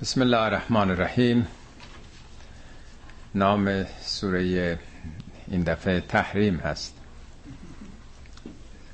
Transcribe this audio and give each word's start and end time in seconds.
بسم 0.00 0.22
الله 0.22 0.38
الرحمن 0.38 0.90
الرحیم 0.90 1.46
نام 3.34 3.84
سوره 4.00 4.78
این 5.48 5.62
دفعه 5.62 6.00
تحریم 6.00 6.56
هست 6.56 6.94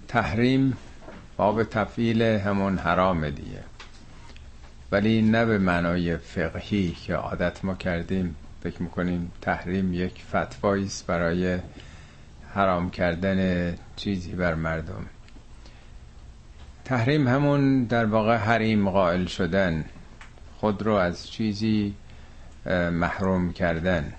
تحریم 0.09 0.77
باب 1.37 1.65
تفعیل 1.65 2.23
همون 2.23 2.79
حرام 2.79 3.31
دیگه 3.31 3.63
ولی 4.93 5.23
نه 5.23 5.45
به 5.45 5.59
معنای 5.59 6.17
فقهی 6.17 6.97
که 7.07 7.15
عادت 7.15 7.65
ما 7.65 7.75
کردیم 7.75 8.37
فکر 8.63 8.83
می‌کنیم 8.83 9.33
تحریم 9.41 9.95
یک 9.95 10.25
فتوایی 10.25 10.85
است 10.85 11.07
برای 11.07 11.59
حرام 12.55 12.91
کردن 12.91 13.75
چیزی 13.97 14.33
بر 14.33 14.55
مردم 14.55 15.07
تحریم 16.85 17.29
همون 17.29 17.85
در 17.85 18.05
واقع 18.05 18.37
حریم 18.37 18.91
قائل 18.91 19.27
شدن 19.27 19.85
خود 20.61 20.83
رو 20.83 20.95
از 20.95 21.31
چیزی 21.31 21.95
محروم 22.93 23.53
کردن 23.53 24.13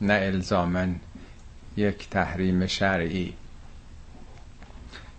نه 0.00 0.12
الزامن 0.12 0.94
یک 1.76 2.08
تحریم 2.08 2.66
شرعی. 2.66 3.34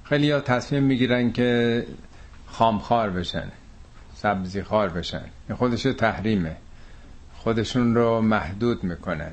خیلی 0.04 0.32
ها 0.32 0.40
تصمیم 0.40 0.84
می‌گیرن 0.84 1.32
که 1.32 1.86
خامخار 2.48 3.10
بشن 3.10 3.52
سبزی 4.16 4.64
خار 4.64 4.90
بشن 4.90 5.24
خودش 5.56 5.84
تحریمه. 5.84 6.56
خودشون 7.36 7.96
رو 7.96 8.22
محدود 8.22 8.84
می‌کنن. 8.84 9.32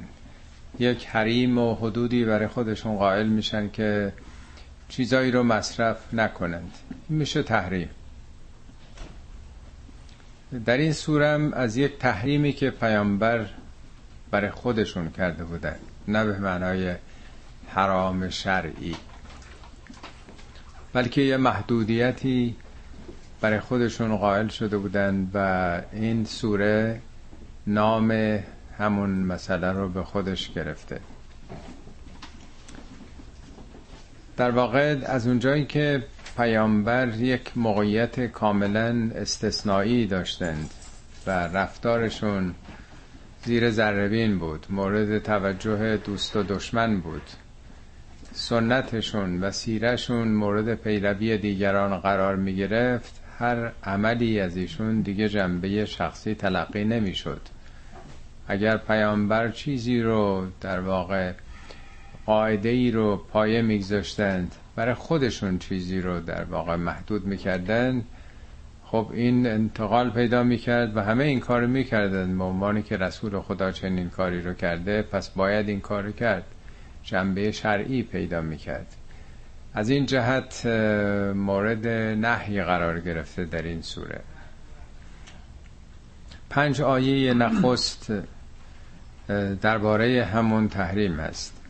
یک 0.78 1.06
حریم 1.06 1.58
و 1.58 1.74
حدودی 1.74 2.24
برای 2.24 2.46
خودشون 2.46 2.96
قائل 2.96 3.26
میشن 3.26 3.70
که 3.70 4.12
چیزایی 4.88 5.30
رو 5.30 5.42
مصرف 5.42 6.14
نکنند. 6.14 6.72
میشه 7.08 7.42
تحریم. 7.42 7.88
در 10.58 10.76
این 10.76 10.92
سورم 10.92 11.52
از 11.52 11.76
یک 11.76 11.98
تحریمی 11.98 12.52
که 12.52 12.70
پیامبر 12.70 13.46
برای 14.30 14.50
خودشون 14.50 15.10
کرده 15.10 15.44
بودن 15.44 15.76
نه 16.08 16.24
به 16.24 16.38
معنای 16.38 16.94
حرام 17.68 18.28
شرعی. 18.28 18.96
بلکه 20.92 21.20
یه 21.20 21.36
محدودیتی 21.36 22.56
برای 23.40 23.60
خودشون 23.60 24.16
قائل 24.16 24.48
شده 24.48 24.78
بودن 24.78 25.30
و 25.34 25.80
این 25.92 26.24
سوره 26.24 27.00
نام 27.66 28.38
همون 28.78 29.10
مسئله 29.10 29.72
رو 29.72 29.88
به 29.88 30.02
خودش 30.02 30.50
گرفته. 30.52 31.00
در 34.36 34.50
واقع 34.50 34.96
از 35.06 35.26
اونجایی 35.26 35.64
که 35.66 36.04
پیامبر 36.36 37.08
یک 37.08 37.50
موقعیت 37.56 38.20
کاملا 38.20 39.10
استثنایی 39.14 40.06
داشتند 40.06 40.70
و 41.26 41.30
رفتارشون 41.30 42.54
زیر 43.44 43.70
ذربین 43.70 44.38
بود 44.38 44.66
مورد 44.70 45.18
توجه 45.18 45.96
دوست 45.96 46.36
و 46.36 46.42
دشمن 46.42 47.00
بود. 47.00 47.22
سنتشون 48.32 49.40
و 49.40 49.50
سیرشون 49.50 50.28
مورد 50.28 50.74
پیروی 50.74 51.38
دیگران 51.38 51.98
قرار 51.98 52.36
می 52.36 52.56
گرفت 52.56 53.20
هر 53.38 53.72
عملی 53.84 54.40
از 54.40 54.56
ایشون 54.56 55.00
دیگه 55.00 55.28
جنبه 55.28 55.84
شخصی 55.84 56.34
تلقی 56.34 56.84
نمی 56.84 57.14
شد 57.14 57.40
اگر 58.48 58.76
پیامبر 58.76 59.50
چیزی 59.50 60.00
رو 60.00 60.46
در 60.60 60.80
واقع 60.80 61.32
قاعده 62.26 62.68
ای 62.68 62.90
رو 62.90 63.16
پایه 63.16 63.62
میگذاشتند 63.62 64.54
برای 64.76 64.94
خودشون 64.94 65.58
چیزی 65.58 66.00
رو 66.00 66.20
در 66.20 66.44
واقع 66.44 66.76
محدود 66.76 67.26
می‌کردن. 67.26 68.04
خب 68.84 69.10
این 69.14 69.46
انتقال 69.46 70.10
پیدا 70.10 70.42
می‌کرد 70.42 70.96
و 70.96 71.00
همه 71.00 71.24
این 71.24 71.40
کار 71.40 71.66
می‌کردن. 71.66 72.38
به 72.38 72.44
عنوانی 72.44 72.82
که 72.82 72.96
رسول 72.96 73.40
خدا 73.40 73.72
چنین 73.72 74.10
کاری 74.10 74.42
رو 74.42 74.54
کرده 74.54 75.02
پس 75.02 75.30
باید 75.30 75.68
این 75.68 75.80
کار 75.80 76.02
رو 76.02 76.12
کرد. 76.12 76.44
جنبه 77.02 77.52
شرعی 77.52 78.02
پیدا 78.02 78.40
می‌کرد. 78.40 78.86
از 79.74 79.88
این 79.88 80.06
جهت 80.06 80.66
مورد 81.36 81.86
نحی 82.18 82.62
قرار 82.62 83.00
گرفته 83.00 83.44
در 83.44 83.62
این 83.62 83.82
سوره. 83.82 84.20
پنج 86.50 86.82
آیه 86.82 87.34
نخست 87.34 88.12
درباره 89.62 90.24
همون 90.24 90.68
تحریم 90.68 91.20
هست. 91.20 91.61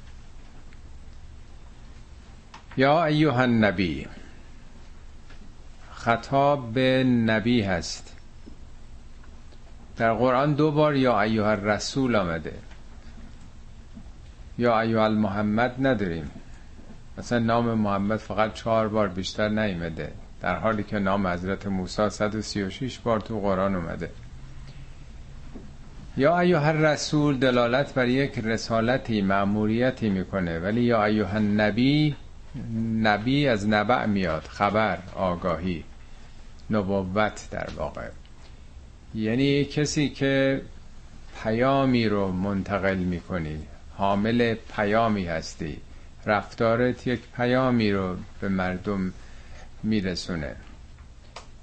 یا 2.77 3.05
ایوه 3.05 3.39
النبی 3.39 4.07
خطاب 5.93 6.73
به 6.73 7.05
نبی 7.05 7.63
هست. 7.63 8.17
در 9.97 10.15
قرآن 10.15 10.55
دو 10.55 10.71
بار 10.71 10.97
یا 10.97 11.21
ایوه 11.21 11.47
الرسول 11.47 12.17
آمده. 12.17 12.55
یا 14.59 14.81
ایوه 14.81 15.03
المحمد 15.03 15.75
نداریم. 15.87 16.31
مثلا 17.19 17.39
نام 17.39 17.75
محمد 17.75 18.17
فقط 18.17 18.55
چهار 18.55 18.89
بار 18.89 19.09
بیشتر 19.09 19.49
نیمده 19.49 20.13
در 20.43 20.57
حالی 20.59 20.83
که 20.83 20.99
نام 20.99 21.27
حضرت 21.27 21.67
موسی 21.67 22.11
136 22.11 22.99
بار 22.99 23.21
تو 23.21 23.41
قرآن 23.41 23.75
اومده. 23.75 24.11
یا 26.17 26.41
ایوه 26.41 26.67
الرسول 26.67 27.39
دلالت 27.39 27.95
بر 27.95 28.09
یک 28.09 28.39
رسالتی 28.39 29.23
معموریتی 29.23 30.09
می‌کنه. 30.11 30.59
ولی 30.59 30.83
یا 30.83 31.05
ایوه 31.05 31.35
النبی 31.35 32.17
نبی 33.03 33.49
از 33.49 33.69
نبع 33.69 34.07
میاد 34.07 34.43
خبر 34.43 34.99
آگاهی 35.17 35.85
نبوت 36.71 37.49
در 37.51 37.69
واقع. 37.77 38.09
یعنی 39.15 39.65
کسی 39.65 40.09
که 40.09 40.63
پیامی 41.43 42.09
رو 42.09 42.33
منتقل 42.33 42.97
می‌کنی 42.97 43.59
حامل 43.97 44.55
پیامی 44.77 45.25
هستی 45.25 45.81
رفتارت 46.27 47.07
یک 47.07 47.21
پیامی 47.37 47.93
رو 47.93 48.17
به 48.41 48.49
مردم 48.49 49.13
میرسونه. 49.83 50.57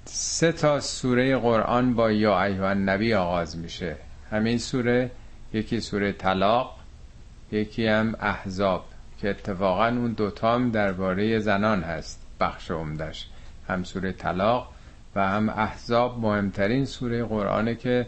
سه 0.04 0.52
تا 0.52 0.80
سوره 0.80 1.36
قرآن 1.36 1.94
با 1.94 2.12
یا 2.12 2.42
ایوه 2.42 2.74
نبی 2.74 3.14
آغاز 3.14 3.56
میشه. 3.56 3.96
همین 4.30 4.58
سوره 4.58 5.10
یکی 5.52 5.80
سوره 5.80 6.12
طلاق 6.12 6.76
یکی 7.52 7.86
هم 7.86 8.14
احزاب. 8.20 8.84
که 9.20 9.30
اتفاقا 9.30 9.86
اون 9.86 10.12
دوتام 10.12 10.70
درباره 10.70 11.38
زنان 11.38 11.82
هست 11.82 12.26
بخش 12.40 12.70
عمدش 12.70 13.26
هم 13.68 13.84
سوره 13.84 14.12
طلاق 14.12 14.72
و 15.16 15.28
هم 15.28 15.48
احزاب 15.48 16.18
مهمترین 16.18 16.84
سوره 16.84 17.24
قرآنه 17.24 17.74
که 17.74 18.06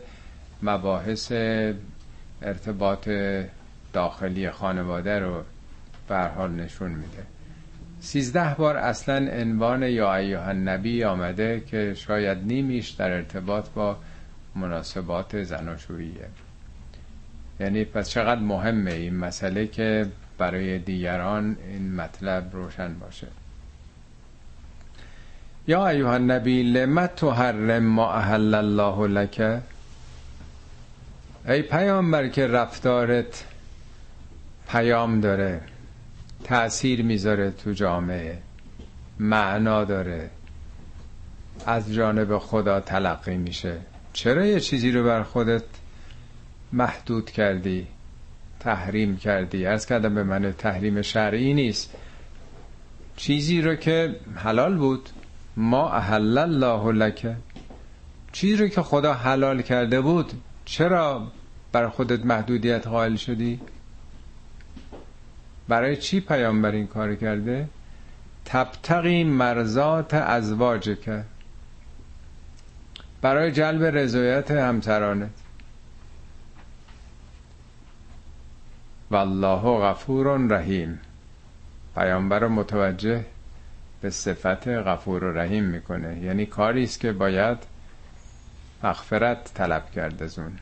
مباحث 0.62 1.32
ارتباط 2.42 3.08
داخلی 3.92 4.50
خانواده 4.50 5.18
رو 5.18 5.42
حال 6.36 6.50
نشون 6.50 6.90
میده. 6.90 7.22
سیزده 8.00 8.54
بار 8.58 8.76
اصلا 8.76 9.16
عنوان 9.32 9.82
یا 9.82 10.14
ایوه 10.14 10.52
نبی 10.52 11.04
آمده 11.04 11.62
که 11.66 11.94
شاید 11.94 12.38
نیمیش 12.38 12.90
در 12.90 13.10
ارتباط 13.10 13.68
با 13.68 13.96
مناسبات 14.54 15.42
زناشوییه. 15.42 16.28
یعنی 17.60 17.84
پس 17.84 18.10
چقدر 18.10 18.40
مهمه 18.40 18.92
این 18.92 19.16
مسئله 19.16 19.66
که 19.66 20.06
برای 20.42 20.78
دیگران 20.78 21.56
این 21.68 21.94
مطلب 21.94 22.50
روشن 22.52 22.94
باشه. 22.98 23.26
یا 25.68 25.88
ایوه 25.88 26.10
النبی 26.10 26.62
لم 26.62 27.06
تحرم 27.06 27.82
ما 27.82 28.12
احل 28.12 28.54
الله 28.54 29.06
لک؟ 29.06 29.62
ای 31.48 31.62
پیامبر 31.62 32.28
که 32.28 32.46
رفتارت 32.46 33.44
پیام 34.68 35.20
داره 35.20 35.60
تأثیر 36.44 37.02
می‌ذاره 37.02 37.50
تو 37.50 37.72
جامعه 37.72 38.38
معنا 39.18 39.84
داره 39.84 40.30
از 41.66 41.92
جانب 41.92 42.38
خدا 42.38 42.80
تلقی 42.80 43.36
میشه. 43.36 43.78
چرا 44.12 44.46
یه 44.46 44.60
چیزی 44.60 44.92
رو 44.92 45.04
بر 45.04 45.22
خودت 45.22 45.64
محدود 46.72 47.30
کردی؟ 47.30 47.86
تحریم 48.62 49.16
کردی؟ 49.16 49.66
ارز 49.66 49.86
کردم 49.86 50.14
به 50.14 50.22
من 50.22 50.52
تحریم 50.52 51.02
شرعی 51.02 51.54
نیست. 51.54 51.90
چیزی 53.16 53.62
رو 53.62 53.74
که 53.74 54.16
حلال 54.34 54.76
بود. 54.76 55.08
ما 55.56 55.90
احل 55.90 56.38
الله 56.38 56.92
لکه 56.92 57.36
چیزی 58.32 58.62
رو 58.62 58.68
که 58.68 58.82
خدا 58.82 59.14
حلال 59.14 59.62
کرده 59.62 60.00
بود 60.00 60.32
چرا 60.64 61.32
بر 61.72 61.88
خودت 61.88 62.24
محدودیت 62.26 62.86
قائل 62.86 63.16
شدی؟ 63.16 63.60
برای 65.68 65.96
چی 65.96 66.20
پیامبر 66.20 66.70
این 66.70 66.86
کار 66.86 67.14
کرده؟ 67.14 67.68
تبتقی 68.44 69.24
مرزات 69.24 70.14
ازواج 70.14 70.98
که 71.00 71.24
برای 73.22 73.52
جلب 73.52 73.84
رضایت 73.84 74.50
همسرانت. 74.50 75.30
والله 79.12 79.80
غفور 79.80 80.38
رحیم. 80.48 80.98
پیامبر 81.94 82.46
متوجه 82.46 83.24
به 84.00 84.10
صفت 84.10 84.68
غفور 84.68 85.24
و 85.24 85.38
رحیم 85.38 85.64
می‌کنه. 85.64 86.18
یعنی 86.18 86.46
کاری 86.46 86.84
است 86.84 87.00
که 87.00 87.12
باید 87.12 87.58
مغفرت 88.82 89.54
طلب 89.54 89.90
کرد 89.90 90.22
از 90.22 90.38
اون. 90.38 90.52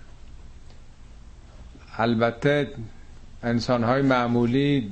البته 1.98 2.68
انسان 3.42 3.84
های 3.84 4.02
معمولی 4.02 4.90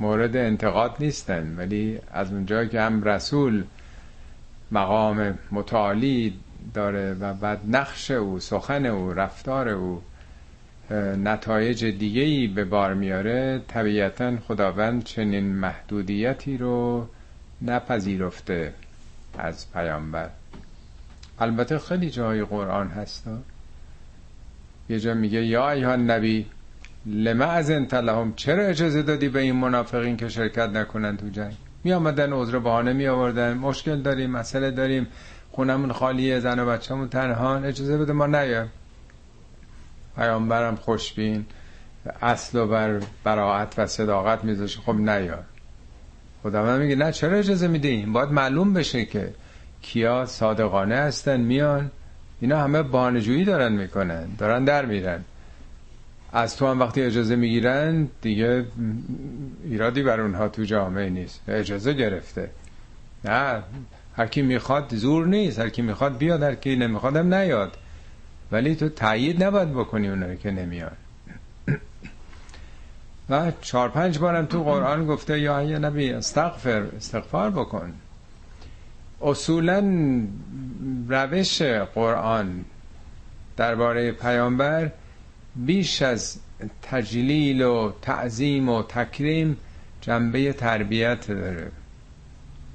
مورد 0.00 0.36
انتقاد 0.36 0.96
نیستن 1.00 1.54
ولی 1.56 1.98
از 2.12 2.32
اونجا 2.32 2.64
که 2.64 2.80
هم 2.80 3.04
رسول 3.04 3.64
مقام 4.72 5.38
متعالی 5.52 6.34
داره 6.74 7.14
و 7.20 7.34
بعد 7.34 7.60
نقش 7.68 8.10
او 8.10 8.40
سخن 8.40 8.86
او 8.86 9.12
رفتار 9.12 9.68
او 9.68 10.02
نتایج 10.94 11.84
دیگه 11.84 12.22
ای 12.22 12.46
به 12.46 12.64
بار 12.64 12.94
میاره 12.94 13.60
طبیعتا 13.68 14.36
خداوند 14.48 15.04
چنین 15.04 15.44
محدودیتی 15.44 16.56
رو 16.56 17.06
نپذیرفته 17.62 18.72
از 19.38 19.72
پیامبر. 19.72 20.28
البته 21.40 21.78
خیلی 21.78 22.10
جای 22.10 22.44
قرآن 22.44 22.88
هستا 22.88 23.38
یه 24.88 25.00
جا 25.00 25.14
میگه 25.14 25.44
یا 25.44 25.70
ایها 25.70 25.96
نبی 25.96 26.46
لما 27.06 27.44
از 27.44 27.70
لهم؟ 27.70 28.32
چرا 28.36 28.62
اجازه 28.62 29.02
دادی 29.02 29.28
به 29.28 29.40
این 29.40 29.56
منافقین 29.56 30.16
که 30.16 30.28
شرکت 30.28 30.68
نکنن 30.68 31.16
تو 31.16 31.28
جنگ؟ 31.28 31.56
می 31.84 31.92
آمدن 31.92 32.32
عذر 32.32 32.58
بهانه 32.58 32.92
می 32.92 33.06
آوردن 33.06 33.54
مشکل 33.54 34.02
داریم 34.02 34.30
مسئله 34.30 34.70
داریم. 34.70 35.06
خونمون 35.52 35.92
خالیه 35.92 36.40
زن 36.40 36.58
و 36.58 36.66
بچه‌مون 36.66 37.08
تنها. 37.08 37.56
اجازه 37.56 37.98
بده 37.98 38.12
ما 38.12 38.26
نیایم. 38.26 38.70
پیامبرم 40.18 40.76
خوشبین 40.76 41.46
اصل 42.22 42.58
و 42.58 42.66
بر 42.66 43.00
براعت 43.24 43.74
و 43.78 43.86
صداقت 43.86 44.44
میذاشه. 44.44 44.80
خب 44.80 44.94
نیا 44.94 45.38
خدا 46.42 46.76
میگه 46.76 46.96
نه 46.96 47.12
چرا 47.12 47.36
اجازه 47.36 47.68
میدین؟ 47.68 48.12
باید 48.12 48.28
معلوم 48.28 48.72
بشه 48.72 49.04
که 49.04 49.34
کیا 49.82 50.26
صادقانه 50.26 50.96
هستن 50.96 51.40
میان. 51.40 51.90
اینا 52.40 52.58
همه 52.58 52.82
بانجویی 52.82 53.44
دارن 53.44 53.72
می‌کنن 53.72 54.26
دارن 54.38 54.64
در 54.64 54.84
میرن. 54.84 55.24
از 56.32 56.56
تو 56.56 56.66
هم 56.66 56.80
وقتی 56.80 57.02
اجازه 57.02 57.36
می‌گیرن 57.36 58.08
دیگه 58.22 58.64
ایرادی 59.64 60.02
بر 60.02 60.20
اونها 60.20 60.48
تو 60.48 60.64
جامعه 60.64 61.10
نیست. 61.10 61.40
اجازه 61.48 61.92
گرفته. 61.92 62.50
نه 63.24 63.62
هر 64.16 64.26
کی 64.26 64.42
می‌خواد 64.42 64.94
زور 64.94 65.26
نیست 65.26 65.58
هر 65.58 65.68
کی 65.68 65.82
می‌خواد 65.82 66.18
بیاد 66.18 66.42
هر 66.42 66.54
کی 66.54 66.76
نمیخوادم 66.76 67.34
نیاد. 67.34 67.76
ولی 68.52 68.74
تو 68.74 68.88
تایید 68.88 69.44
نباید 69.44 69.72
بکنی 69.72 70.08
اونایی 70.08 70.36
که 70.36 70.50
نمیان. 70.50 70.96
و 73.30 73.52
چهار 73.60 73.88
پنج 73.88 74.18
بارم 74.18 74.46
تو 74.46 74.64
قرآن 74.64 75.06
گفته 75.06 75.40
یا 75.40 75.62
یه 75.62 75.78
نبی 75.78 76.12
استغفر 76.12 76.82
استغفار 76.96 77.50
بکن. 77.50 77.94
اصولا 79.20 79.92
روش 81.08 81.62
قرآن 81.62 82.64
درباره 83.56 84.12
پیامبر 84.12 84.90
بیش 85.56 86.02
از 86.02 86.38
تجلیل 86.82 87.62
و 87.62 87.92
تعظیم 88.02 88.68
و 88.68 88.82
تکریم 88.82 89.56
جنبه 90.00 90.52
تربیت 90.52 91.28
داره. 91.28 91.70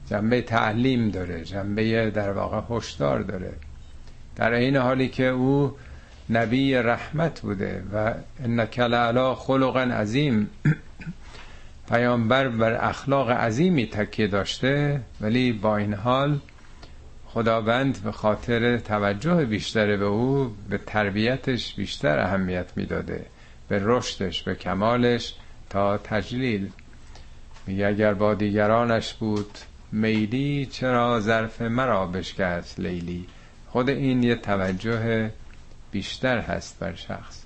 جنبه 0.09 0.41
تعلیم 0.41 1.09
داره 1.09 1.43
جنبه 1.43 2.11
در 2.11 2.31
واقع 2.31 2.61
هشدار 2.69 3.21
داره. 3.21 3.53
در 4.35 4.51
این 4.53 4.75
حالی 4.75 5.09
که 5.09 5.27
او 5.27 5.75
نبی 6.29 6.75
رحمت 6.75 7.41
بوده 7.41 7.83
و 7.93 8.13
انک 8.43 8.79
لعلا 8.79 9.35
خلق 9.35 9.77
عظیم 9.77 10.49
پیامبر 11.89 12.47
بر 12.47 12.73
اخلاق 12.89 13.29
عظیمی 13.29 13.87
تکیه 13.87 14.27
داشته 14.27 15.01
ولی 15.21 15.51
با 15.51 15.77
این 15.77 15.93
حال 15.93 16.39
خداوند 17.25 18.03
به 18.03 18.11
خاطر 18.11 18.77
توجه 18.77 19.45
بیشتر 19.45 19.97
به 19.97 20.05
او 20.05 20.55
به 20.69 20.77
تربیتش 20.77 21.73
بیشتر 21.73 22.19
اهمیت 22.19 22.65
می‌داده 22.75 23.25
به 23.67 23.79
رشدش 23.83 24.43
به 24.43 24.55
کمالش 24.55 25.33
تا 25.69 25.97
تجلیل. 25.97 26.69
میگه 27.67 27.87
اگر 27.87 28.13
با 28.13 28.33
دیگرانش 28.33 29.13
بود 29.13 29.57
میلی 29.91 30.65
چرا 30.65 31.19
ظرف 31.19 31.61
مرا 31.61 32.05
بشکست 32.05 32.79
لیلی؟ 32.79 33.25
خود 33.73 33.89
این 33.89 34.23
یه 34.23 34.35
توجه 34.35 35.31
بیشتر 35.91 36.39
هست 36.39 36.79
بر 36.79 36.95
شخص. 36.95 37.43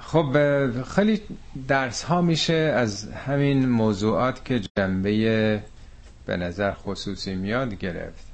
خب 0.00 0.82
خیلی 0.82 1.20
درس 1.68 2.02
ها 2.02 2.20
میشه 2.20 2.54
از 2.54 3.08
همین 3.08 3.68
موضوعات 3.68 4.44
که 4.44 4.60
جنبه 4.76 5.62
به 6.26 6.36
نظر 6.36 6.72
خصوصی 6.72 7.34
میاد 7.34 7.74
گرفت. 7.74 8.26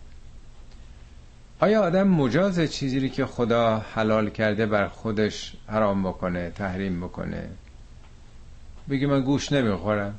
آیا 1.60 1.82
آدم 1.82 2.08
مجاز 2.08 2.60
چیزی 2.60 3.08
که 3.08 3.26
خدا 3.26 3.78
حلال 3.78 4.30
کرده 4.30 4.66
بر 4.66 4.88
خودش 4.88 5.56
حرام 5.66 6.02
بکنه 6.02 6.50
تحریم 6.50 7.00
بکنه؟ 7.00 7.48
بگی 8.90 9.06
من 9.06 9.20
گوش 9.20 9.52
نمی‌خورم. 9.52 10.14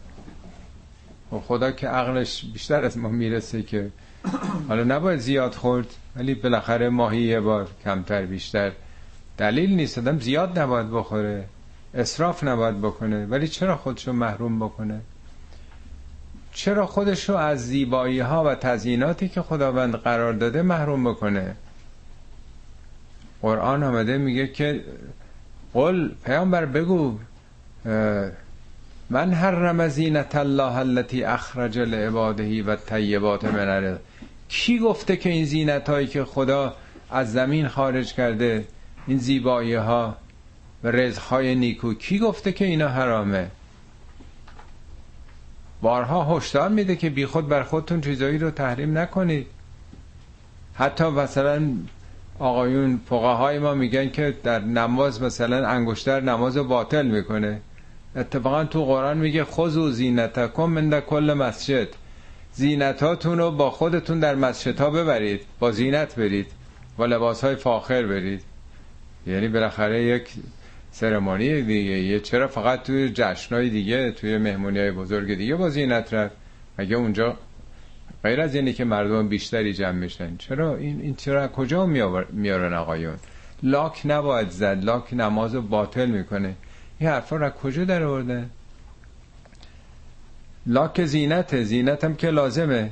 و 1.32 1.36
خب 1.36 1.44
خدا 1.46 1.72
که 1.72 1.88
عقلش 1.88 2.46
بیشتر 2.54 2.86
از 2.86 2.98
ما 2.98 3.10
می‌رسه 3.10 3.64
که 3.64 3.92
حالا 4.70 4.84
نباید 4.84 5.20
زیاد 5.20 5.54
خورد 5.54 5.88
ولی 6.16 6.36
بالاخره 6.36 6.90
ماهی 6.90 7.22
یه 7.22 7.40
بار 7.40 7.68
کمتر 7.84 8.26
بیشتر. 8.26 8.72
دلیل 9.38 9.76
نیست 9.76 9.98
آدم 9.98 10.20
زیاد 10.20 10.60
نباید 10.60 10.92
بخوره 10.92 11.46
اصراف 11.94 12.44
نباید 12.44 12.82
بکنه. 12.82 13.26
ولی 13.26 13.48
چرا 13.48 13.76
خودشو 13.78 14.14
محروم 14.14 14.60
بکنه؟ 14.60 15.02
چرا 16.54 16.86
خودشو 16.86 17.36
از 17.36 17.68
زیبایی 17.68 18.20
ها 18.20 18.44
و 18.44 18.56
تزییناتی 18.56 19.30
که 19.30 19.42
خداوند 19.42 19.96
قرار 19.96 20.34
داده 20.34 20.62
محروم 20.62 21.04
بکنه؟ 21.12 21.56
قرآن 23.42 23.84
آمده 23.84 24.18
میگه 24.18 24.48
که 24.48 24.84
قل 25.74 26.10
پیامبر 26.26 26.66
بگو 26.66 27.18
من 29.10 29.34
حرم 29.34 29.88
زینت 29.88 30.36
الله 30.36 30.76
التي 30.78 31.24
اخرج 31.24 31.80
لعباده 31.80 32.64
و 32.64 32.76
طیبات 32.76 33.46
من 33.46 33.98
کی 34.50 34.80
گفته 34.80 35.18
که 35.18 35.30
این 35.30 35.46
زینت 35.46 35.90
هایی 35.90 36.08
که 36.08 36.26
خدا 36.26 36.74
از 37.12 37.32
زمین 37.32 37.68
خارج 37.68 38.14
کرده 38.14 38.66
این 39.08 39.18
زیبایی 39.18 39.74
ها 39.74 40.16
و 40.84 40.88
رزق 40.88 41.22
های 41.22 41.56
نیکو 41.56 41.94
کی 41.94 42.20
گفته 42.20 42.52
که 42.52 42.66
اینا 42.66 42.88
حرامه؟ 42.88 43.48
بارها 45.82 46.38
هشدار 46.38 46.70
میده 46.70 46.96
که 46.96 47.10
بیخود 47.10 47.48
بر 47.48 47.64
خودتون 47.64 48.02
چیزایی 48.02 48.38
رو 48.38 48.52
تحریم 48.52 48.98
نکنید. 48.98 49.48
حتی 50.74 51.04
مثلا 51.04 51.70
آقایون 52.40 53.00
فقهای 53.10 53.60
ما 53.60 53.74
میگن 53.74 54.10
که 54.10 54.38
در 54.44 54.60
نماز 54.60 55.22
مثلا 55.22 55.68
انگشتر 55.68 56.22
نماز 56.22 56.58
باطل 56.58 57.06
می‌کنه. 57.06 57.62
اتفاقا 58.16 58.64
تو 58.64 58.86
قرآن 58.86 59.18
میگه 59.18 59.44
خذو 59.46 59.92
زینتکم 59.92 60.66
من 60.66 61.00
کل 61.00 61.34
مسجد. 61.34 61.88
زینتاتون 62.56 63.38
رو 63.38 63.52
با 63.52 63.72
خودتون 63.72 64.20
در 64.20 64.36
مسجد 64.36 64.80
ها 64.80 64.90
ببرید 64.90 65.42
با 65.60 65.72
زینت 65.72 66.16
برید 66.16 66.48
با 66.98 67.06
لباس 67.06 67.44
های 67.44 67.56
فاخر 67.56 68.06
برید. 68.06 68.44
یعنی 69.28 69.48
بالاخره 69.48 70.04
یک 70.04 70.30
سرمانی 70.92 71.62
دیگه. 71.62 71.92
یه 71.92 72.20
چرا 72.20 72.48
فقط 72.48 72.84
توی 72.84 73.10
جشنهای 73.10 73.70
دیگه 73.70 74.12
توی 74.12 74.38
مهمونی 74.38 74.80
های 74.80 74.92
بزرگ 74.92 75.36
دیگه 75.36 75.56
با 75.56 75.70
زینت 75.70 76.14
رفت؟ 76.14 76.36
مگه 76.80 76.96
اونجا 76.96 77.38
غیر 78.24 78.42
از 78.42 78.56
اینه 78.56 78.74
که 78.74 78.84
مردم 78.84 79.28
بیشتری 79.28 79.74
جمع 79.74 79.92
میشن؟ 79.92 80.38
چرا؟ 80.38 80.76
این, 80.76 81.02
این 81.02 81.16
چرا 81.16 81.48
کجا 81.48 81.86
میارن 82.32 82.74
آقایون؟ 82.74 83.16
لاک 83.64 84.02
نباید 84.06 84.50
زد. 84.50 84.84
لاک 84.84 85.14
نماز 85.14 85.56
باطل 85.56 86.06
می‌کنه. 86.06 86.56
این 87.00 87.10
حرفا 87.10 87.36
را 87.36 87.50
کجا 87.50 87.86
در 87.86 88.04
آورده 88.04 88.46
لاک 90.68 91.06
زینت 91.06 91.64
زینت 91.64 92.04
هم 92.04 92.16
که 92.16 92.30
لازمه. 92.30 92.92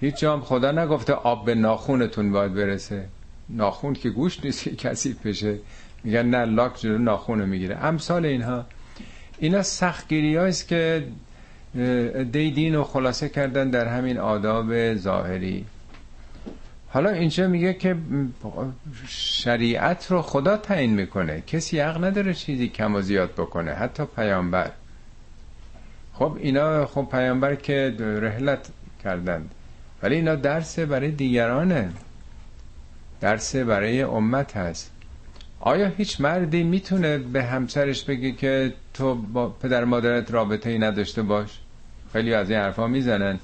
هیچ 0.00 0.16
جام 0.16 0.40
خدا 0.40 0.72
نگفته 0.72 1.12
آب 1.12 1.46
به 1.46 1.54
ناخونتون 1.54 2.32
باید 2.32 2.54
برسه. 2.54 3.04
ناخون 3.48 3.94
که 3.94 4.10
گوش 4.10 4.44
نیست 4.44 4.64
که 4.64 4.76
کسی 4.76 5.16
بشه. 5.24 5.58
میگن 6.04 6.26
نه 6.26 6.44
لاک 6.44 6.80
جلو 6.80 6.98
ناخون 6.98 7.44
می‌گیره. 7.44 7.76
امثال 7.76 8.26
اینها. 8.26 8.64
اینا 9.38 9.62
سختگیری 9.62 10.36
است 10.36 10.68
که 10.68 11.04
دی 12.32 12.50
دین 12.50 12.74
رو 12.74 12.84
خلاصه 12.84 13.28
کردن 13.28 13.70
در 13.70 13.86
همین 13.86 14.18
آداب 14.18 14.94
ظاهری. 14.94 15.64
حالا 16.88 17.10
اینجا 17.10 17.48
میگه 17.48 17.74
که 17.74 17.96
شریعت 19.08 20.10
رو 20.10 20.22
خدا 20.22 20.56
تعیین 20.56 20.94
می‌کنه. 20.94 21.42
کسی 21.46 21.80
حق 21.80 22.04
نداره 22.04 22.34
چیزی 22.34 22.68
کم 22.68 22.94
و 22.94 23.00
زیاد 23.00 23.32
بکنه. 23.32 23.72
حتی 23.72 24.04
پیامبر. 24.16 24.70
خب 26.14 26.36
اینا 26.40 26.86
خب 26.86 27.08
پیامبر 27.10 27.54
که 27.54 27.94
رحلت 27.98 28.68
کردند. 29.04 29.50
ولی 30.02 30.14
اینا 30.14 30.34
درس 30.34 30.78
برای 30.78 31.10
دیگرانه. 31.10 31.92
درس 33.20 33.56
برای 33.56 34.02
امت 34.02 34.56
هست. 34.56 34.90
آیا 35.60 35.88
هیچ 35.88 36.20
مردی 36.20 36.62
می‌تونه 36.62 37.18
به 37.18 37.42
همسرش 37.44 38.04
بگه 38.04 38.32
که 38.32 38.72
تو 38.94 39.14
با 39.14 39.48
پدر 39.48 39.84
مادرت 39.84 40.30
رابطه 40.30 40.70
ای 40.70 40.78
نداشته 40.78 41.22
باش؟ 41.22 41.58
خیلی 42.12 42.34
از 42.34 42.50
این 42.50 42.58
حرفا 42.58 42.86
می‌زنن. 42.86 43.38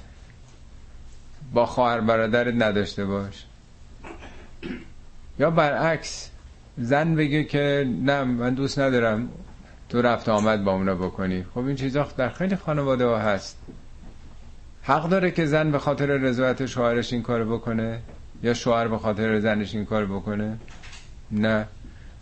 با 1.53 1.65
خواهر 1.65 1.99
برادرت 1.99 2.53
نداشته 2.57 3.05
باش. 3.05 3.45
یا 5.39 5.51
برعکس 5.51 6.29
زن 6.77 7.15
بگه 7.15 7.43
که 7.43 7.89
نه 8.03 8.23
من 8.23 8.53
دوست 8.53 8.79
ندارم. 8.79 9.29
تو 9.89 10.01
رفت 10.01 10.29
آمد 10.29 10.63
با 10.63 10.71
اونا 10.71 10.95
بکنی. 10.95 11.45
خب 11.53 11.59
این 11.59 11.75
چیزا 11.75 12.07
در 12.17 12.29
خیلی 12.29 12.55
خانواده 12.55 13.05
ها 13.05 13.17
هست. 13.17 13.57
حق 14.83 15.09
داره 15.09 15.31
که 15.31 15.45
زن 15.45 15.71
به 15.71 15.79
خاطر 15.79 16.05
رضایت 16.05 16.65
شوهرش 16.65 17.13
این 17.13 17.21
کار 17.21 17.45
بکنه؟ 17.45 17.99
یا 18.43 18.53
شوهر 18.53 18.87
به 18.87 18.97
خاطر 18.97 19.39
زنش 19.39 19.75
این 19.75 19.85
کار 19.85 20.05
بکنه؟ 20.05 20.57
نه. 21.31 21.67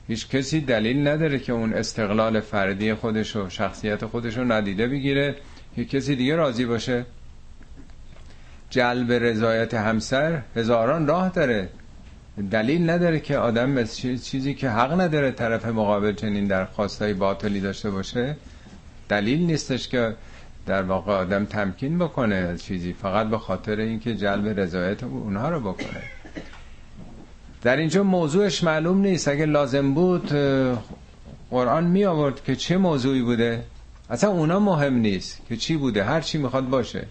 هیچ 0.08 0.30
کسی 0.30 0.62
دلیل 0.62 1.08
نداره 1.08 1.40
که 1.40 1.54
اون 1.54 1.74
استقلال 1.74 2.40
فردی 2.40 2.94
خودش 2.94 3.36
و 3.36 3.50
شخصیت 3.50 4.06
خودش 4.06 4.38
رو 4.38 4.52
ندیده 4.52 4.88
بگیره. 4.88 5.36
که 5.76 5.86
کسی 5.86 6.16
دیگه 6.16 6.36
راضی 6.36 6.66
باشه. 6.66 7.06
جلب 8.70 9.12
رضایت 9.12 9.74
همسر 9.74 10.42
هزاران 10.56 11.08
راه 11.08 11.30
داره. 11.30 11.70
دلیل 12.52 12.90
نداره 12.90 13.20
که 13.20 13.38
آدم 13.38 13.84
چیزی 14.24 14.54
که 14.54 14.70
حق 14.70 15.02
نداره 15.02 15.32
طرف 15.32 15.66
مقابل 15.66 16.14
چنین 16.14 16.48
درخواستای 16.48 17.14
باطلی 17.14 17.62
داشته 17.62 17.92
باشه 17.92 18.36
دلیل 19.10 19.40
نیستش 19.40 19.88
که 19.88 20.16
در 20.66 20.82
واقع 20.82 21.14
آدم 21.14 21.46
تمکین 21.46 22.00
بکنه 22.00 22.36
از 22.36 22.64
چیزی 22.64 22.94
فقط 22.94 23.28
به 23.28 23.38
خاطر 23.38 23.80
اینکه 23.80 24.16
جلب 24.16 24.60
رضایت 24.60 25.04
اونها 25.04 25.50
رو 25.50 25.60
بکنه. 25.60 26.02
در 27.62 27.78
اینجا 27.78 28.04
موضوعش 28.04 28.64
معلوم 28.64 29.02
نیست. 29.02 29.28
اگه 29.28 29.46
لازم 29.46 29.94
بود 29.94 30.28
قرآن 31.52 31.84
می 31.84 32.06
آورد 32.06 32.44
که 32.44 32.56
چه 32.56 32.78
موضوعی 32.78 33.22
بوده؟ 33.22 33.64
اصلا 34.10 34.30
اونا 34.30 34.60
مهم 34.60 34.94
نیست 34.94 35.42
که 35.50 35.58
چی 35.58 35.78
بوده. 35.78 36.04
هر 36.04 36.22
چی 36.22 36.38
می‌خواد 36.38 36.70
باشه. 36.70 37.06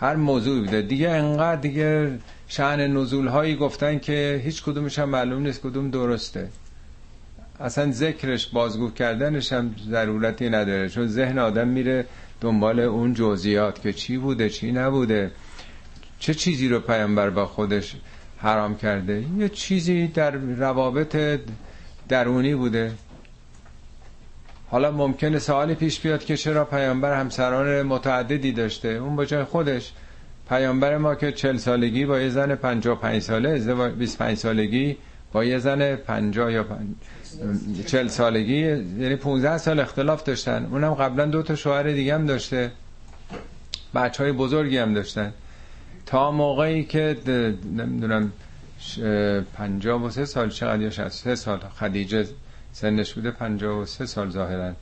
هر 0.00 0.16
موضوعی 0.16 0.60
بوده. 0.60 0.82
دیگه 0.82 1.10
انقدر 1.10 1.60
دیگه 1.60 2.18
شعن 2.56 2.80
نزول 2.96 3.26
هایی 3.28 3.56
گفتن 3.56 3.98
که 3.98 4.40
هیچ 4.44 4.62
کدومش 4.62 4.98
هم 4.98 5.08
معلوم 5.08 5.42
نیست 5.42 5.60
کدوم 5.60 5.90
درسته. 5.90 6.48
اصلا 7.60 7.92
ذکرش 7.92 8.46
بازگو 8.46 8.90
کردنش 8.90 9.52
هم 9.52 9.74
ضرورتی 9.90 10.48
نداره 10.50 10.88
چون 10.88 11.06
ذهن 11.06 11.38
آدم 11.38 11.68
میره 11.68 12.06
دنبال 12.40 12.80
اون 12.80 13.14
جزئیات 13.14 13.80
که 13.80 13.92
چی 13.92 14.16
بوده 14.18 14.50
چی 14.50 14.72
نبوده. 14.72 15.30
چه 16.18 16.34
چیزی 16.34 16.68
رو 16.68 16.80
پیامبر 16.80 17.30
با 17.30 17.46
خودش 17.46 17.96
حرام 18.38 18.76
کرده؟ 18.76 19.24
یه 19.38 19.48
چیزی 19.48 20.06
در 20.06 20.30
روابط 20.30 21.40
درونی 22.08 22.54
بوده. 22.54 22.92
حالا 24.70 24.90
ممکنه 24.90 25.38
سوالی 25.38 25.74
پیش 25.74 26.00
بیاد 26.00 26.24
که 26.24 26.36
چرا 26.36 26.64
پیامبر 26.64 27.20
همسران 27.20 27.82
متعددی 27.82 28.52
داشته؟ 28.52 28.88
اون 28.88 29.16
با 29.16 29.24
جای 29.24 29.44
خودش. 29.44 29.92
پیامبر 30.48 30.96
ما 30.96 31.14
که 31.14 31.32
چل 31.32 31.56
سالگی 31.56 32.04
با 32.06 32.20
یه 32.20 32.28
زن 32.28 32.54
پنج 32.54 33.18
ساله 33.18 33.48
ازدواج 33.48 33.92
25 33.92 34.36
سالگی 34.36 34.96
با 35.32 35.44
یه 35.44 35.58
زن 35.58 35.96
50 35.96 36.52
یا 36.52 36.66
چل 37.86 38.08
سالگی 38.08 38.60
یعنی 38.60 39.16
15 39.16 39.58
سال 39.58 39.80
اختلاف 39.80 40.22
داشتن. 40.22 40.68
اونم 40.70 40.94
قبلا 40.94 41.26
دو 41.26 41.42
تا 41.42 41.54
شوهر 41.54 41.82
دیگه 41.82 42.14
هم 42.14 42.26
داشته. 42.26 42.70
بچه 43.94 44.22
های 44.22 44.32
بزرگی 44.32 44.78
هم 44.78 44.94
داشتن. 44.94 45.32
تا 46.06 46.30
موقعی 46.30 46.84
که 46.84 47.16
نمی‌دونم 47.76 48.32
پنجاه 49.54 50.04
و 50.04 50.10
سه 50.10 50.24
سال 50.24 50.48
چقدر 50.48 50.82
یا 50.82 51.08
سه 51.08 51.34
سال 51.34 51.58
خدیجه 51.58 52.26
سنش 52.72 53.14
بوده 53.14 53.30
پنجاه 53.30 53.78
و 53.78 53.86
سه 53.86 54.06
سال 54.06 54.30
ظاهرا. 54.30 54.72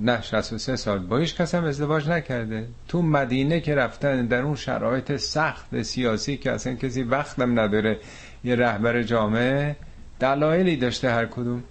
نه 0.00 0.22
63 0.22 0.76
سال. 0.76 0.98
با 0.98 1.18
هیچ 1.18 1.36
کس 1.36 1.54
هم 1.54 1.64
ازدواج 1.64 2.08
نکرده. 2.08 2.66
تو 2.88 3.02
مدینه 3.02 3.60
که 3.60 3.74
رفتن 3.74 4.26
در 4.26 4.42
اون 4.42 4.56
شرایط 4.56 5.16
سخت 5.16 5.82
سیاسی 5.82 6.36
که 6.36 6.52
اصلا 6.52 6.74
کسی 6.74 7.02
وقتم 7.02 7.60
نداره 7.60 7.98
یه 8.44 8.56
رهبر 8.56 9.02
جامعه 9.02 9.76
دلایلی 10.20 10.76
داشته 10.76 11.10
هر 11.10 11.26
کدوم. 11.26 11.62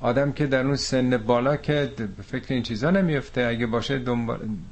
آدم 0.00 0.32
که 0.32 0.46
در 0.46 0.66
اون 0.66 0.76
سن 0.76 1.16
بالا 1.16 1.56
که 1.56 1.90
فکر 2.26 2.54
این 2.54 2.62
چیزا 2.62 2.90
نمیفته 2.90 3.44
اگه 3.44 3.66
باشه 3.66 4.02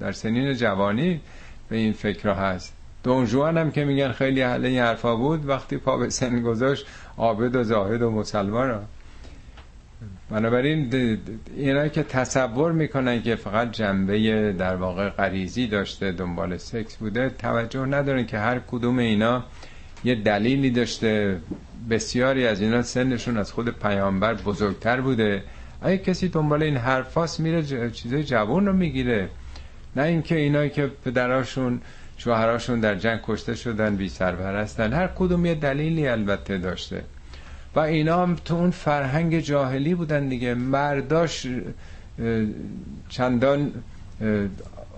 در 0.00 0.12
سنین 0.12 0.52
جوانی 0.52 1.20
به 1.68 1.76
این 1.76 1.92
فکر 1.92 2.28
هست. 2.28 2.74
دونجوان 3.02 3.58
هم 3.58 3.70
که 3.70 3.84
میگن 3.84 4.12
خیلی 4.12 4.42
حاله 4.42 4.68
این 4.68 4.78
حرفا 4.78 5.16
بود 5.16 5.48
وقتی 5.48 5.76
پا 5.76 5.96
به 5.96 6.10
سن 6.10 6.42
گذاشت 6.42 6.86
عابد 7.18 7.56
و 7.56 7.64
زاهد 7.64 8.02
و 8.02 8.10
مسلمان 8.10 8.86
بنابراین 10.30 10.90
اینا 11.56 11.88
که 11.88 12.02
تصور 12.02 12.72
می‌کنن 12.72 13.22
که 13.22 13.36
فقط 13.36 13.72
جنبه 13.72 14.52
در 14.52 14.76
واقع 14.76 15.08
غریزی 15.08 15.66
داشته 15.66 16.12
دنبال 16.12 16.56
سکس 16.56 16.96
بوده 16.96 17.30
توجه 17.30 17.86
ندارن 17.86 18.26
که 18.26 18.38
هر 18.38 18.58
کدوم 18.58 18.98
اینا 18.98 19.44
یه 20.04 20.14
دلیلی 20.14 20.70
داشته. 20.70 21.40
بسیاری 21.90 22.46
از 22.46 22.60
اینا 22.60 22.82
سنشون 22.82 23.36
از 23.36 23.52
خود 23.52 23.68
پیامبر 23.78 24.34
بزرگتر 24.34 25.00
بوده. 25.00 25.42
اگه 25.82 25.98
کسی 25.98 26.28
دنبال 26.28 26.62
این 26.62 26.76
حرفاست 26.76 27.40
میره 27.40 27.90
چیزای 27.90 28.24
جوان 28.24 28.66
رو 28.66 28.72
می‌گیره. 28.72 29.28
نه 29.96 30.02
اینکه 30.02 30.36
اینایی 30.36 30.70
که 30.70 30.86
پدراشون 31.04 31.80
شوهراشون 32.16 32.80
در 32.80 32.94
جنگ 32.94 33.20
کشته 33.24 33.54
شدن 33.54 33.96
بی 33.96 34.08
سرپرستن 34.08 34.92
هر 34.92 35.06
کدوم 35.06 35.46
یه 35.46 35.54
دلیلی 35.54 36.08
البته 36.08 36.58
داشته. 36.58 37.04
و 37.74 37.80
اینا 37.80 38.22
هم 38.22 38.34
تو 38.44 38.54
اون 38.54 38.70
فرهنگ 38.70 39.40
جاهلی 39.40 39.94
بودن 39.94 40.28
دیگه. 40.28 40.54
مرداش 40.54 41.46
چندان 43.08 43.72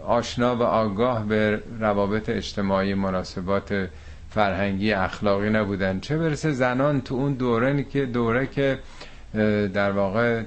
آشنا 0.06 0.56
و 0.56 0.62
آگاه 0.62 1.26
به 1.26 1.62
روابط 1.80 2.28
اجتماعی 2.28 2.95
مناسبات 2.95 3.88
فرهنگی 4.30 4.92
اخلاقی 4.92 5.50
نبودن. 5.50 6.00
چه 6.00 6.18
برسه 6.18 6.52
زنان 6.52 7.00
تو 7.00 7.14
اون 7.14 7.33
دوره 7.33 7.83
که 7.83 8.06
دوره 8.06 8.47
که 8.47 8.78
در 9.75 9.90
واقع 9.90 10.42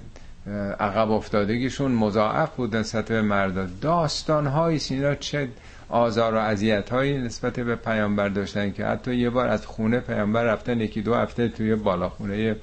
عقب 0.80 1.12
افتادگیشون 1.12 1.92
مضاعف 1.92 2.56
بود 2.56 2.76
نسبت 2.76 3.06
به 3.08 3.22
مردا. 3.22 3.68
داستان 3.82 4.48
های 4.48 4.80
سینا 4.80 5.16
چه 5.16 5.48
آزار 5.90 6.34
و 6.34 6.38
اذیت 6.38 6.90
هایی 6.90 7.18
نسبت 7.18 7.60
به 7.60 7.76
پیامبر 7.76 8.30
داشتن 8.30 8.72
که 8.72 8.86
حتی 8.86 9.16
یه 9.16 9.30
بار 9.30 9.48
از 9.48 9.66
خونه 9.66 10.00
پیامبر 10.00 10.44
رفتن 10.44 10.82
یکی 10.82 11.02
دو 11.02 11.16
هفته 11.16 11.48
توی 11.48 11.76
بالاخونه 11.76 12.56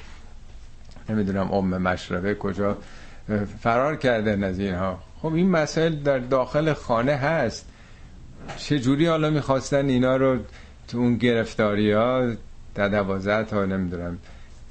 نمی‌دونم 1.08 1.52
ام 1.52 1.78
مشربه 1.78 2.34
کجا 2.34 2.78
فرار 3.60 3.96
کردن 3.96 4.44
از 4.44 4.58
اینها. 4.58 4.98
خب 5.22 5.34
این 5.34 5.50
مسائل 5.50 5.94
در 5.94 6.18
داخل 6.18 6.72
خانه 6.72 7.12
هست. 7.12 7.66
چه 8.56 8.78
جوری 8.78 9.06
حالا 9.06 9.30
می‌خواستن 9.30 9.88
اینا 9.88 10.16
رو 10.16 10.38
تو 10.88 10.98
اون 10.98 11.16
گرفتاری 11.16 11.92
ها 11.92 12.32
در 12.74 13.42
تا 13.42 13.64
نمی‌دونم 13.64 14.18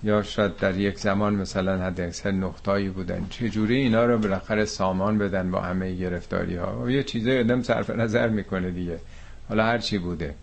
یا 0.04 0.24
شاید 0.24 0.58
در 0.58 0.78
یک 0.78 1.00
زمان 1.00 1.36
مثلا 1.36 1.86
حد 1.86 2.02
اکثر 2.02 2.32
نقطایی 2.32 2.90
بودن. 2.90 3.28
چجوری 3.30 3.76
اینا 3.76 4.06
رو 4.06 4.18
بالاخره 4.18 4.66
سامان 4.66 5.18
بدن 5.18 5.52
با 5.52 5.62
همه 5.62 5.96
گرفتاری 5.96 6.56
ها 6.56 6.82
و 6.84 6.90
یه 6.90 7.04
چیزای 7.04 7.40
ادم 7.40 7.62
صرف 7.62 7.90
نظر 7.90 8.30
می‌کنه 8.30 8.72
دیگه. 8.72 9.00
حالا 9.50 9.66
هر 9.66 9.78
چی 9.78 9.98
بوده. 9.98 10.36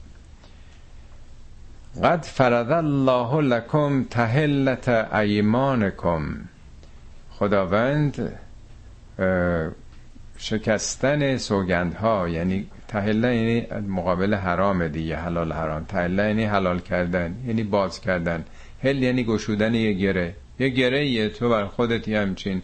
قد 2.05 2.23
فرض 2.23 2.71
الله 2.71 3.41
لکم 3.41 4.05
تهلت 4.05 4.89
ایمانکم. 5.15 6.23
خداوند 7.31 8.39
شکستن 10.39 11.37
سوگندها 11.37 12.29
یعنی 12.29 12.67
تهله 12.89 13.37
یعنی 13.37 13.81
مقابل 13.89 14.35
حرام 14.35 14.89
دیگه 14.89 15.17
حلال 15.17 15.53
حرام. 15.53 15.85
تهله 15.85 16.23
یعنی 16.23 16.45
حلال 16.45 16.79
کردن 16.81 17.35
یعنی 17.47 17.63
باز 17.63 18.01
کردن. 18.01 18.45
هل 18.83 19.03
یعنی 19.03 19.25
گشودن 19.25 19.75
یه 19.75 19.93
گره؟ 19.93 20.35
یه 20.59 20.69
گره 20.69 21.07
یه 21.07 21.29
تو 21.29 21.49
بر 21.49 21.67
خودت 21.67 22.09
یه 22.09 22.21
همچین 22.21 22.63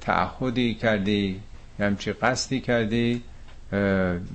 تعهدی 0.00 0.74
کردی 0.74 1.40
یه 1.78 1.86
همچین 1.86 2.14
قصدی 2.22 2.60
کردی 2.60 3.22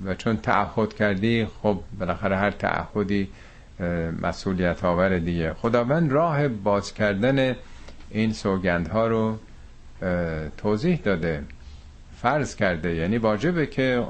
و 0.04 0.14
چون 0.18 0.36
تعهد 0.36 0.94
کردی 0.94 1.46
خب 1.62 1.80
بالاخره 1.98 2.36
هر 2.36 2.50
تعهدی 2.50 3.28
مسئولیت 4.22 4.84
آور 4.84 5.18
دیگه. 5.18 5.54
خداوند 5.54 6.12
راه 6.12 6.48
باز 6.48 6.94
کردن 6.94 7.56
این 8.10 8.32
سوگندها 8.32 9.06
رو 9.06 9.38
توضیح 10.56 11.00
داده 11.04 11.42
فرض 12.22 12.56
کرده. 12.56 12.94
یعنی 12.94 13.18
واجبه 13.18 13.66
که 13.66 14.04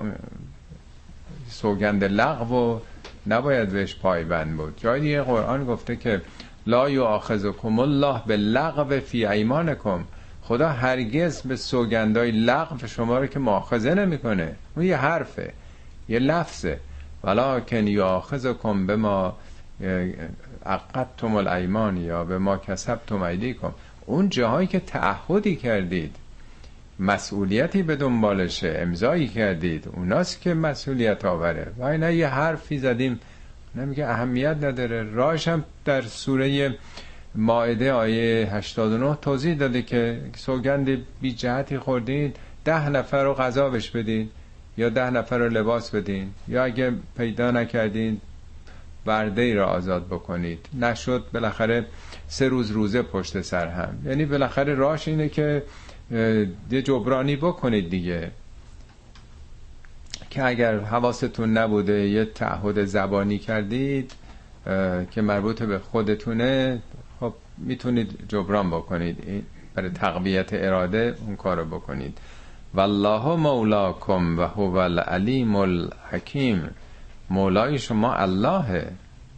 سوگند 1.48 2.04
لغو 2.04 2.76
و 2.76 2.80
نباید 3.26 3.68
بهش 3.68 3.94
پایبند 3.94 4.56
بود. 4.56 4.74
جای 4.76 5.00
دیگه 5.00 5.22
قرآن 5.22 5.64
گفته 5.64 5.96
که 5.96 6.22
لا 6.66 6.90
یؤاخذکم 6.90 7.78
الله 7.78 8.22
به 8.26 8.36
لغو 8.36 9.00
فی 9.00 9.26
ایمانکم. 9.26 10.04
خدا 10.42 10.68
هرگز 10.68 11.42
به 11.42 11.56
سوگندای 11.56 12.30
لغو 12.30 12.86
شما 12.86 13.18
رو 13.18 13.26
که 13.26 13.38
مؤاخذه 13.38 13.94
نمی‌کنه. 13.94 14.54
اون 14.76 14.86
یه 14.86 14.96
حرفه 14.96 15.52
یه 16.08 16.18
لفظه. 16.18 16.78
ولکن 17.24 17.86
یؤاخذکم 17.86 18.86
به 18.86 18.96
ما 18.96 19.36
عقدتم 20.66 21.34
الایمان 21.34 21.96
یا 21.96 22.24
به 22.24 22.38
ما 22.38 22.56
کسبتم 22.56 23.22
ایدیکم. 23.22 23.72
اون 24.06 24.28
جاهایی 24.28 24.66
که 24.66 24.80
تعهدی 24.80 25.56
کردید 25.56 26.16
مسئولیتی 27.00 27.82
به 27.82 27.96
دنبالشه 27.96 28.76
امضایی 28.78 29.28
کردید 29.28 29.88
اوناست 29.92 30.40
که 30.40 30.54
مسئولیت 30.54 31.24
آوره. 31.24 31.72
و 31.78 31.84
اینا 31.84 32.10
یه 32.10 32.28
حرفی 32.28 32.78
زدیم 32.78 33.20
نمیگه 33.76 34.06
اهمیت 34.06 34.56
نداره. 34.62 35.02
راهش 35.02 35.48
هم 35.48 35.64
در 35.84 36.02
سوره 36.02 36.74
ماعده 37.34 37.92
آیه 37.92 38.48
89 38.52 39.18
توضیح 39.22 39.54
داده 39.54 39.82
که 39.82 40.20
سوگند 40.36 40.98
بی 41.20 41.32
جهتی 41.32 41.78
خوردین 41.78 42.32
ده 42.64 42.88
نفر 42.88 43.24
رو 43.24 43.34
غذا 43.34 43.70
بش 43.70 43.90
بدین 43.90 44.28
یا 44.76 44.88
ده 44.88 45.10
نفر 45.10 45.38
رو 45.38 45.48
لباس 45.48 45.90
بدین 45.90 46.30
یا 46.48 46.64
اگه 46.64 46.92
پیدا 47.16 47.50
نکردین 47.50 48.20
برده 49.04 49.42
ای 49.42 49.54
را 49.54 49.66
آزاد 49.66 50.06
بکنید. 50.06 50.66
نشد 50.80 51.24
بالاخره 51.34 51.86
سه 52.28 52.48
روز 52.48 52.70
روزه 52.70 53.02
پشت 53.02 53.40
سر 53.40 53.68
هم. 53.68 53.98
یعنی 54.04 54.24
بالاخره 54.24 54.74
راش 54.74 55.08
اینه 55.08 55.28
که 55.28 55.62
یه 56.70 56.82
جبرانی 56.82 57.36
بکنید 57.36 57.90
دیگه. 57.90 58.30
که 60.36 60.44
اگر 60.44 60.78
حواستون 60.78 61.58
نبوده 61.58 62.08
یه 62.08 62.24
تعهد 62.24 62.84
زبانی 62.84 63.38
کردید 63.38 64.12
که 65.10 65.22
مربوط 65.22 65.62
به 65.62 65.78
خودتونه 65.78 66.82
خب 67.20 67.34
می‌تونید 67.58 68.18
جبران 68.28 68.70
بکنید. 68.70 69.44
برای 69.74 69.90
تقویت 69.90 70.48
اراده 70.52 71.14
اون 71.26 71.36
کارو 71.36 71.64
بکنید. 71.64 72.18
والله 72.74 73.36
مولاکم 73.36 74.38
و 74.38 74.42
هو 74.42 74.76
العلیم 74.76 75.56
الحکیم. 75.56 76.70
مولای 77.30 77.78
شما 77.78 78.14
اللهه 78.14 78.92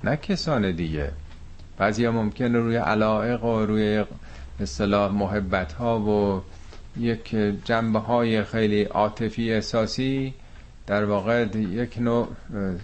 نه 0.05 0.17
کسان 0.17 0.73
دیگه. 0.73 1.11
بعضی 1.77 2.09
ممکنه 2.09 2.59
روی 2.59 2.77
علائق 2.77 3.45
و 3.45 3.67
روی 3.67 4.05
اصطلاح 4.61 5.13
محبت 5.13 5.73
ها 5.73 6.01
و 6.01 6.43
یک 7.01 7.37
جنبه 7.65 7.99
های 7.99 8.43
خیلی 8.45 8.83
عاطفی 8.83 9.53
احساسی 9.53 10.35
در 10.89 11.05
واقع 11.05 11.47
یک 11.57 11.99
نوع 11.99 12.29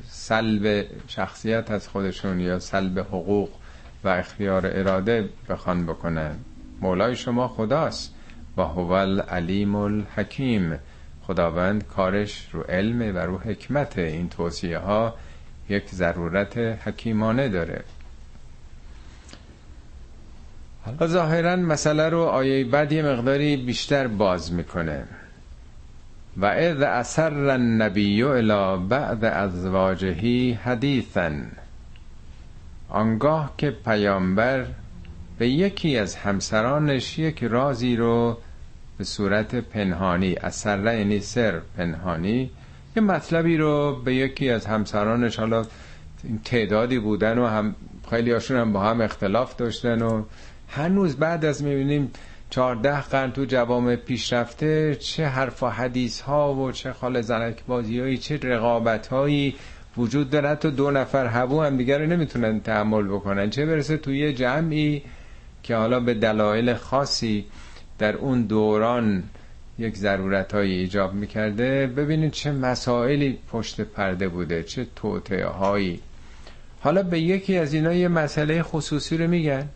سلب 0.08 0.86
شخصیت 1.08 1.70
از 1.70 1.88
خودشون 1.88 2.40
یا 2.40 2.58
سلب 2.58 2.98
حقوق 2.98 3.48
و 4.04 4.08
اختیار 4.08 4.66
اراده 4.66 5.28
بخوان 5.48 5.86
بکنن 5.86 6.34
مولای 6.80 7.16
شما 7.16 7.48
خداست 7.48 8.14
و 8.56 8.62
هو 8.62 8.92
العلیم 8.92 9.74
الحکیم. 9.74 10.78
خداوند 11.22 11.86
کارش 11.86 12.48
رو 12.52 12.62
علم 12.62 13.16
و 13.16 13.18
رو 13.18 13.38
حکمت. 13.38 13.98
این 13.98 14.28
توصیه 14.28 14.78
ها 14.78 15.14
یک 15.68 15.90
ضرورت 15.90 16.58
حکیمانه 16.58 17.48
داره. 17.48 17.82
حالا 20.84 21.06
ظاهرا 21.06 21.56
مسئله 21.56 22.08
رو 22.08 22.20
آیه 22.22 22.64
بعد 22.64 22.92
یه 22.92 23.02
مقداری 23.02 23.56
بیشتر 23.56 24.06
باز 24.06 24.52
می‌کنه. 24.52 25.04
و 26.36 26.44
اذ 26.46 26.82
اثر 26.82 27.50
النبی 27.50 28.22
الى 28.22 28.86
بعد 28.88 29.24
ازواجه 29.24 30.54
حدیثا. 30.54 31.30
آنگاه 32.88 33.54
که 33.58 33.70
پیامبر 33.70 34.66
به 35.38 35.48
یکی 35.48 35.98
از 35.98 36.16
همسرانش 36.16 37.18
یک 37.18 37.44
رازی 37.44 37.96
رو 37.96 38.38
به 38.98 39.04
صورت 39.04 39.54
پنهانی 39.54 40.34
اثر 40.34 40.98
یعنی 40.98 41.20
سر 41.20 41.60
پنهانی 41.76 42.50
یه 42.96 43.02
مطلبی 43.02 43.56
رو 43.56 44.02
به 44.04 44.14
یکی 44.14 44.50
از 44.50 44.66
همسرانش 44.66 45.38
حالا 45.38 45.66
تعدادی 46.44 46.98
بودن 46.98 47.38
و 47.38 47.46
هم 47.46 47.74
خیلی 48.10 48.30
هاشون 48.32 48.56
هم 48.56 48.72
با 48.72 48.82
هم 48.82 49.00
اختلاف 49.00 49.56
داشتن 49.56 50.02
و 50.02 50.22
هنوز 50.68 51.16
بعد 51.16 51.44
از 51.44 51.62
می‌بینیم 51.62 52.10
چهارده 52.54 53.00
قرن 53.00 53.32
تو 53.32 53.44
جوام 53.44 53.96
پیشرفته 53.96 54.94
چه 54.94 55.26
حرف 55.26 55.62
و 55.62 55.66
حدیث 55.66 56.20
ها 56.20 56.54
و 56.54 56.72
چه 56.72 56.92
خال 56.92 57.20
زنک 57.20 57.64
بازی 57.66 58.00
هایی 58.00 58.18
چه 58.18 58.38
رقابت 58.42 59.06
هایی 59.06 59.54
وجود 59.96 60.30
داره 60.30 60.54
تو 60.54 60.70
دو 60.70 60.90
نفر 60.90 61.26
هبو 61.26 61.62
هم 61.62 61.76
دیگر 61.76 61.98
رو 61.98 62.06
نمی‌تونن 62.06 62.60
تحمل 62.60 63.08
بکنن. 63.08 63.50
چه 63.50 63.66
برسه 63.66 63.96
توی 63.96 64.18
یه 64.18 64.32
جمعی 64.32 65.02
که 65.62 65.76
حالا 65.76 66.00
به 66.00 66.14
دلایل 66.14 66.74
خاصی 66.74 67.44
در 67.98 68.16
اون 68.16 68.42
دوران 68.42 69.22
یک 69.78 69.96
ضرورت 69.96 70.54
های 70.54 70.72
ایجاب 70.72 71.14
می‌کرده 71.14 71.86
ببینید 71.86 72.32
چه 72.32 72.52
مسائلی 72.52 73.38
پشت 73.52 73.80
پرده 73.80 74.28
بوده 74.28 74.62
چه 74.62 74.86
توطعه 74.96 75.46
هایی 75.46 76.00
حالا 76.80 77.02
به 77.02 77.20
یکی 77.20 77.58
از 77.58 77.74
اینا 77.74 77.92
یه 77.92 78.08
مسئله 78.08 78.62
خصوصی 78.62 79.16
رو 79.16 79.28
میگن. 79.28 79.68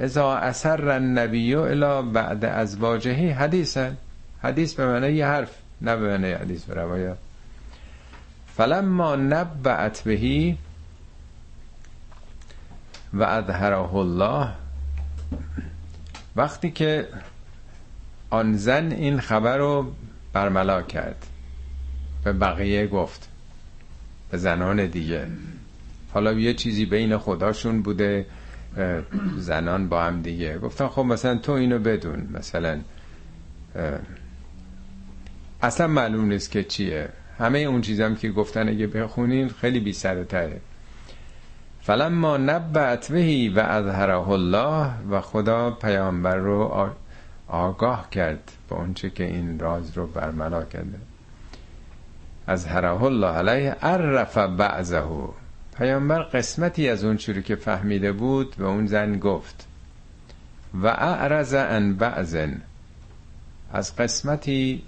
ازا 0.00 0.36
اثر 0.36 0.88
النبی 0.88 1.54
الا 1.54 2.02
بعد 2.02 2.44
از 2.44 2.76
واجهی 2.76 3.30
حدیثن 3.30 3.96
حدیث 4.42 4.74
به 4.74 4.86
معنی 4.86 5.12
یه 5.12 5.26
حرف 5.26 5.50
نه 5.80 5.96
به 5.96 6.08
معنی 6.08 6.32
حدیث 6.32 6.64
به 6.64 6.74
روایت 6.74 7.16
فلما 8.56 9.16
نبعت 9.16 10.00
بهی 10.00 10.58
و 13.14 13.22
اظهره 13.22 13.94
الله 13.94 14.48
وقتی 16.36 16.70
که 16.70 17.08
آن 18.30 18.56
زن 18.56 18.92
این 18.92 19.20
خبر 19.20 19.58
رو 19.58 19.92
برملا 20.32 20.82
کرد. 20.82 21.26
به 22.24 22.32
بقیه 22.32 22.86
گفت. 22.86 23.28
به 24.30 24.38
زنان 24.38 24.86
دیگه. 24.86 25.26
حالا 26.12 26.32
یه 26.32 26.54
چیزی 26.54 26.86
بین 26.86 27.18
خداشون 27.18 27.82
بوده. 27.82 28.26
زنان 29.36 29.88
با 29.88 30.02
هم 30.02 30.22
دیگه. 30.22 30.58
گفتن 30.58 30.88
خب 30.88 31.02
مثلا 31.02 31.38
تو 31.38 31.52
اینو 31.52 31.78
بدون 31.78 32.28
مثلا 32.32 32.78
اصلا 35.62 35.86
معلوم 35.86 36.24
نیست 36.24 36.50
که 36.50 36.64
چیه. 36.64 37.08
همه 37.38 37.58
اون 37.58 37.80
چیزم 37.80 38.14
که 38.14 38.30
گفتن 38.30 38.68
اگه 38.68 38.86
بخونین 38.86 39.48
خیلی 39.48 39.80
بی 39.80 39.92
سر 39.92 40.24
تره 40.24 40.60
فلما 41.80 42.36
نبعت 42.36 43.12
بهی 43.12 43.48
و 43.48 43.60
اظهره 43.60 44.28
الله 44.28 44.90
و 45.10 45.20
خدا 45.20 45.70
پیامبر 45.70 46.36
رو 46.36 46.90
آگاه 47.48 48.10
کرد 48.10 48.52
به 48.68 48.74
اونچه 48.74 49.10
که 49.10 49.24
این 49.24 49.58
راز 49.58 49.96
رو 49.96 50.06
برملا 50.06 50.62
کرده. 50.64 50.98
از 52.46 52.66
الله 52.66 53.26
علیه 53.26 53.70
عرف 53.70 54.38
بعضه. 54.38 55.02
پیامبر 55.78 56.22
قسمتی 56.22 56.88
از 56.88 57.04
اون 57.04 57.16
چیزی 57.16 57.42
که 57.42 57.56
فهمیده 57.56 58.12
بود 58.12 58.56
به 58.56 58.64
اون 58.66 58.86
زن 58.86 59.18
گفت. 59.18 59.66
و 60.74 60.86
اعرض 60.86 61.54
ان 61.54 61.94
بعضن. 61.94 62.60
از 63.72 63.96
قسمتی 63.96 64.82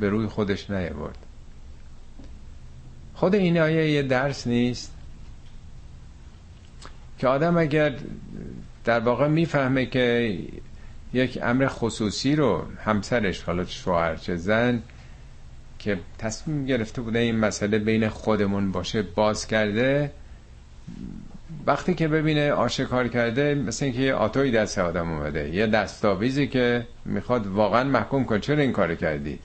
به 0.00 0.08
روی 0.08 0.26
خودش 0.26 0.70
نیورد 0.70 1.18
خود 3.14 3.34
این 3.34 3.58
آیه 3.58 3.90
یه 3.90 4.02
درس 4.02 4.46
نیست 4.46 4.92
که 7.18 7.28
آدم 7.28 7.56
اگر 7.56 7.94
در 8.84 9.00
واقع 9.00 9.28
می‌فهمه 9.28 9.86
که 9.86 10.38
یک 11.12 11.38
امر 11.42 11.66
خصوصی 11.68 12.36
رو 12.36 12.64
همسرش 12.84 13.42
حالا 13.42 13.64
شوهر 13.64 14.16
چه 14.16 14.36
زن 14.36 14.82
که 15.78 15.98
تصمیم 16.18 16.66
گرفته 16.66 17.02
بوده 17.02 17.18
این 17.18 17.36
مسئله 17.36 17.78
بین 17.78 18.08
خودمون 18.08 18.72
باشه 18.72 19.02
باز 19.02 19.46
کرده 19.46 20.12
وقتی 21.66 21.94
که 21.94 22.08
ببینه 22.08 22.52
آشکار 22.52 23.08
کرده 23.08 23.54
مثل 23.54 23.84
اینکه 23.84 24.00
یه 24.00 24.14
آتوی 24.14 24.50
دست 24.50 24.78
آدم 24.78 25.12
اومده 25.12 25.48
یه 25.48 25.66
دستاویزی 25.66 26.46
که 26.46 26.86
می‌خواد 27.04 27.46
واقعا 27.46 27.84
محکوم 27.84 28.24
کن 28.24 28.38
چرا 28.40 28.62
این 28.62 28.72
کار 28.72 28.94
کردی؟ 28.94 29.38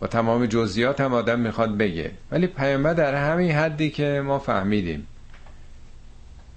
با 0.00 0.06
تمام 0.06 0.46
جزئیات 0.46 1.00
هم 1.00 1.14
آدم 1.14 1.40
می‌خواد 1.40 1.76
بگه. 1.76 2.10
ولی 2.30 2.46
پیامبر 2.46 2.94
در 2.94 3.14
همین 3.14 3.50
حدی 3.50 3.90
که 3.90 4.22
ما 4.24 4.38
فهمیدیم. 4.38 5.06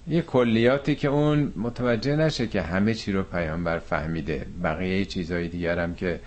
یه 0.08 0.22
کلیاتی 0.22 0.94
که 0.94 1.08
اون 1.08 1.52
متوجه 1.56 2.16
نشه 2.16 2.46
که 2.46 2.62
همه 2.62 2.94
چی 2.94 3.12
رو 3.12 3.22
پیامبر 3.22 3.78
فهمیده. 3.78 4.46
بقیه 4.62 5.04
چیزهای 5.04 5.48
دیگر 5.48 5.78
هم 5.78 5.94
که 5.94 6.20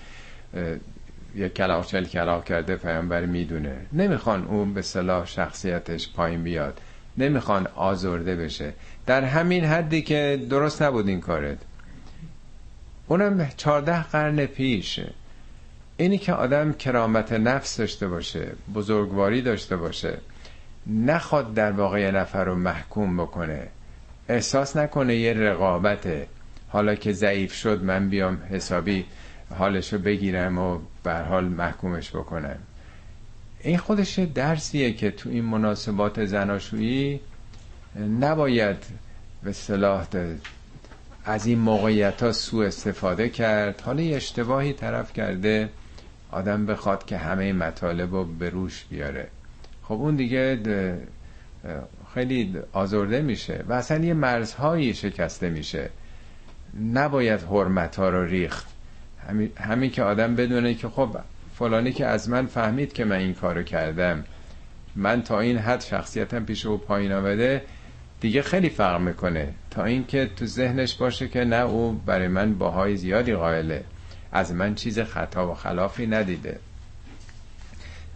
یه 1.36 1.50
کلاق 1.50 1.86
چل 1.86 2.04
کلاق 2.04 2.44
کرده 2.46 2.76
پیامبر 2.76 3.26
می‌دونه. 3.26 3.76
نمی‌خوان 3.94 4.46
اون 4.46 4.74
به 4.74 4.82
صلاح 4.82 5.26
شخصیتش 5.26 6.14
پایین 6.14 6.44
بیاد. 6.44 6.82
نمی‌خوان 7.18 7.68
آزرده 7.76 8.36
بشه. 8.36 8.74
در 9.06 9.24
همین 9.24 9.66
حدی 9.66 10.02
که 10.02 10.46
درست 10.50 10.82
نبود 10.82 11.08
این 11.08 11.22
کارت. 11.22 11.58
اونم 13.08 13.50
چارده 13.58 14.04
قرن 14.04 14.46
پیش. 14.46 15.00
اینی 15.98 16.18
که 16.18 16.34
آدم 16.34 16.74
کرامت 16.74 17.34
نفس 17.34 17.78
داشته 17.78 18.08
باشه 18.08 18.52
بزرگواری 18.74 19.42
داشته 19.42 19.78
باشه 19.78 20.18
نخواد 20.88 21.54
در 21.54 21.72
واقع 21.72 22.02
یه 22.02 22.12
نفر 22.12 22.44
رو 22.44 22.56
محکوم 22.56 23.18
بکنه. 23.18 23.68
احساس 24.30 24.78
نکنه 24.78 25.16
یه 25.16 25.34
رقابته. 25.34 26.28
حالا 26.70 26.96
که 26.96 27.12
ضعیف 27.12 27.54
شد 27.54 27.84
من 27.84 28.10
بیام 28.10 28.38
حسابی 28.50 29.06
حالشو 29.58 29.98
بگیرم 29.98 30.58
و 30.58 30.80
به 31.04 31.14
حال 31.14 31.46
محکومش 31.46 32.10
بکنم. 32.10 32.58
این 33.66 33.78
خودش 33.78 34.20
درسیه 34.20 34.94
که 34.94 35.12
تو 35.12 35.30
این 35.30 35.46
مناسبات 35.46 36.26
زناشویی 36.26 37.20
نباید 38.20 38.78
به 39.44 39.52
صلاح 39.52 40.06
از 41.26 41.46
این 41.46 41.60
موقعیت 41.60 42.24
ها 42.24 42.32
سوء 42.32 42.66
استفاده 42.66 43.30
کرد. 43.30 43.82
حالا 43.82 44.02
یه 44.02 44.16
اشتباهی 44.16 44.74
طرف 44.74 45.14
کرده 45.14 45.70
آدم 46.32 46.66
بخواد 46.66 47.06
که 47.06 47.18
همه 47.18 47.54
مطالب 47.54 48.14
رو 48.14 48.26
به 48.26 48.50
روش 48.50 48.86
بیاره. 48.90 49.28
خب 49.84 49.94
اون 49.94 50.16
دیگه 50.16 50.60
خیلی 52.14 52.58
آزرده 52.74 53.22
میشه 53.22 53.64
و 53.68 53.74
اصلا 53.74 54.06
یه 54.06 54.14
مرزهایی 54.14 54.94
شکسته 54.94 55.50
میشه. 55.50 55.90
نباید 56.94 57.42
حرمت 57.42 57.96
ها 57.96 58.10
رو 58.10 58.26
ریخت. 58.26 58.68
همین, 59.28 59.52
همین 59.58 59.92
که 59.92 60.04
آدم 60.04 60.36
بدونه 60.36 60.74
که 60.74 60.90
خب 60.90 61.18
فلانی 61.60 61.92
که 61.92 62.06
از 62.06 62.30
من 62.30 62.46
فهمید 62.46 62.94
که 62.94 63.06
من 63.06 63.16
این 63.16 63.34
کارو 63.34 63.64
کردم. 63.64 64.24
من 64.96 65.24
تا 65.24 65.40
این 65.40 65.58
حد 65.58 65.82
شخصیتم 65.82 66.46
پیش 66.46 66.66
او 66.66 66.78
پایین 66.78 67.12
آمده 67.12 67.62
دیگه 68.22 68.42
خیلی 68.42 68.70
فرق 68.70 69.02
می‌کنه. 69.02 69.54
تا 69.72 69.86
اینکه 69.86 70.30
تو 70.36 70.46
ذهنش 70.46 70.96
باشه 70.96 71.28
که 71.28 71.44
نه 71.44 71.56
او 71.56 72.02
برای 72.06 72.28
من 72.28 72.54
باهای 72.54 72.98
زیادی 72.98 73.34
قائله. 73.34 73.84
از 74.32 74.54
من 74.54 74.76
چیز 74.76 75.00
خطا 75.00 75.52
و 75.52 75.54
خلافی 75.54 76.08
ندیده. 76.08 76.60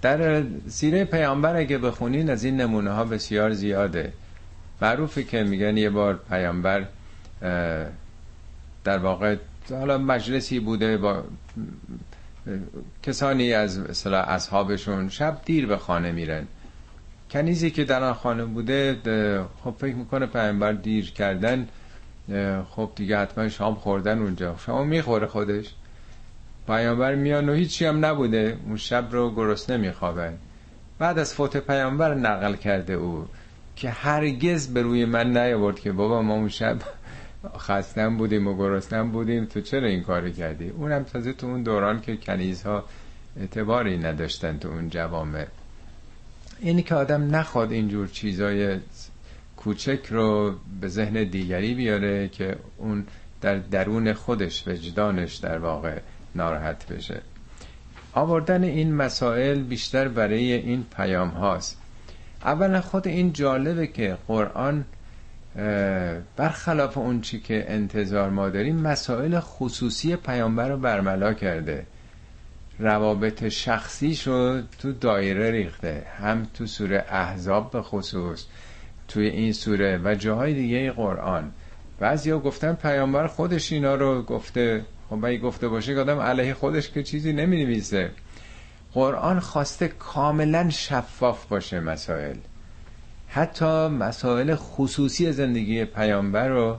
در 0.02 0.44
سیره 0.68 1.06
پیامبر 1.06 1.56
اگه 1.56 1.78
بخونین 1.78 2.30
از 2.30 2.44
این 2.44 2.62
نمونه 2.62 2.92
ها 2.92 3.04
بسیار 3.04 3.54
زیاده. 3.54 4.14
معروفه 4.82 5.24
که 5.24 5.44
میگن 5.44 5.78
یه 5.78 5.90
بار 5.90 6.20
پیامبر 6.30 6.86
در 8.84 8.98
واقع 8.98 9.36
حالا 9.70 9.98
مجلسی 9.98 10.60
بوده 10.60 10.98
با 10.98 11.24
کسانی 13.04 13.54
از 13.54 13.80
مثلا 13.80 14.22
اصحابشون 14.22 15.10
شب 15.10 15.38
دیر 15.46 15.68
به 15.68 15.78
خانه 15.78 16.12
میرن. 16.12 16.48
کنیزی 17.32 17.72
که 17.72 17.84
در 17.84 18.04
آن 18.04 18.14
خانه 18.14 18.46
بوده 18.46 18.98
خب 19.64 19.76
فکر 19.80 19.96
می‌کنه 19.96 20.26
پیامبر 20.26 20.72
دیر 20.72 21.12
کردن 21.12 21.68
خب 22.70 22.92
دیگه 22.96 23.18
حتما 23.18 23.50
شام 23.50 23.76
خوردن 23.76 24.20
اونجا. 24.20 24.56
شما 24.66 24.84
می‌خوره 24.84 25.28
خودش. 25.28 25.74
پیامبر 26.68 27.16
میان 27.16 27.50
و 27.50 27.54
هیچی 27.54 27.86
هم 27.86 28.06
نبوده. 28.06 28.58
اون 28.66 28.78
شب 28.78 29.08
رو 29.12 29.36
گرسنه 29.36 29.78
میخوابن 29.78 30.38
بعد 31.00 31.20
از 31.20 31.34
فوت 31.34 31.58
پیامبر 31.58 32.14
نقل 32.14 32.56
کرده 32.56 32.94
او 32.94 33.28
که 33.76 33.90
هرگز 33.90 34.74
به 34.74 34.82
روی 34.82 35.06
من 35.06 35.38
نیاورد 35.38 35.80
که 35.80 35.92
بابا 35.92 36.22
ما 36.22 36.34
اون 36.34 36.50
شب 36.50 36.78
خستم 37.58 38.18
بودیم 38.18 38.48
و 38.48 38.58
گرسنم 38.58 39.12
بودیم. 39.12 39.46
تو 39.46 39.62
چرا 39.62 39.88
این 39.88 40.04
کار 40.04 40.30
کردی؟ 40.30 40.70
اونم 40.70 41.04
تازه 41.04 41.34
تو 41.34 41.48
اون 41.48 41.64
دوران 41.64 42.02
که 42.02 42.18
کنیزها 42.18 42.84
اعتباری 43.40 43.98
نداشتن 43.98 44.58
تو 44.58 44.70
اون 44.70 44.90
جوامع. 44.90 45.46
اینی 46.60 46.84
که 46.84 46.96
آدم 46.96 47.36
نخواد 47.36 47.72
اینجور 47.72 48.08
چیزای 48.08 48.80
کوچک 49.58 50.06
رو 50.10 50.56
به 50.82 50.88
ذهن 50.88 51.24
دیگری 51.24 51.74
بیاره 51.74 52.28
که 52.28 52.56
اون 52.78 53.06
در 53.42 53.56
درون 53.56 54.14
خودش 54.14 54.68
وجدانش 54.68 55.36
در 55.36 55.58
واقع 55.58 56.00
ناراحت 56.36 56.88
بشه. 56.88 57.22
آوردن 58.14 58.64
این 58.64 58.94
مسائل 58.96 59.62
بیشتر 59.62 60.08
برای 60.08 60.54
این 60.54 60.86
پیام 60.96 61.30
هاست. 61.30 61.78
اولا 62.44 62.82
خود 62.82 63.08
این 63.08 63.34
جالبه 63.34 63.88
که 63.88 64.18
قرآن 64.28 64.86
برخلاف 66.36 66.98
اون 66.98 67.22
چی 67.22 67.40
که 67.40 67.66
انتظار 67.68 68.30
ما 68.30 68.50
داریم 68.50 68.76
مسائل 68.76 69.40
خصوصی 69.40 70.16
پیامبر 70.16 70.70
رو 70.70 70.78
برملا 70.78 71.34
کرده. 71.34 71.86
روابط 72.80 73.48
شخصیش 73.48 74.28
رو 74.28 74.62
تو 74.80 74.92
دایره 74.92 75.52
ریخته 75.52 76.04
هم 76.22 76.48
تو 76.54 76.66
سوره 76.66 77.06
احزاب 77.10 77.72
به 77.72 77.82
خصوص 77.82 78.46
توی 79.08 79.28
این 79.28 79.54
سوره 79.54 80.02
و 80.04 80.16
جاهای 80.16 80.54
دیگه 80.54 80.92
قرآن. 80.92 81.52
بعضیا 82.00 82.40
گفتن 82.40 82.74
پیامبر 82.74 83.28
خودش 83.28 83.72
اینا 83.72 83.96
رو 83.96 84.22
گفته. 84.22 84.86
خب 85.10 85.26
اگه 85.26 85.38
گفته 85.38 85.68
باشه 85.68 85.94
که 85.94 86.00
آدم 86.00 86.20
علیه 86.20 86.54
خودش 86.54 86.90
که 86.90 87.04
چیزی 87.04 87.34
نمی 87.34 87.64
نویسه 87.64 88.12
قرآن 88.94 89.40
خواسته 89.40 89.88
کاملا 89.88 90.70
شفاف 90.70 91.46
باشه 91.46 91.80
مسائل. 91.80 92.36
حتی 93.30 93.88
مسائل 93.88 94.56
خصوصی 94.56 95.32
زندگی 95.32 95.86
پیامبر 95.86 96.48
رو 96.48 96.78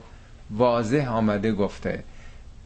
واضح 0.51 1.09
آمده 1.09 1.51
گفته. 1.51 2.03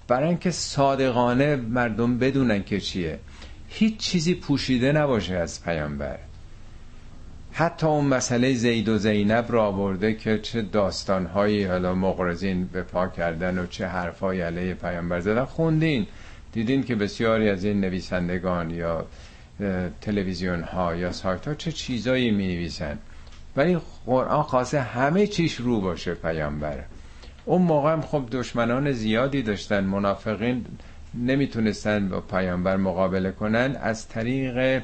برای 0.08 0.30
اینکه 0.30 0.52
صادقانه 0.52 1.56
مردم 1.56 2.17
بدونن 2.17 2.63
که 2.63 2.80
چیه. 2.80 3.19
هیچ 3.67 3.98
چیزی 3.98 4.36
پوشیده 4.36 4.91
نباشه 4.91 5.36
از 5.36 5.63
پیامبر. 5.63 6.17
حتی 7.52 7.88
اون 7.88 8.06
مسئله 8.06 8.54
زید 8.54 8.89
و 8.89 8.98
زینب 8.98 9.45
را 9.50 9.65
آورده 9.65 10.13
که 10.13 10.39
چه 10.39 10.62
داستانهایی 10.62 11.63
حالا 11.63 11.95
مغرزین 11.95 12.65
به 12.65 12.84
پا 12.84 13.08
کردن 13.08 13.58
و 13.58 13.65
چه 13.67 13.88
حرفای 13.88 14.41
علیه 14.41 14.74
پیامبر 14.74 15.19
زدن. 15.19 15.45
خوندین. 15.45 16.08
دیدین 16.52 16.84
که 16.84 16.95
بسیاری 16.95 17.50
از 17.50 17.63
این 17.63 17.82
نویسندگان 17.82 18.69
یا 18.71 19.06
تلویزیون 20.02 20.63
ها 20.63 20.95
یا 20.95 21.12
سایت 21.12 21.48
ها 21.48 21.54
چه 21.54 21.71
چیزایی 21.71 22.32
می 22.32 22.48
نویسن 22.48 22.98
ولی 23.57 23.77
قرآن 24.05 24.43
خواسته 24.43 24.81
همه 24.81 25.27
چیش 25.27 25.55
رو 25.55 25.81
باشه 25.81 26.13
پیامبر 26.13 26.83
اون 27.45 27.61
موقع 27.61 27.93
هم 27.93 28.01
خب 28.01 28.23
دشمنان 28.31 28.91
زیادی 28.91 29.41
داشتن 29.41 29.83
منافقین 29.83 30.65
نمی‌تونستن 31.13 32.09
با 32.09 32.21
پیامبر 32.21 32.77
مقابله 32.77 33.31
کنن. 33.31 33.75
از 33.81 34.07
طریق 34.07 34.83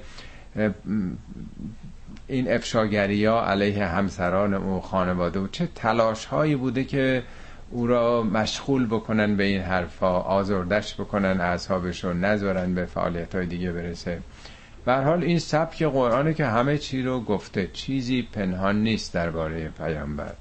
این 2.28 2.52
افشاگری 2.52 3.26
ها 3.26 3.46
علیه 3.46 3.86
همسران 3.86 4.54
او 4.54 4.82
خانواده 4.82 5.40
و 5.40 5.48
چه 5.48 5.68
تلاش 5.76 6.26
هایی 6.26 6.56
بوده 6.56 6.84
که 6.84 7.24
او 7.72 7.88
را 7.88 8.24
مشغول 8.24 8.86
بکنن 8.86 9.36
به 9.36 9.44
این 9.44 9.62
حرفا 9.62 10.20
آزردش 10.20 10.96
بکنن 10.96 11.42
اعصابشون 11.42 12.26
نذارن 12.26 12.74
به 12.74 12.86
فعالیت 12.86 13.36
های 13.36 13.46
دیگه 13.46 13.72
برسه. 13.72 14.20
به 14.86 14.94
حال 14.94 15.24
این 15.24 15.40
سبک 15.40 15.84
قرآنه 15.84 16.34
که 16.34 16.46
همه 16.46 16.78
چی 16.78 17.04
رو 17.04 17.20
گفته. 17.22 17.68
چیزی 17.74 18.22
پنهان 18.22 18.84
نیست 18.84 19.14
درباره 19.14 19.70
پیامبر. 19.78 20.34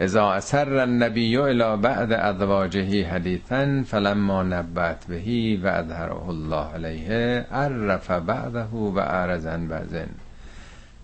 اذا 0.00 0.32
اثر 0.32 0.78
النبی 0.78 1.36
الى 1.36 1.76
بعد 1.76 2.12
ازواجه 2.12 3.08
حدیثا 3.08 3.82
فلما 3.86 4.42
نبت 4.42 5.04
بهی 5.08 5.56
و 5.56 5.66
اظهره 5.66 6.28
الله 6.28 6.64
علیه 6.74 7.46
عرف 7.52 8.10
بعده 8.10 8.64
و 8.64 8.98
اعرضن 8.98 9.66
بعضن 9.66 10.08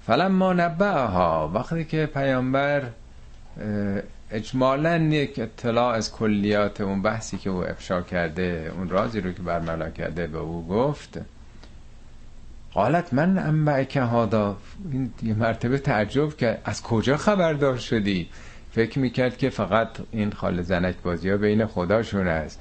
فلما 0.07 0.53
نبعها 0.53 1.51
وقتی 1.55 1.85
که 1.85 2.07
پیامبر 2.07 2.83
اجمالا 4.35 4.97
یک 4.97 5.39
اطلاع 5.39 5.95
از 5.95 6.13
کلیات 6.13 6.81
اون 6.81 7.03
بحثی 7.03 7.39
که 7.39 7.51
او 7.51 7.65
افشا 7.65 8.03
کرده 8.03 8.73
اون 8.77 8.89
رازی 8.89 9.21
رو 9.21 9.33
که 9.33 9.43
برملا 9.43 9.91
کرده 9.91 10.27
به 10.27 10.39
او 10.39 10.69
گفت 10.69 11.21
قالت 12.73 13.15
من 13.15 13.39
انبع 13.39 13.85
که 13.85 14.01
هادا 14.01 14.57
این 14.93 15.13
یه 15.23 15.35
مرتبه 15.35 15.79
تعجب 15.79 16.37
که 16.37 16.59
از 16.65 16.83
کجا 16.83 17.17
خبردار 17.17 17.77
شدی؟ 17.77 18.29
فکر 18.73 18.99
می‌کرد 18.99 19.37
که 19.37 19.51
فقط 19.51 19.89
این 20.11 20.33
خال 20.33 20.63
زنک 20.63 20.97
بازی 21.03 21.31
ها 21.31 21.37
بین 21.37 21.67
خداشون 21.67 22.29
است. 22.29 22.61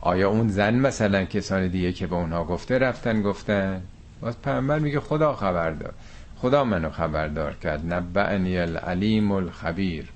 آیا 0.00 0.30
اون 0.30 0.48
زن 0.48 0.74
مثلا 0.74 1.24
کسان 1.24 1.68
دیگه 1.68 1.92
که 1.92 2.06
به 2.06 2.14
اونها 2.14 2.44
گفته 2.44 2.78
رفتن 2.78 3.22
گفتن؟ 3.22 3.82
باز 4.20 4.42
پیامبر 4.42 4.78
میگه 4.78 5.00
خدا 5.00 5.32
خبردار. 5.34 5.92
خدا 6.36 6.64
منو 6.64 6.90
خبردار 6.90 7.54
کرد. 7.54 7.92
نبعنی 7.92 8.58
العلیم 8.58 9.32
الخبیر. 9.32 10.15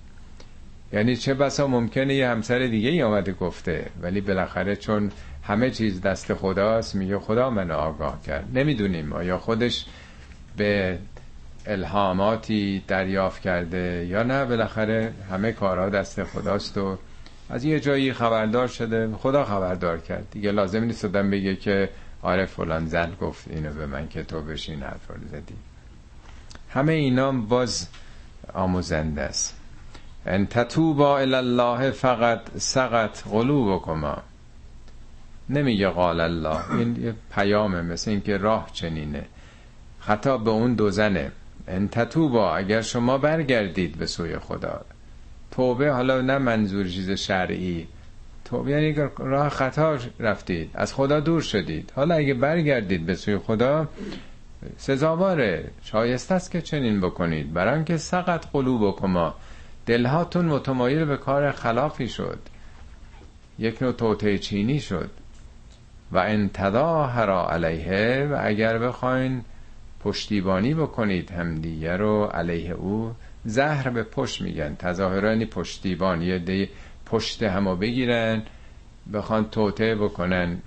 یعنی 0.93 1.17
چه 1.17 1.35
بسا 1.35 1.67
ممکنه 1.67 2.15
یه 2.15 2.29
همسر 2.29 2.59
دیگه 2.59 2.89
ای 2.89 3.03
آمده 3.03 3.33
گفته 3.33 3.87
ولی 4.03 4.21
بالاخره 4.21 4.77
چون 4.77 5.13
همه 5.43 5.71
چیز 5.71 6.01
دست 6.01 6.35
خداست 6.35 6.95
میگه 6.95 7.19
خدا 7.19 7.51
منو 7.51 7.75
آگاه 7.75 8.23
کرد. 8.23 8.59
نمی‌دونیم 8.59 9.13
آیا 9.13 9.39
خودش 9.39 9.87
به 10.57 10.99
الهاماتی 11.67 12.83
دریافت 12.89 13.43
کرده 13.43 14.07
یا 14.11 14.23
نه. 14.23 14.45
بالاخره 14.45 15.13
همه 15.31 15.53
کارها 15.53 15.89
دست 15.89 16.25
خداست 16.25 16.79
و 16.79 16.99
از 17.51 17.65
یه 17.65 17.81
جایی 17.81 18.13
خبردار 18.13 18.67
شده. 18.67 19.11
خدا 19.17 19.45
خبردار 19.45 19.99
کرد. 19.99 20.27
دیگه 20.31 20.53
لازم 20.53 20.85
نیست 20.85 21.05
آدم 21.05 21.31
بگه 21.31 21.57
که 21.57 21.89
آره 22.23 22.47
فلان 22.47 22.87
زن 22.87 23.13
گفت 23.21 23.49
اینو 23.51 23.73
به 23.73 23.87
من 23.87 24.09
که 24.09 24.23
تو 24.23 24.41
بشین 24.41 24.83
حرف 24.83 25.09
رو 25.09 25.15
زدی. 25.31 25.55
همه 26.71 26.93
اینا 26.93 27.33
باز 27.33 27.89
آموزنده 28.55 29.23
است. 29.23 29.60
ان 30.27 30.47
تتوبا 30.47 31.19
الله 31.19 31.91
فقط 31.91 32.41
سقط 32.57 33.23
قلوبکما. 33.23 34.23
نمیگه 35.51 35.89
قال 35.89 36.21
الله. 36.21 36.71
این 36.73 36.97
یه 37.03 37.15
پیامه 37.35 37.83
مثل 37.83 38.11
اینکه 38.11 38.37
راه 38.37 38.71
چنینه. 38.73 39.25
خطا 40.01 40.39
به 40.39 40.51
اون 40.51 40.75
دو 40.75 40.91
زنه. 40.91 41.33
ان 41.69 41.89
تتوبا 41.89 42.57
اگر 42.57 42.83
شما 42.83 43.19
برگردید 43.19 43.97
به 43.97 44.07
سوی 44.07 44.39
خدا. 44.39 44.81
توبه 45.51 45.91
حالا 45.91 46.21
نه 46.21 46.39
منظور 46.39 46.89
چیز 46.89 47.11
شرعی. 47.11 47.87
توبه 48.45 48.71
یعنی 48.71 49.11
راه 49.19 49.49
خطا 49.49 49.99
رفتید. 50.21 50.71
از 50.75 50.95
خدا 50.95 51.21
دور 51.21 51.41
شدید. 51.41 51.93
حالا 51.97 52.15
اگه 52.15 52.35
برگردید 52.35 53.07
به 53.07 53.15
سوی 53.15 53.39
خدا 53.39 53.89
سزاواره. 54.77 55.71
شایسته 55.85 56.35
است 56.35 56.51
که 56.51 56.63
چنین 56.63 57.01
بکنید. 57.01 57.53
برای 57.53 57.85
که 57.85 57.97
سقط 57.97 58.47
قلوب 58.53 58.97
کما 58.97 59.35
دلهاتون 59.87 60.45
متمایل 60.45 61.05
به 61.05 61.17
کار 61.17 61.51
خلافی 61.51 62.09
شد. 62.09 62.39
یک 63.59 63.83
نوع 63.83 63.93
توته 63.93 64.39
چینی 64.39 64.81
شد. 64.81 65.11
و 66.13 66.19
انتظاهر 66.19 67.31
علیه 67.31 68.29
و 68.31 68.39
اگر 68.43 68.79
بخواین 68.79 69.45
پشتیبانی 70.01 70.75
بکنید 70.75 71.31
همدیگه 71.31 71.97
رو 71.97 72.25
علیه 72.25 72.73
او 72.73 73.15
زهر 73.45 73.91
به 73.91 74.03
پشت 74.03 74.41
میگن. 74.43 74.75
تظاهرانی 74.75 75.45
پشتیبان 75.47 76.23
یه 76.23 76.39
دی 76.39 76.69
پشت 77.07 77.43
همو 77.43 77.77
بگیرن 77.77 78.43
بخوان 79.13 79.51
توته 79.51 79.95
بکنن 79.95 80.59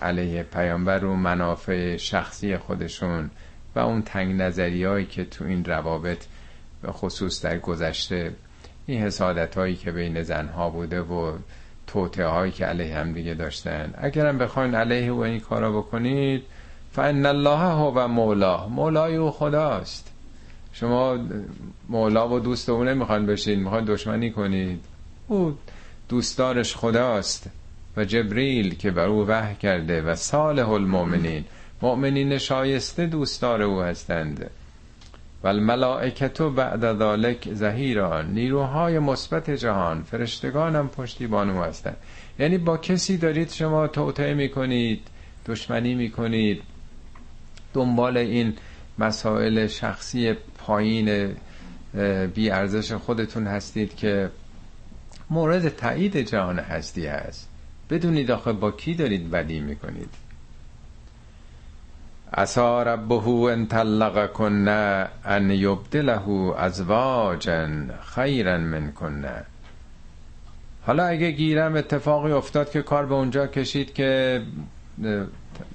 علیه 0.00 0.42
پیامبر 0.42 1.04
و 1.04 1.16
منافع 1.16 1.96
شخصی 1.96 2.56
خودشون 2.56 3.30
و 3.74 3.78
اون 3.78 4.02
تنگ 4.02 4.40
نظری 4.42 4.84
هایی 4.84 5.06
که 5.06 5.24
تو 5.24 5.44
این 5.44 5.64
روابط 5.64 6.24
به 6.82 6.92
خصوص 6.92 7.44
در 7.44 7.58
گذشته 7.58 8.32
این 8.88 9.02
حسادت 9.02 9.54
هایی 9.54 9.76
که 9.76 9.90
بین 9.90 10.22
زنها 10.22 10.70
بوده 10.70 11.00
و 11.00 11.32
توته 11.86 12.26
هایی 12.26 12.52
که 12.52 12.64
علیه 12.64 12.96
هم 12.96 13.12
دیگه 13.12 13.34
داشتن. 13.34 13.94
اگرم 13.98 14.38
بخواین 14.38 14.74
علیه 14.74 15.10
او 15.10 15.24
این 15.24 15.40
کارا 15.40 15.72
بکنید 15.72 16.42
فان 16.92 17.26
الله 17.26 17.58
هو 17.58 18.08
مولا 18.08 18.68
مولای 18.68 19.16
او 19.16 19.30
خداست. 19.30 20.12
شما 20.72 21.18
مولا 21.88 22.28
و 22.28 22.40
دوست 22.40 22.68
او 22.68 22.84
نمی‌خوان 22.84 23.26
بشین 23.26 23.60
می‌خوان 23.60 23.84
دشمنی 23.84 24.30
کنید. 24.30 24.84
او 25.28 25.56
دوستدارش 26.08 26.76
خداست 26.76 27.50
و 27.96 28.04
جبریل 28.04 28.74
که 28.74 28.90
بر 28.90 29.06
او 29.06 29.26
وحی 29.26 29.54
کرده 29.54 30.02
و 30.02 30.14
صالح 30.14 30.70
المؤمنین. 30.70 31.44
مؤمنین 31.82 32.38
شایسته 32.38 33.06
دوستدار 33.06 33.62
او 33.62 33.80
هستند. 33.80 34.50
و 35.42 35.48
الملائکتو 35.48 36.50
بعد 36.50 36.98
ذالک 36.98 37.48
زهیران. 37.54 38.32
نیروهای 38.32 38.98
مثبت 38.98 39.50
جهان 39.50 40.02
فرشتگان 40.02 40.76
هم 40.76 40.88
پشتیبان 40.88 41.50
او 41.50 41.62
هستند. 41.62 41.96
یعنی 42.38 42.58
با 42.58 42.76
کسی 42.76 43.16
دارید 43.16 43.50
شما 43.50 43.86
توطعه 43.86 44.34
می‌کنید 44.34 45.00
دشمنی 45.46 45.94
می‌کنید. 45.94 46.62
دنبال 47.74 48.16
این 48.16 48.54
مسائل 48.98 49.66
شخصی 49.66 50.32
پایین 50.58 51.36
بی 52.34 52.50
ارزش 52.50 52.92
خودتون 52.92 53.46
هستید 53.46 53.96
که 53.96 54.30
مورد 55.30 55.68
تایید 55.68 56.16
جهان 56.16 56.58
هستی 56.58 57.06
هست. 57.06 57.48
بدونید 57.90 58.30
آخه 58.30 58.52
با 58.52 58.70
کی 58.70 58.94
دارید 58.94 59.30
بدی 59.30 59.60
می‌کنید. 59.60 60.27
عسا 62.34 62.82
ربه 62.82 63.28
ان 63.28 63.66
طلق 63.66 64.32
کنه 64.32 65.08
ان 65.24 65.50
یبدله 65.50 66.28
ازواجا 66.56 67.68
خیرا 68.14 68.58
من 68.58 68.92
کنه 68.92 69.44
حالا 70.86 71.04
اگه 71.04 71.30
گیرم 71.30 71.76
اتفاقی 71.76 72.32
افتاد 72.32 72.70
که 72.70 72.82
کار 72.82 73.06
به 73.06 73.14
اونجا 73.14 73.46
کشید 73.46 73.94
که 73.94 74.42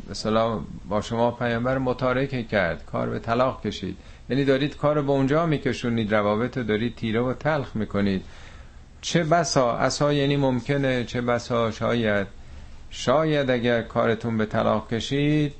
مثلا 0.09 0.59
با 0.89 1.01
شما 1.01 1.31
پیامبر 1.31 1.77
متارکه 1.77 2.43
کرد 2.43 2.85
کار 2.85 3.09
به 3.09 3.19
طلاق 3.19 3.61
کشید. 3.61 3.97
یعنی 4.29 4.45
دارید 4.45 4.77
کار 4.77 5.01
به 5.01 5.11
اونجا 5.11 5.45
میکشونید 5.45 6.13
روابط 6.13 6.57
دارید 6.57 6.95
تیره 6.95 7.21
و 7.21 7.33
تلخ 7.33 7.75
می‌کنید. 7.75 8.23
چه 9.01 9.23
بسا؟ 9.23 9.77
اصا 9.77 10.13
یعنی 10.13 10.35
ممکنه 10.37 11.03
چه 11.03 11.21
بسا؟ 11.21 11.71
شاید. 11.71 12.27
شاید 12.89 13.49
اگر 13.49 13.81
کارتون 13.81 14.37
به 14.37 14.45
طلاق 14.45 14.93
کشید 14.93 15.53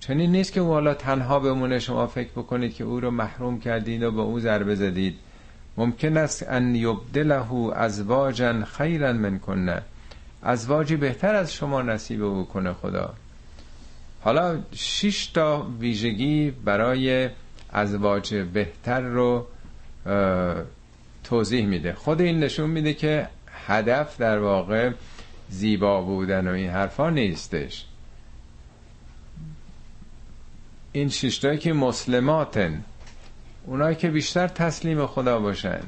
چنین 0.00 0.32
نیست 0.32 0.52
که 0.52 0.60
او 0.60 0.68
حالا 0.68 0.94
تنها 0.94 1.40
بمونه 1.40 1.78
شما 1.78 2.06
فکر 2.06 2.30
بکنید 2.30 2.74
که 2.74 2.84
او 2.84 3.00
رو 3.00 3.10
محروم 3.10 3.60
کردید 3.60 4.02
و 4.02 4.10
به 4.12 4.20
او 4.20 4.40
ضربه 4.40 4.74
زدید. 4.74 5.16
ممکن 5.76 6.16
است 6.16 6.46
ان 6.48 6.74
یبدله 6.74 7.54
ازواجا 7.76 8.64
خیرا 8.64 9.12
من 9.12 9.38
کنه 9.38 9.82
ازواجی 10.42 10.96
بهتر 10.96 11.34
از 11.34 11.52
شما 11.52 11.82
نصیب 11.82 12.24
او 12.24 12.44
کنه 12.44 12.72
خدا. 12.72 13.14
حالا 14.20 14.58
شش 14.72 15.26
تا 15.26 15.66
ویژگی 15.80 16.50
برای 16.50 17.28
ازواج 17.72 18.34
بهتر 18.34 19.00
رو 19.00 19.46
توضیح 21.24 21.66
میده. 21.66 21.92
خود 21.92 22.20
این 22.20 22.40
نشون 22.40 22.70
میده 22.70 22.94
که 22.94 23.28
هدف 23.66 24.18
در 24.20 24.38
واقع 24.38 24.90
زیبا 25.48 26.02
بودن 26.02 26.48
و 26.48 26.52
این 26.52 26.70
حرفا 26.70 27.10
نیستش. 27.10 27.86
این 30.92 31.08
ششتایی 31.08 31.58
که 31.58 31.72
مسلماتن. 31.72 32.84
اونایی 33.66 33.96
که 33.96 34.10
بیشتر 34.10 34.48
تسلیم 34.48 35.06
خدا 35.06 35.40
باشن. 35.40 35.80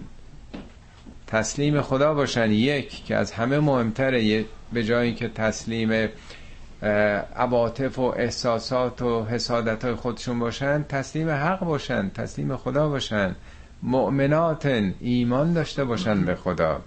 تسلیم 1.27 1.83
خدا 1.83 2.15
باشن 2.15 2.51
یک 2.51 3.05
که 3.05 3.17
از 3.17 3.33
همه 3.33 3.59
مهمتره 3.61 4.45
به 4.73 4.85
جایی 4.85 5.15
که 5.15 5.29
تسلیم 5.29 6.09
عواطف 7.37 7.99
و 7.99 8.03
احساسات 8.03 9.03
و 9.03 9.25
حسادت 9.25 9.85
های 9.85 9.95
خودشون 9.95 10.38
باشن 10.38 10.83
تسلیم 10.88 11.31
حق 11.31 11.61
باشن 11.61 12.11
تسلیم 12.11 12.57
خدا 12.57 12.88
باشن. 12.88 13.37
مؤمناتن 13.83 14.95
ایمان 15.01 15.53
داشته 15.53 15.85
باشن 15.85 16.25
به 16.25 16.35
خدا. 16.35 16.81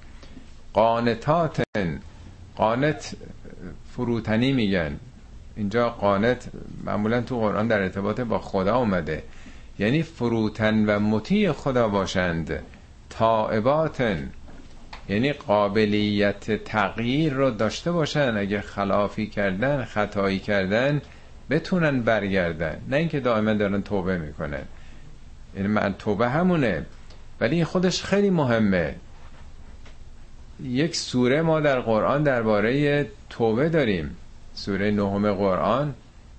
قانتاتن. 0.73 1.99
قانت 2.55 3.15
فروتنی 3.91 4.53
میگن. 4.53 4.99
اینجا 5.55 5.89
قانت 5.89 6.49
معمولا 6.85 7.21
تو 7.21 7.39
قرآن 7.39 7.67
در 7.67 7.81
ارتباط 7.81 8.19
با 8.19 8.39
خدا 8.39 8.77
اومده. 8.77 9.23
یعنی 9.79 10.03
فروتن 10.03 10.85
و 10.85 10.99
مطیع 10.99 11.51
خدا 11.51 11.87
باشند. 11.87 12.63
تائباتن 13.09 14.29
یعنی 15.09 15.33
قابلیت 15.33 16.63
تغییر 16.63 17.33
رو 17.33 17.51
داشته 17.51 17.91
باشن. 17.91 18.37
اگه 18.37 18.61
خلافی 18.61 19.27
کردن 19.27 19.83
خطایی 19.85 20.39
کردن 20.39 21.01
بتونن 21.49 22.01
برگردن. 22.01 22.81
نه 22.89 22.97
اینکه 22.97 23.19
دائما 23.19 23.53
دارن 23.53 23.81
توبه 23.81 24.17
می‌کنن. 24.17 24.63
یعنی 25.55 25.67
من 25.67 25.95
توبه 25.99 26.29
همونه. 26.29 26.85
ولی 27.41 27.63
خودش 27.63 28.03
خیلی 28.03 28.29
مهمه. 28.29 28.95
یک 30.63 30.95
سوره 30.95 31.41
ما 31.41 31.59
در 31.59 31.79
قرآن 31.79 32.23
درباره 32.23 33.05
توبه 33.29 33.69
داریم. 33.69 34.15
سوره 34.55 34.91
نهم 34.91 35.33
قرآن 35.33 35.93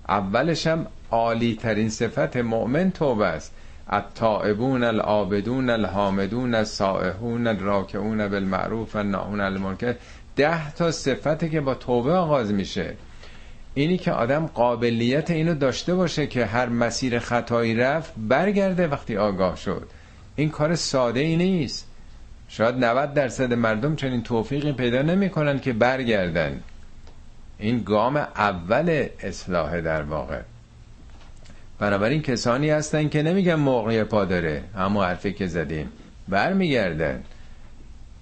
اولش 0.09 0.67
هم 0.67 0.87
عالی 1.11 1.55
ترین 1.55 1.89
صفت 1.89 2.37
مؤمن 2.37 2.91
توبه 2.91 3.25
است. 3.25 3.53
التائبون 3.89 4.83
العابدون 4.83 5.69
الحامدون 5.69 6.55
السائحون 6.55 7.47
الراکعون 7.47 8.27
بالمعروف 8.27 8.95
الناهون 8.95 9.41
المنکر. 9.41 9.95
ده 10.35 10.71
تا 10.71 10.91
صفته 10.91 11.49
که 11.49 11.61
با 11.61 11.73
توبه 11.73 12.11
آغاز 12.11 12.51
میشه. 12.51 12.93
اینی 13.73 13.97
که 13.97 14.11
آدم 14.11 14.47
قابلیت 14.47 15.31
اینو 15.31 15.55
داشته 15.55 15.95
باشه 15.95 16.27
که 16.27 16.45
هر 16.45 16.69
مسیر 16.69 17.19
خطایی 17.19 17.75
رفت 17.75 18.13
برگرده 18.17 18.87
وقتی 18.87 19.17
آگاه 19.17 19.55
شد. 19.55 19.87
این 20.35 20.49
کار 20.49 20.75
ساده 20.75 21.19
ای 21.19 21.35
نیست. 21.35 21.87
شاید 22.47 22.75
90 22.75 23.13
درصد 23.13 23.53
مردم 23.53 23.95
چنین 23.95 24.23
توفیقی 24.23 24.71
پیدا 24.71 25.01
نمی‌کنن 25.01 25.59
که 25.59 25.73
برگردن. 25.73 26.59
این 27.59 27.83
گام 27.83 28.17
اول 28.17 29.07
اصلاح 29.19 29.81
در 29.81 30.01
واقع. 30.01 30.41
بنابراین 31.79 32.21
کسانی 32.21 32.69
هستن 32.69 33.09
که 33.09 33.23
نمیگن 33.23 33.55
موقع 33.55 34.03
پا 34.03 34.25
داره 34.25 34.63
همون 34.75 35.05
حرفی 35.05 35.33
که 35.33 35.47
زدیم. 35.47 35.89
برمیگردن 36.27 37.23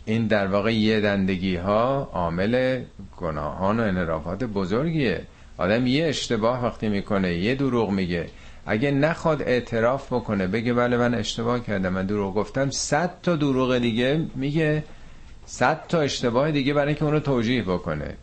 این 0.05 0.27
در 0.27 0.47
واقع 0.47 0.73
یه 0.73 1.01
دندگی 1.01 1.55
ها 1.55 2.09
عامل 2.13 2.81
گناهان 3.17 3.79
و 3.79 3.83
انرافات 3.83 4.43
بزرگیه. 4.43 5.21
آدم 5.57 5.87
یه 5.87 6.05
اشتباه 6.05 6.65
وقتی 6.65 6.89
می‌کنه 6.89 7.33
یه 7.33 7.55
دروغ 7.55 7.89
میگه. 7.91 8.25
اگه 8.65 8.91
نخواد 8.91 9.41
اعتراف 9.41 10.13
بکنه 10.13 10.47
بگه 10.47 10.73
بله 10.73 10.97
من 10.97 11.13
اشتباه 11.13 11.59
کردم 11.63 11.93
من 11.93 12.05
دروغ 12.05 12.35
گفتم 12.35 12.69
صد 12.69 13.11
تا 13.23 13.35
دروغ 13.35 13.77
دیگه 13.77 14.25
میگه. 14.35 14.83
صد 15.45 15.87
تا 15.87 15.99
اشتباه 15.99 16.51
دیگه 16.51 16.73
برای 16.73 16.87
اینکه 16.87 17.05
اونو 17.05 17.19
توجیه 17.19 17.63
بکنه. 17.63 18.13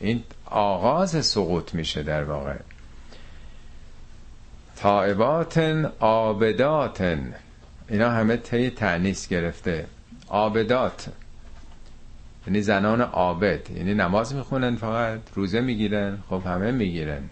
این 0.00 0.22
آغاز 0.54 1.26
سقوط 1.26 1.74
میشه 1.74 2.02
در 2.02 2.24
واقع. 2.24 2.54
تائباتن 4.76 5.92
آبداتن 6.00 7.34
اینا 7.88 8.10
همه 8.10 8.36
تی 8.36 8.70
تعنیس 8.70 9.28
گرفته. 9.28 9.86
آبدات 10.28 11.08
یعنی 12.46 12.62
زنان 12.62 13.00
عابد. 13.00 13.70
یعنی 13.70 13.94
نماز 13.94 14.34
می‌خونن 14.34 14.76
فقط 14.76 15.20
روزه 15.34 15.60
می‌گیرن 15.60 16.18
خب 16.30 16.42
همه 16.46 16.70
می‌گیرن. 16.70 17.22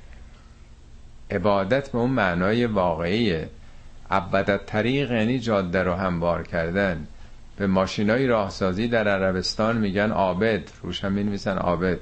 عبادت 1.31 1.93
به 1.93 1.99
اون 1.99 2.11
معنای 2.11 2.67
واقعیه. 2.67 3.49
عبدت 4.11 4.67
طریق 4.67 5.11
یعنی 5.11 5.39
جاده 5.39 5.83
رو 5.83 5.95
هموار 5.95 6.43
کردن. 6.43 7.07
به 7.57 7.67
ماشینای 7.67 8.27
راهسازی 8.27 8.89
در 8.89 9.09
عربستان 9.09 9.77
میگن 9.77 10.11
عابد. 10.11 10.63
روش 10.83 11.05
هم 11.05 11.13
می‌نویسن 11.13 11.59
عابد. 11.59 11.99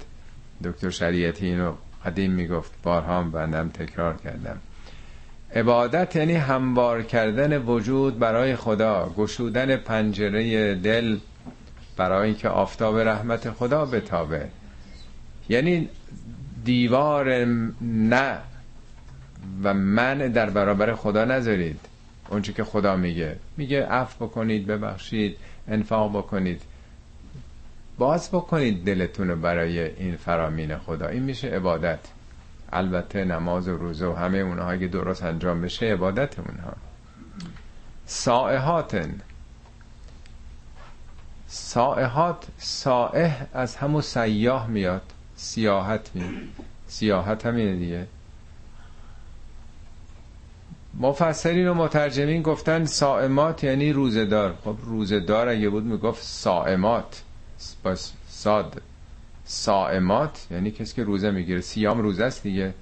دکتر 0.64 0.90
شریعتی 0.90 1.46
اینو 1.46 1.72
قدیم 2.04 2.30
می‌گفت 2.30 2.72
بارها 2.82 3.22
بندم 3.22 3.68
تکرار 3.68 4.16
کردم. 4.16 4.58
عبادت 5.54 6.16
یعنی 6.16 6.34
هموار 6.34 7.02
کردن 7.02 7.58
وجود 7.58 8.18
برای 8.18 8.56
خدا 8.56 9.14
گشودن 9.16 9.76
پنجره 9.76 10.74
دل 10.74 11.18
برای 11.96 12.26
اینکه 12.26 12.48
آفتاب 12.48 12.98
رحمت 12.98 13.50
خدا 13.50 13.86
بتابه. 13.86 14.48
یعنی 15.48 15.88
دیوار 16.64 17.44
نه 17.82 18.38
و 19.62 19.74
من 19.74 20.18
در 20.18 20.50
برابر 20.50 20.94
خدا 20.94 21.24
نذارید. 21.24 21.80
اونچه 22.28 22.52
که 22.52 22.64
خدا 22.64 22.96
میگه. 22.96 23.36
میگه 23.56 23.86
عفو 23.86 24.26
بکنید 24.26 24.66
ببخشید 24.66 25.36
انفاق 25.68 26.18
بکنید. 26.18 26.62
باز 28.00 28.28
بکنید 28.28 28.84
دلتون 28.84 29.40
برای 29.40 29.80
این 29.80 30.16
فرامین 30.16 30.78
خدا. 30.78 31.08
این 31.08 31.22
میشه 31.22 31.48
عبادت. 31.48 31.98
البته 32.72 33.24
نماز 33.24 33.68
و 33.68 33.76
روزه 33.76 34.06
و 34.06 34.12
همه 34.12 34.38
اونها 34.38 34.70
اگه 34.70 34.86
درست 34.86 35.22
انجام 35.22 35.60
بشه 35.60 35.86
عبادت 35.86 36.38
اونها 36.38 36.72
سائحاتن. 38.06 39.20
سائحات 41.46 42.46
سائح 42.58 43.46
از 43.54 43.76
همون 43.76 44.02
سیاه 44.02 44.66
میاد. 44.66 45.02
سیاحت 45.36 46.10
میاد 46.14 46.30
سیاحت 46.86 47.46
همینه 47.46 47.76
دیگه. 47.76 48.06
مفسرین 51.00 51.68
و 51.68 51.74
مترجمین 51.74 52.42
گفتن 52.42 52.84
سائمات 52.84 53.64
یعنی 53.64 53.92
روزدار 53.92 54.54
خب 54.64 54.76
روزدار 54.82 55.48
اگه 55.48 55.68
بود 55.68 55.84
می‌گفت 55.84 56.22
سائمات. 56.22 57.22
با 57.82 57.94
ساد. 58.28 58.82
سائمات 59.44 60.46
یعنی 60.50 60.70
کسی 60.70 60.94
که 60.94 61.04
روزه 61.04 61.30
می‌گیره. 61.30 61.60
سیام 61.60 62.00
روزه 62.00 62.24
است 62.24 62.42
دیگه. 62.42 62.74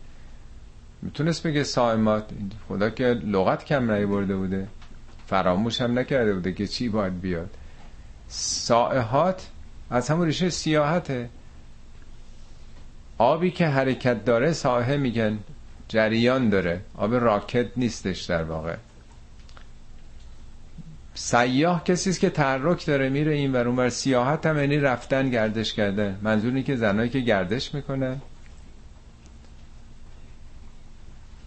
می‌تونست 1.02 1.42
بگه 1.42 1.64
سائمات. 1.64 2.24
خدا 2.68 2.90
که 2.90 3.04
لغت 3.04 3.64
کم 3.64 3.86
برده 3.86 4.36
بوده. 4.36 4.68
فراموش 5.26 5.80
هم 5.80 5.98
نکرده 5.98 6.34
بوده 6.34 6.52
که 6.52 6.66
چی 6.66 6.88
باید 6.88 7.20
بیاد. 7.20 7.50
سائحات 8.28 9.48
از 9.90 10.08
همون 10.08 10.26
ریشه 10.26 10.50
سیاحته. 10.50 11.28
آبی 13.18 13.50
که 13.50 13.66
حرکت 13.66 14.24
داره 14.24 14.52
ساحه 14.52 14.96
میگن 14.96 15.38
جریان 15.88 16.48
داره. 16.48 16.80
آب 16.96 17.14
راکت 17.14 17.66
نیستش 17.76 18.22
در 18.22 18.42
واقع. 18.42 18.76
سیاه 21.20 21.84
کسی 21.84 22.10
است 22.10 22.20
که 22.20 22.30
تحرک 22.30 22.86
داره 22.86 23.08
میره 23.08 23.32
این 23.34 23.52
ور 23.52 23.68
اونور 23.68 23.88
سیاحت 23.88 24.46
هم 24.46 24.58
یعنی 24.58 24.78
رفتن 24.78 25.30
گردش 25.30 25.74
کردن 25.74 26.18
منظور 26.22 26.48
اینه 26.50 26.62
که 26.62 26.76
زنایی 26.76 27.10
که 27.10 27.20
گردش 27.20 27.74
می‌کنن. 27.74 28.20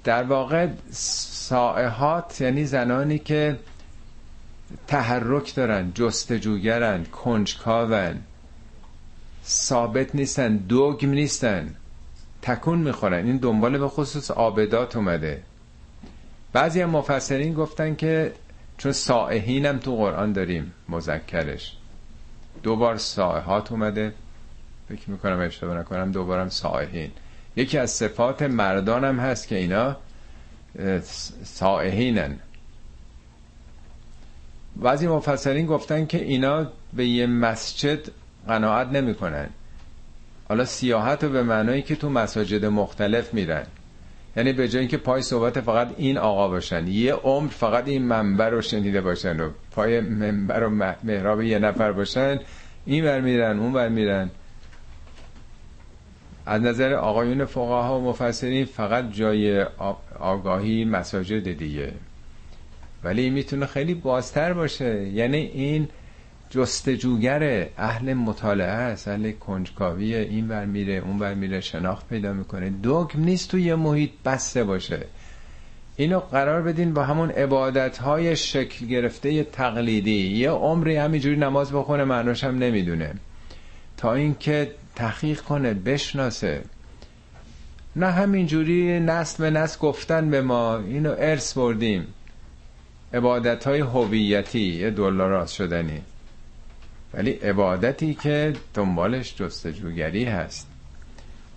در 0.03 0.23
واقع 0.23 0.67
سائحات 0.91 2.41
یعنی 2.41 2.65
زنانی 2.65 3.19
که 3.19 3.59
تحرک 4.87 5.55
دارن 5.55 5.91
جستجوگرن 5.95 7.03
کنجکاون 7.03 8.19
ثابت 9.45 10.15
نیستن 10.15 10.57
دوگم 10.57 11.09
نیستن 11.09 11.75
تکون 12.41 12.79
می‌خورن. 12.79 13.25
این 13.25 13.37
دنبال 13.37 13.77
به 13.77 13.87
خصوص 13.87 14.31
آبدات 14.31 14.95
اومده. 14.95 15.43
بعضی 16.53 16.81
هم 16.81 16.89
مفسرین 16.89 17.53
گفتن 17.53 17.95
که 17.95 18.33
چون 18.81 18.91
سائحین 18.91 19.65
هم 19.65 19.77
تو 19.77 19.95
قرآن 19.95 20.33
داریم 20.33 20.73
مذکرش. 20.89 21.77
دوبار 22.63 22.97
سائحات 22.97 23.71
اومده. 23.71 24.13
فکر 24.89 25.09
می‌کنم 25.09 25.39
اشتباه 25.39 25.77
نکنم 25.77 26.11
دوبارم 26.11 26.49
سائحین. 26.49 27.11
یکی 27.55 27.77
از 27.77 27.91
صفات 27.91 28.41
مردان 28.41 29.03
هم 29.03 29.19
هست 29.19 29.47
که 29.47 29.55
اینا 29.55 29.97
سائحینن. 31.43 32.39
بعضی 34.75 35.07
مفسرین 35.07 35.65
گفتن 35.65 36.05
که 36.05 36.23
اینا 36.23 36.67
به 36.93 37.07
یه 37.07 37.27
مسجد 37.27 37.99
قناعت 38.47 38.87
نمی‌کنن. 38.87 39.49
حالا 40.49 40.65
سیاحت 40.65 41.23
رو 41.23 41.29
به 41.29 41.43
معنایی 41.43 41.81
که 41.81 41.95
تو 41.95 42.09
مساجد 42.09 42.65
مختلف 42.65 43.33
میرن. 43.33 43.65
یعنی 44.37 44.53
به 44.53 44.67
جای 44.67 44.79
اینکه 44.79 44.97
پای 44.97 45.21
صحبت 45.21 45.61
فقط 45.61 45.87
این 45.97 46.17
آقا 46.17 46.47
باشن 46.47 46.87
یه 46.87 47.13
عمر 47.13 47.49
فقط 47.49 47.87
این 47.87 48.01
منبر 48.01 48.49
رو 48.49 48.61
شنیده 48.61 49.01
باشن 49.01 49.39
و 49.39 49.49
پای 49.71 49.99
منبر 49.99 50.63
و 50.63 50.69
محراب 51.03 51.41
یه 51.41 51.59
نفر 51.59 51.91
باشن 51.91 52.39
این 52.85 53.03
بر 53.03 53.21
میرن 53.21 53.59
اون 53.59 53.73
بر 53.73 53.89
میرن. 53.89 54.29
از 56.45 56.61
نظر 56.61 56.93
آقایون 56.93 57.45
فقها 57.45 57.99
و 57.99 58.03
مفسرین 58.03 58.65
فقط 58.65 59.11
جای 59.11 59.65
آگاهی 60.19 60.85
مساجد 60.85 61.57
دیگه. 61.57 61.93
ولی 63.03 63.29
می‌تونه 63.29 63.65
خیلی 63.65 63.93
بازتر 63.93 64.53
باشه. 64.53 65.07
یعنی 65.07 65.37
این 65.37 65.87
جستجوگر 66.51 67.67
اهل 67.77 68.13
مطالعه 68.13 68.67
است 68.67 69.07
اهل 69.07 69.31
کنجکاوی 69.31 70.15
این 70.15 70.47
بر 70.47 70.65
میره 70.65 70.93
اون 70.93 71.19
بر 71.19 71.33
میره 71.33 71.61
شناخت 71.61 72.07
پیدا 72.09 72.33
می‌کنه. 72.33 72.69
دوگم 72.69 73.23
نیست 73.23 73.51
تو 73.51 73.59
یه 73.59 73.75
محیط 73.75 74.11
بسته 74.25 74.63
باشه. 74.63 75.05
اینو 75.95 76.19
قرار 76.19 76.61
بدین 76.61 76.93
با 76.93 77.03
همون 77.03 77.29
عبادت 77.29 77.97
های 77.97 78.35
شکل 78.35 78.85
گرفته 78.85 79.43
تقلیدی. 79.43 80.27
یه 80.27 80.49
عمری 80.49 80.95
همینجوری 80.95 81.35
نماز 81.35 81.71
بخونه 81.71 82.03
معناش 82.03 82.43
هم 82.43 82.57
نمی‌دونه. 82.57 83.13
تا 83.97 84.13
اینکه 84.13 84.71
تحقیق 84.95 85.41
کنه 85.41 85.73
بشناسه. 85.73 86.61
نه 87.95 88.11
همینجوری 88.11 88.99
نسل 88.99 89.43
به 89.43 89.49
نسل 89.49 89.79
گفتن 89.79 90.29
به 90.29 90.41
ما. 90.41 90.77
اینو 90.77 91.15
ارث 91.17 91.53
بردیم. 91.53 92.07
عبادت 93.13 93.67
های 93.67 93.79
هویتی 93.79 94.59
یه 94.59 94.89
دلاراست 94.89 95.53
شدنی. 95.53 96.01
ولی 97.13 97.31
عبادتی 97.31 98.13
که 98.13 98.53
دنبالش 98.73 99.35
جستجوگری 99.35 100.25
هست. 100.25 100.67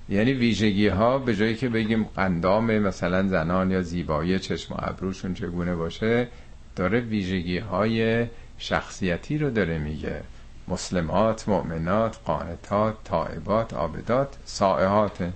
یعنی 0.08 0.32
ویژگی 0.32 0.88
ها 0.88 1.18
به 1.18 1.36
جایی 1.36 1.54
که 1.54 1.68
بگیم 1.68 2.04
قندام 2.04 2.78
مثلا 2.78 3.28
زنان 3.28 3.70
یا 3.70 3.82
زیبایی 3.82 4.38
چشم 4.38 4.74
و 4.74 4.76
ابروشون 4.78 5.34
چگونه 5.34 5.74
باشه 5.74 6.28
داره 6.76 7.00
ویژگی 7.00 7.58
های 7.58 8.26
شخصیتی 8.58 9.38
رو 9.38 9.50
داره 9.50 9.78
میگه. 9.78 10.20
مسلمات، 10.68 11.48
مؤمنات، 11.48 12.18
قانتات، 12.24 12.94
طائبات، 13.04 13.74
آبدات، 13.74 14.28
سائحات. 14.44 15.32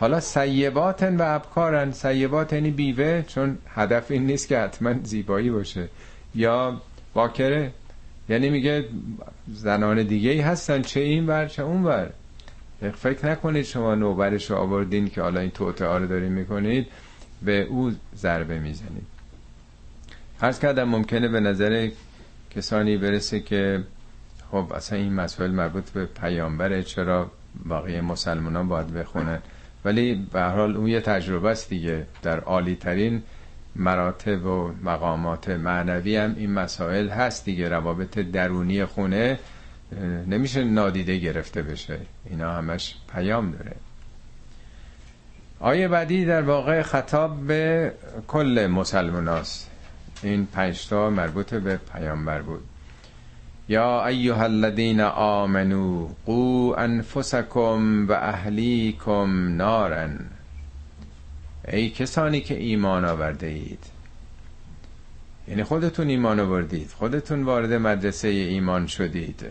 حالا 0.00 0.20
سیباتن 0.20 1.16
و 1.16 1.22
ابکارن. 1.26 1.92
سیبات 1.92 2.52
یعنی 2.52 2.70
بیوه 2.70 3.22
چون 3.28 3.58
هدف 3.74 4.10
این 4.10 4.26
نیست 4.26 4.48
که 4.48 4.58
حتما 4.58 4.94
زیبایی 5.02 5.50
باشه. 5.50 5.88
یا 6.34 6.80
باکره 7.14 7.72
یعنی 8.28 8.50
میگه 8.50 8.84
زنان 9.48 10.02
دیگه 10.02 10.30
ای 10.30 10.40
هستن 10.40 10.82
چه 10.82 11.00
این 11.00 11.26
ور 11.26 11.46
چه 11.46 11.62
اون 11.62 11.84
ور. 11.84 12.10
فکر 12.96 13.26
نکنید 13.26 13.64
شما 13.64 13.94
نوبرش 13.94 14.50
رو 14.50 14.56
آوردین 14.56 15.08
که 15.08 15.22
حالا 15.22 15.40
این 15.40 15.50
توتعه 15.50 15.98
رو 15.98 16.06
دارین 16.06 16.32
می‌کنید 16.32 16.86
به 17.42 17.62
او 17.62 17.92
ضربه 18.16 18.58
می‌زنید. 18.58 19.06
هرز 20.40 20.58
کردم 20.58 20.84
ممکنه 20.84 21.28
به 21.28 21.40
نظر 21.40 21.90
کسانی 22.50 22.96
برسه 22.96 23.40
که 23.40 23.84
خب 24.50 24.72
اصلا 24.74 24.98
این 24.98 25.12
مسئله 25.12 25.48
مربوط 25.48 25.90
به 25.90 26.06
پیامبره 26.06 26.82
چرا 26.82 27.30
باقی 27.64 28.00
مسلمان 28.00 28.68
باید 28.68 28.94
بخونن؟ 28.94 29.38
ولی 29.84 30.26
به 30.32 30.42
حال 30.42 30.76
اون 30.76 30.86
یه 30.86 31.00
تجربه 31.00 31.50
است 31.50 31.68
دیگه. 31.68 32.06
در 32.22 32.40
عالی 32.40 32.76
ترین 32.76 33.22
مراتب 33.78 34.46
و 34.46 34.72
مقامات 34.82 35.48
معنوی 35.48 36.16
هم 36.16 36.34
این 36.38 36.52
مسائل 36.52 37.08
هست 37.08 37.44
دیگه. 37.44 37.68
روابط 37.68 38.18
درونی 38.18 38.84
خونه 38.84 39.38
نمیشه 40.26 40.64
نادیده 40.64 41.18
گرفته 41.18 41.62
بشه. 41.62 41.98
اینا 42.30 42.52
همش 42.52 42.94
پیام 43.14 43.50
داره. 43.50 43.76
آیه 45.60 45.88
بعدی 45.88 46.24
در 46.24 46.42
واقع 46.42 46.82
خطاب 46.82 47.46
به 47.46 47.92
کل 48.28 48.66
مسلمان 48.66 49.42
این 50.22 50.46
پنجتا 50.46 51.10
مربوط 51.10 51.54
به 51.54 51.80
پیامبر 51.92 52.42
بود. 52.42 52.64
یا 53.68 54.06
ایها 54.06 54.42
الذین 54.42 55.00
آمنو 55.00 56.08
قو 56.26 56.74
انفسکم 56.78 58.06
و 58.08 58.12
اهلیکم 58.12 59.56
نارن. 59.56 60.18
ای 61.72 61.90
کسانی 61.90 62.40
که 62.40 62.58
ایمان 62.58 63.04
آورده 63.04 63.46
اید. 63.46 63.84
یعنی 65.48 65.64
خودتون 65.64 66.08
ایمان 66.08 66.40
آوردید. 66.40 66.90
خودتون 66.98 67.42
وارد 67.42 67.72
مدرسه 67.72 68.28
ایمان 68.28 68.86
شدید. 68.86 69.44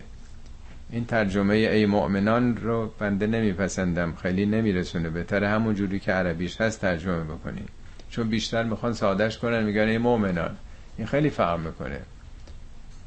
این 0.92 1.06
ترجمه 1.06 1.54
ای 1.56 1.86
مؤمنان 1.86 2.58
رو 2.58 2.92
بنده 3.00 3.28
نمیپسندم. 3.28 4.14
خیلی 4.22 4.46
نمیرسونه. 4.46 5.10
بهتر 5.10 5.44
همون 5.44 5.76
جوری 5.76 6.00
که 6.00 6.12
عربیش 6.12 6.62
هست 6.62 6.82
ترجمه 6.82 7.24
بکنید 7.24 7.70
چون 8.10 8.30
بیشتر 8.30 8.64
می‌خوان 8.64 8.94
سادش 8.94 9.38
کنن 9.38 9.64
میگن 9.64 9.82
ای 9.82 9.98
مؤمنان. 9.98 10.58
این 10.98 11.08
خیلی 11.08 11.30
فرق 11.30 11.60
می‌کنه. 11.60 12.00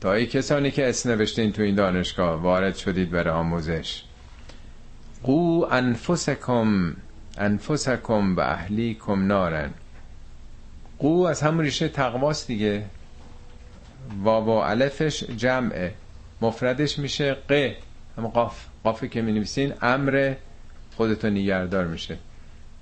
تا 0.01 0.13
ای 0.13 0.27
کسانی 0.27 0.71
که 0.71 0.89
اسم 0.89 1.11
نوشتین 1.11 1.53
تو 1.53 1.63
این 1.63 1.75
دانشگاه 1.75 2.43
وارد 2.43 2.77
شدید 2.77 3.11
برای 3.11 3.35
آموزش. 3.35 4.03
قو 5.23 5.67
انفسکم. 5.71 6.97
انفسکم 7.39 8.37
و 8.37 8.41
اهلیکم 8.41 9.26
نارن. 9.26 9.70
قو 10.99 11.22
از 11.22 11.43
همون 11.43 11.64
ریشه 11.64 11.89
تقواست 11.89 12.47
دیگه. 12.47 12.85
واو 14.22 14.47
و 14.47 14.51
الفش 14.51 15.24
جمعه. 15.24 15.95
مفردش 16.41 16.99
میشه 16.99 17.37
ق 17.49 17.72
هم 18.18 18.26
قاف 18.26 18.66
قافی 18.85 19.09
که 19.09 19.22
می 19.22 19.33
نویسین 19.33 19.72
امر 19.83 20.35
خودتو 20.97 21.31
نگردار 21.31 21.87
میشه. 21.87 22.18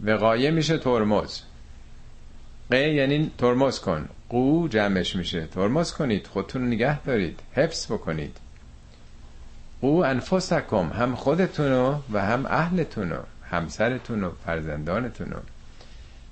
وقایه 0.01 0.51
میشه 0.51 0.79
ترمز. 0.79 1.41
ق 2.71 2.75
یعنی 2.75 3.31
ترمز 3.39 3.81
کن. 3.81 4.09
قو 4.29 4.69
جمعش 4.69 5.17
میشه. 5.17 5.47
ترمز 5.47 5.93
کنید. 5.93 6.27
خودتون 6.27 6.67
نگه 6.67 7.03
دارید. 7.03 7.41
حفظ 7.53 7.93
بکنید. 7.93 8.37
قو 9.81 10.03
انفسکم. 10.05 10.91
هم 10.95 11.15
خودتونو 11.15 11.99
و 12.13 12.25
هم 12.25 12.47
اهلتونو. 12.47 13.19
همسرتون 13.51 14.25
و 14.25 14.31
فرزندانتون 14.47 15.29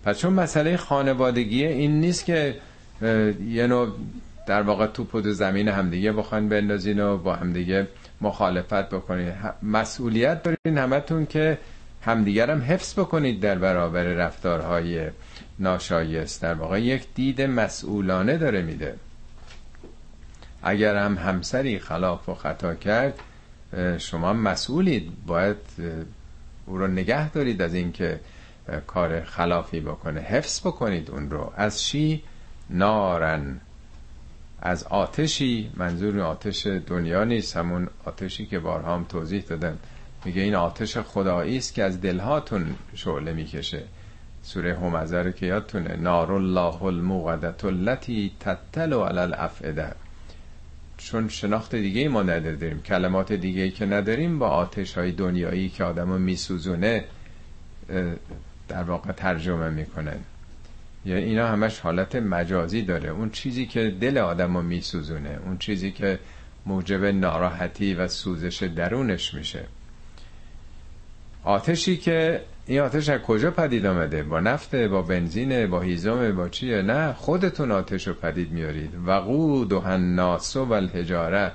پس 0.04 0.18
چون 0.18 0.32
مسئله 0.32 0.76
خانوادگیه 0.76 1.68
این 1.68 2.00
نیست 2.00 2.24
که 2.24 2.56
یه 3.48 3.66
نوع 3.66 3.88
در 4.46 4.62
واقع 4.62 4.86
توپ 4.86 5.14
و 5.14 5.20
زمین 5.20 5.68
همدیگه 5.68 6.12
بخواین 6.12 6.48
بندازین 6.48 7.00
و 7.00 7.18
با 7.18 7.34
همدیگه 7.36 7.88
مخالفت 8.20 8.90
بکنید 8.90 9.34
مسئولیت 9.62 10.42
دارین 10.42 10.78
همتون 10.78 11.26
که 11.26 11.58
همدیگر 12.02 12.50
هم 12.50 12.62
حفظ 12.62 12.98
بکنید 12.98 13.40
در 13.40 13.58
برابر 13.58 14.02
رفتارهای 14.02 15.10
ناشایست. 15.58 16.42
در 16.42 16.54
واقع 16.54 16.82
یک 16.82 17.06
دید 17.14 17.42
مسئولانه 17.42 18.38
داره 18.38 18.62
میده. 18.62 18.94
اگر 20.62 20.96
هم 20.96 21.18
همسری 21.18 21.78
خلاف 21.78 22.28
و 22.28 22.34
خطا 22.34 22.74
کرد 22.74 23.14
شما 23.98 24.32
مسئولید. 24.32 25.12
باید 25.26 25.56
او 26.66 26.78
رو 26.78 26.86
نگه 26.86 27.30
دارید 27.30 27.62
از 27.62 27.74
اینکه 27.74 28.20
کار 28.86 29.20
خلافی 29.20 29.80
بکنه. 29.80 30.20
حفظ 30.20 30.60
بکنید 30.60 31.10
اون 31.10 31.30
رو. 31.30 31.52
از 31.56 31.82
چی؟ 31.82 32.22
نارن. 32.70 33.60
از 34.62 34.84
آتشی. 34.84 35.70
منظور 35.76 36.20
آتش 36.20 36.66
دنیا 36.66 37.24
نیست. 37.24 37.56
همون 37.56 37.88
آتشی 38.04 38.46
که 38.46 38.58
بارها 38.58 38.94
هم 38.94 39.04
توضیح 39.04 39.42
دادم. 39.42 39.78
میگه 40.24 40.42
این 40.42 40.54
آتش 40.54 40.98
خدایی 40.98 41.56
است 41.56 41.74
که 41.74 41.84
از 41.84 42.00
دلهاتون 42.00 42.74
شعله 42.94 43.32
می‌کشه. 43.32 43.82
سوره 44.42 44.78
همزه 44.78 45.32
که 45.32 45.46
یادتونه. 45.46 45.96
نار 45.96 46.32
الله 46.32 46.82
الموقدت 46.82 47.64
التي 47.64 48.32
تتل 48.40 48.92
علی 48.92 49.18
الافئده 49.18 50.05
چون 51.06 51.28
شناخت 51.28 51.74
دیگه 51.74 52.08
ما 52.08 52.22
نداریم 52.22 52.82
کلمات 52.82 53.32
دیگه 53.32 53.70
که 53.70 53.86
نداریم 53.86 54.38
با 54.38 54.48
آتش 54.48 54.98
های 54.98 55.12
دنیایی 55.12 55.68
که 55.68 55.84
آدمو 55.84 56.18
میسوزونه 56.18 57.04
در 58.68 58.82
واقع 58.82 59.12
ترجمه 59.12 59.70
می‌کنن. 59.70 60.16
یعنی 61.04 61.22
اینا 61.22 61.46
همش 61.46 61.80
حالت 61.80 62.16
مجازی 62.16 62.82
داره. 62.82 63.10
اون 63.10 63.30
چیزی 63.30 63.66
که 63.66 63.94
دل 64.00 64.18
آدم 64.18 64.56
رو 64.56 64.62
میسوزونه 64.62 65.38
اون 65.44 65.58
چیزی 65.58 65.92
که 65.92 66.18
موجب 66.66 67.04
ناراحتی 67.04 67.94
و 67.94 68.08
سوزش 68.08 68.62
درونش 68.62 69.34
میشه. 69.34 69.64
آتشی 71.44 71.96
که 71.96 72.40
این 72.68 72.80
آتش 72.80 73.08
از 73.08 73.20
کجا 73.20 73.50
پدید 73.50 73.86
آمده؟ 73.86 74.22
با 74.22 74.40
نفته 74.40 74.88
با 74.88 75.02
بنزینه 75.02 75.66
با 75.66 75.80
هیزمه 75.80 76.32
با 76.32 76.48
چیه 76.48 76.82
نه 76.82 77.12
خودتون 77.12 77.70
آتش 77.70 78.08
رو 78.08 78.14
پدید 78.14 78.52
میارید. 78.52 78.90
وقود 79.06 79.72
و 79.72 79.80
هنناس 79.80 80.56
و 80.56 80.72
الحجاره. 80.72 81.52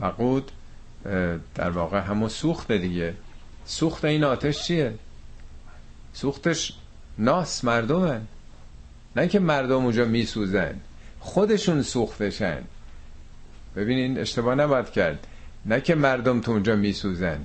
وقود 0.00 0.52
در 1.54 1.70
واقع 1.70 2.00
همون 2.00 2.28
سوخت 2.28 2.72
دیگه. 2.72 3.14
سوخت 3.64 4.04
این 4.04 4.24
آتش 4.24 4.62
چیه؟ 4.62 4.94
سوختش 6.12 6.72
ناس 7.18 7.64
مردمن 7.64 8.20
نه 9.16 9.28
که 9.28 9.38
مردم 9.38 9.84
اونجا 9.84 10.04
میسوزن. 10.04 10.74
خودشون 11.20 11.82
سوختشن. 11.82 12.62
ببینین 13.76 14.18
اشتباه 14.18 14.54
نباید 14.54 14.90
کرد. 14.90 15.26
نه 15.66 15.80
که 15.80 15.94
مردم 15.94 16.40
تو 16.40 16.52
اونجا 16.52 16.76
میسوزن. 16.76 17.44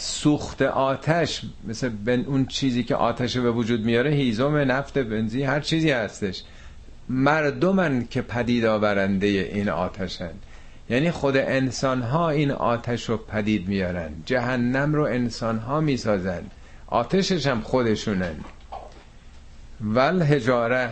سوخت 0.00 0.62
آتش 0.62 1.42
مثل 1.68 1.90
اون 2.26 2.46
چیزی 2.46 2.84
که 2.84 2.94
آتش 2.94 3.36
به 3.36 3.50
وجود 3.50 3.84
میاره 3.84 4.10
هیزم 4.10 4.56
نفت 4.56 4.98
بنزین 4.98 5.46
هر 5.46 5.60
چیزی 5.60 5.90
هستش. 5.90 6.42
مردمن 7.08 8.06
که 8.10 8.22
پدید 8.22 8.64
آورنده 8.64 9.26
این 9.26 9.68
آتشن. 9.68 10.30
یعنی 10.90 11.10
خود 11.10 11.36
انسان 11.36 12.02
ها 12.02 12.30
این 12.30 12.50
آتش 12.50 13.08
رو 13.08 13.16
پدید 13.16 13.68
میارن. 13.68 14.10
جهنم 14.26 14.94
رو 14.94 15.04
انسان 15.04 15.58
ها 15.58 15.80
می‌سازن. 15.80 16.42
آتشش 16.86 17.46
هم 17.46 17.60
خودشونن. 17.60 18.34
ول 19.80 20.22
هجاره 20.22 20.90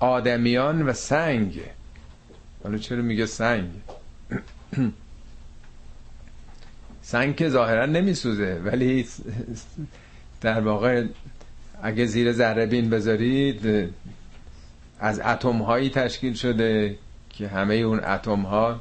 آدمیان 0.00 0.82
و 0.82 0.92
سنگ. 0.92 1.60
حالا 2.64 2.78
چرا 2.78 3.02
میگه 3.02 3.26
سنگ؟ 3.26 3.70
سنگ 7.12 7.36
که 7.36 7.48
ظاهرا 7.48 7.86
نمیسوزه 7.86 8.60
ولی 8.64 9.06
در 10.40 10.60
واقع 10.60 11.04
اگه 11.82 12.04
زیر 12.04 12.32
ذره 12.32 12.66
بین 12.66 12.90
بذارید 12.90 13.90
از 15.00 15.20
اتم 15.20 15.56
هایی 15.62 15.90
تشکیل 15.90 16.34
شده 16.34 16.96
که 17.30 17.48
همه 17.48 17.74
اون 17.74 18.00
اتم 18.04 18.40
ها 18.40 18.80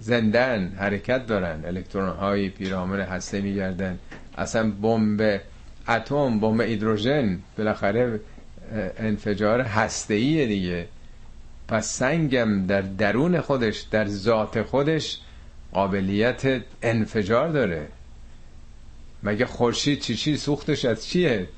زندن 0.00 0.72
حرکت 0.78 1.26
دارن. 1.26 1.64
الکترون 1.64 2.08
های 2.08 2.48
پیرامون 2.48 3.00
هسته 3.00 3.40
میگردن. 3.40 3.98
اصلا 4.38 4.70
بمب 4.70 5.40
اتم 5.88 6.40
بمب 6.40 6.60
هیدروژن 6.60 7.38
بالاخره 7.58 8.20
انفجار 8.98 9.60
هسته 9.60 10.14
دیگه. 10.46 10.86
پس 11.68 11.86
سنگم 11.86 12.66
در 12.66 12.80
درون 12.80 13.40
خودش 13.40 13.80
در 13.80 14.06
ذات 14.06 14.62
خودش 14.62 15.18
قابلیت 15.72 16.62
انفجار 16.82 17.48
داره. 17.48 17.88
مگه 19.22 19.46
خورشید 19.46 20.00
چی 20.00 20.16
چی 20.16 20.36
سوختش 20.36 20.84
از 20.84 21.06
چیه؟ 21.06 21.48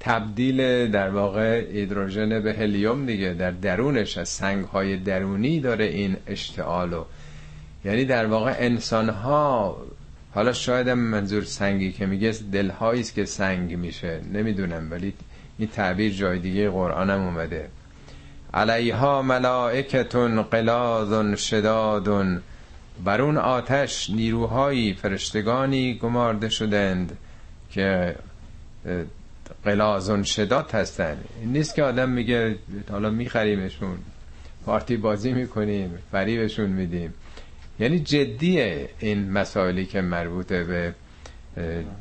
تبدیل 0.00 0.86
در 0.90 1.10
واقع 1.10 1.70
هیدروژن 1.72 2.40
به 2.40 2.54
هلیوم 2.54 3.06
دیگه 3.06 3.34
در 3.34 3.50
درونش 3.50 4.18
از 4.18 4.28
سنگ 4.28 4.64
های 4.64 4.96
درونی 4.96 5.60
داره 5.60 5.84
این 5.84 6.16
اشتعالو 6.26 7.04
یعنی 7.84 8.04
در 8.04 8.26
واقع 8.26 8.54
انسان 8.58 9.08
ها 9.08 9.76
حالا 10.34 10.52
شاید 10.52 10.88
منظور 10.88 11.44
سنگی 11.44 11.92
که 11.92 12.06
میگه 12.06 12.34
دلهایی 12.52 13.00
است 13.00 13.14
که 13.14 13.24
سنگ 13.24 13.74
میشه. 13.74 14.20
نمی‌دونم 14.32 14.90
ولی 14.90 15.12
این 15.58 15.68
تعبیر 15.68 16.12
جای 16.12 16.38
دیگه 16.38 16.70
قرآن 16.70 17.10
هم 17.10 17.20
اومده. 17.20 17.68
علیها 18.54 19.22
ملائکتون 19.22 20.42
قلازون 20.42 21.36
شدادون 21.36 22.42
بر 23.04 23.20
اون 23.20 23.36
آتش 23.36 24.10
نیروهایی 24.10 24.94
فرشتگانی 24.94 25.94
گمارده 25.94 26.48
شدند 26.48 27.18
که 27.70 28.14
قلازون 29.64 30.22
شداد 30.22 30.70
هستن 30.70 31.16
این 31.40 31.52
نیست 31.52 31.74
که 31.74 31.82
آدم 31.82 32.08
میگه 32.08 32.56
حالا 32.90 33.10
میخریمشون 33.10 33.98
پارتی 34.66 34.96
بازی 34.96 35.32
می‌کنیم 35.32 35.98
فریبشون 36.12 36.70
میدیم. 36.70 37.14
یعنی 37.80 38.00
جدیه 38.00 38.88
این 38.98 39.32
مسائلی 39.32 39.86
که 39.86 40.00
مربوط 40.00 40.46
به 40.46 40.94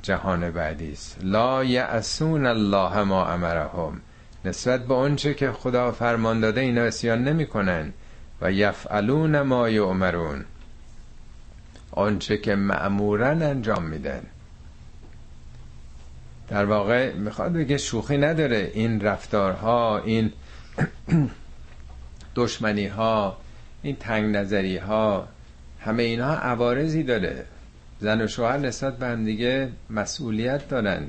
جهان 0.01 0.51
بعدی 0.51 0.91
است. 0.91 1.17
لا 1.23 1.63
یعصون 1.63 2.45
الله 2.45 3.03
ما 3.03 3.27
امرهم. 3.27 4.01
نسبت 4.45 4.85
به 4.85 4.93
اونچه 4.93 5.33
که 5.33 5.51
خدا 5.51 5.91
فرمان 5.91 6.39
داده 6.39 6.61
اینا 6.61 6.81
اسیان 6.81 7.23
نمی‌کنن. 7.23 7.93
و 8.41 8.51
یفعلون 8.51 9.41
ما 9.41 9.69
یؤمرون. 9.69 10.45
آنچه 11.91 12.37
که 12.37 12.55
معمورن 12.55 13.43
انجام 13.43 13.83
میدن 13.83 14.21
در 16.47 16.65
واقع 16.65 17.13
می‌خواد 17.13 17.53
بگه 17.53 17.77
شوخی 17.77 18.17
نداره 18.17 18.71
این 18.73 19.01
رفتارها 19.01 19.99
این 19.99 20.31
دشمنی 22.35 22.87
ها 22.87 23.37
این 23.81 23.95
تنگ 23.95 24.35
نظری 24.35 24.77
ها 24.77 25.27
همه 25.79 26.03
اینها 26.03 26.33
عوارضی 26.33 27.03
داره. 27.03 27.45
زن 27.99 28.21
و 28.21 28.27
شوهر 28.27 28.57
نسبت 28.57 28.97
به 28.97 29.07
هم 29.07 29.25
دیگه 29.25 29.69
مسئولیت 29.89 30.69
دارن 30.69 31.03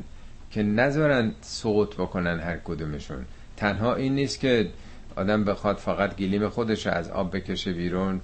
که 0.51 0.63
نذارن 0.63 1.33
سقوط 1.41 1.95
بکنن 1.95 2.41
هر 2.41 2.57
کدومشون. 2.57 3.25
تنها 3.57 3.95
این 3.95 4.15
نیست 4.15 4.41
که 4.41 4.71
آدم 5.17 5.45
بخواد 5.45 5.77
فقط 5.77 6.17
گلیم 6.17 6.49
خودش 6.49 6.87
از 6.87 7.11
آب 7.11 7.37
بکشه 7.37 7.73
بیرون 7.73 8.21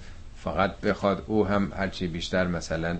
فقط 0.47 0.81
بخواد 0.81 1.25
او 1.27 1.47
هم 1.47 1.73
هرچی 1.77 2.07
بیشتر 2.07 2.47
مثلا 2.47 2.97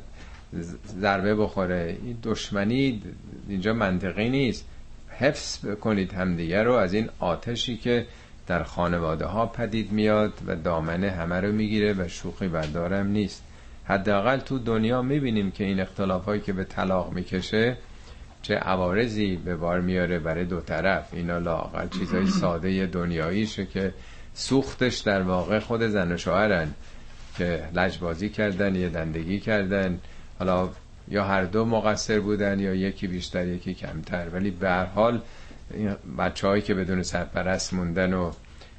ضربه 1.01 1.35
بخوره. 1.35 1.97
این 2.03 2.19
دشمنی 2.23 3.03
اینجا 3.49 3.73
منطقی 3.73 4.29
نیست. 4.29 4.65
حفظ 5.09 5.65
کنید 5.65 6.13
همدیگه 6.13 6.63
رو 6.63 6.73
از 6.73 6.93
این 6.93 7.09
آتشی 7.19 7.77
که 7.77 8.07
در 8.47 8.63
خانواده 8.63 9.27
ها 9.27 9.47
پدید 9.47 9.93
میاد 9.93 10.33
و 10.47 10.57
دامنه 10.57 11.11
همه 11.11 11.41
رو 11.41 11.53
می‌گیره 11.53 11.93
و 11.93 12.09
شوخی 12.09 12.49
بردارم 12.49 13.07
نیست. 13.07 13.43
حداقل 13.85 14.39
تو 14.39 14.59
دنیا 14.59 15.03
می‌بینیم 15.03 15.51
که 15.51 15.65
این 15.65 15.81
اختلاف 15.81 16.25
هایی 16.25 16.41
که 16.41 16.53
به 16.53 16.65
طلاق 16.65 17.13
می‌کشه 17.13 17.77
چه 18.43 18.55
عوارضی 18.55 19.37
به 19.37 19.57
بار 19.57 19.81
میاره 19.81 20.19
برای 20.19 20.45
دو 20.45 20.61
طرف. 20.61 21.09
اینا 21.13 21.39
لاقل 21.39 21.89
چیزای 21.99 22.27
ساده 22.27 22.87
دنیاییشه 22.87 23.67
که 23.67 23.95
سوختش 24.35 24.99
در 24.99 25.23
واقع 25.23 25.59
خود 25.59 25.83
زن 25.83 26.13
و 26.13 26.17
شوهرن. 26.17 26.75
که 27.39 27.69
لجبازی 27.75 28.29
کردن 28.29 28.75
یه 28.75 28.89
دندگی 28.89 29.41
کردن. 29.41 30.01
حالا 30.39 30.69
یا 31.09 31.25
هر 31.25 31.45
دو 31.45 31.65
مقصر 31.65 32.21
بودن 32.21 32.61
یا 32.61 32.75
یکی 32.75 33.07
بیشتر 33.07 33.47
یکی 33.47 33.75
کمتر. 33.75 34.29
ولی 34.29 34.51
به 34.51 34.69
هر 34.71 34.85
حال 34.85 35.21
بچه 36.19 36.49
هایی 36.49 36.63
که 36.63 36.75
بدون 36.75 37.03
سرپرست 37.03 37.75
موندن 37.75 38.15
و 38.15 38.31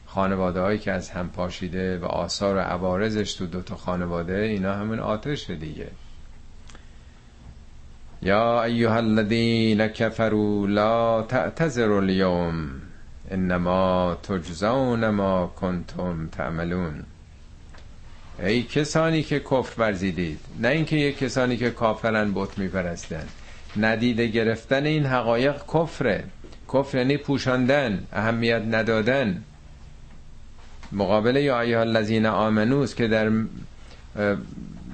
خانواده 0.05 0.60
هایی 0.60 0.80
که 0.80 0.91
از 0.91 1.10
هم 1.10 1.30
پاشیده 1.30 1.97
و 1.97 2.05
آثار 2.05 2.55
و 2.55 2.60
عوارضش 2.60 3.34
تو 3.34 3.45
دوتا 3.45 3.76
خانواده 3.76 4.34
اینا 4.34 4.74
همون 4.74 4.99
آتش 4.99 5.49
دیگه. 5.49 5.88
یا 8.22 8.64
ایها 8.64 8.95
الذین 8.95 9.88
کفروا 9.88 10.68
لا 10.68 11.22
تعتذروا 11.22 11.99
اليوم 12.01 12.70
انما 13.32 14.18
تجزون 14.24 15.10
ما 15.10 15.47
کنتم 15.47 16.28
تعملون. 16.28 17.03
ای 18.40 18.64
کسانی 18.64 19.24
که 19.24 19.40
کفر 19.40 19.74
ورزیدید 19.82 20.40
نه 20.60 20.68
اینکه 20.68 20.96
یک 20.96 21.18
کسانی 21.18 21.58
که 21.58 21.70
کافرن 21.70 22.32
بت 22.34 22.58
میپرستن 22.58 23.26
ندیده 23.78 24.28
گرفتن 24.28 24.86
این 24.86 25.06
حقایق 25.06 25.56
کفره. 25.74 26.24
کفر 26.74 26.98
یعنی 26.98 27.18
پوشاندن 27.18 28.04
اهمیت 28.14 28.62
ندادن. 28.72 29.44
مقابل 30.92 31.36
یا 31.36 31.62
ایها 31.62 31.82
الذین 31.82 32.26
آمنوس 32.26 32.96
که 32.96 33.08
در 33.08 33.32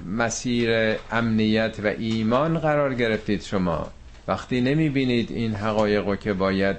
مسیر 0.06 0.96
امنیت 1.12 1.76
و 1.84 1.86
ایمان 1.86 2.58
قرار 2.58 2.94
گرفتید 2.94 3.42
شما. 3.42 3.86
وقتی 4.28 4.60
نمی 4.60 4.88
بینید 4.88 5.32
این 5.32 5.54
حقایق 5.54 6.18
که 6.20 6.32
باید 6.32 6.76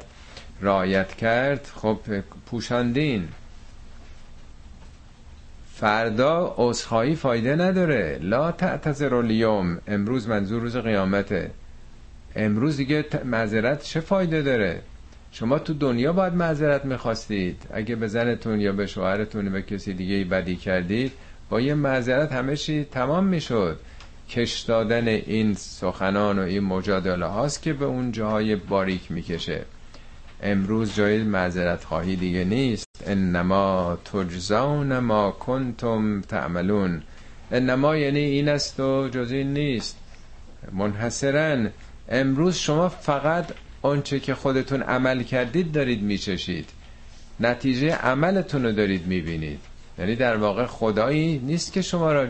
رایت 0.62 1.16
کرد 1.16 1.72
خب 1.76 2.00
پوشاندین. 2.46 3.28
فردا 5.78 6.56
عذرخواهی 6.58 7.16
فایده 7.16 7.56
نداره. 7.56 8.20
لا 8.22 8.52
تعتذر 8.52 9.16
اليوم. 9.16 9.78
امروز 9.88 10.28
منظور 10.28 10.62
روز 10.62 10.78
قیامته. 10.78 11.52
امروز 12.36 12.78
دیگه 12.78 13.06
معذرت 13.26 13.84
چه 13.84 14.00
فایده 14.00 14.42
داره؟ 14.42 14.82
شما 15.32 15.60
تو 15.60 15.74
دنیا 15.74 16.14
باید 16.14 16.34
معذرت 16.34 16.86
می‌خواستید. 16.86 17.62
اگه 17.74 17.96
به 17.96 18.08
زنتون 18.08 18.62
یا 18.62 18.72
به 18.72 18.86
شوهرتون 18.86 19.52
به 19.52 19.62
کسی 19.62 19.94
دیگه 19.94 20.24
بدی 20.24 20.56
کردید 20.56 21.12
با 21.50 21.62
یه 21.62 21.74
معذرت 21.74 22.32
همه 22.32 22.56
چی 22.56 22.84
تمام 22.84 23.26
می‌شد. 23.26 23.80
کش 24.30 24.60
دادن 24.60 25.08
این 25.08 25.54
سخنان 25.54 26.40
و 26.40 26.42
این 26.42 26.64
مجادله 26.64 27.26
هاست 27.26 27.62
که 27.62 27.74
به 27.74 27.86
اون 27.86 28.12
جاهای 28.12 28.56
باریک 28.56 29.12
می‌کشه. 29.12 29.62
امروز 30.44 30.96
جای 30.96 31.24
معذرت 31.24 31.84
خواهی 31.84 32.16
دیگه 32.16 32.44
نیست. 32.44 32.88
انما 33.06 33.98
تجزون 34.14 35.00
ما 35.00 35.32
کنتم 35.32 36.22
تعملون. 36.22 37.02
انما 37.52 37.98
یعنی 37.98 38.20
این 38.20 38.50
است 38.50 38.80
و 38.80 39.10
جز 39.10 39.32
این 39.32 39.54
نیست. 39.54 39.98
منحصرا 40.72 41.68
امروز 42.10 42.56
شما 42.56 42.90
فقط 42.90 43.46
آنچه 43.82 44.20
که 44.20 44.36
خودتون 44.36 44.82
عمل 44.82 45.24
کردید 45.24 45.72
دارید 45.72 46.02
میچشید. 46.02 46.70
نتیجه 47.40 47.96
عملتون 47.96 48.64
رو 48.64 48.72
دارید 48.72 49.08
می‌بینید. 49.08 49.60
یعنی 50.00 50.16
در 50.16 50.36
واقع 50.38 50.66
خدایی 50.66 51.38
نیست 51.40 51.74
که 51.74 51.82
شما 51.82 52.14
را 52.14 52.28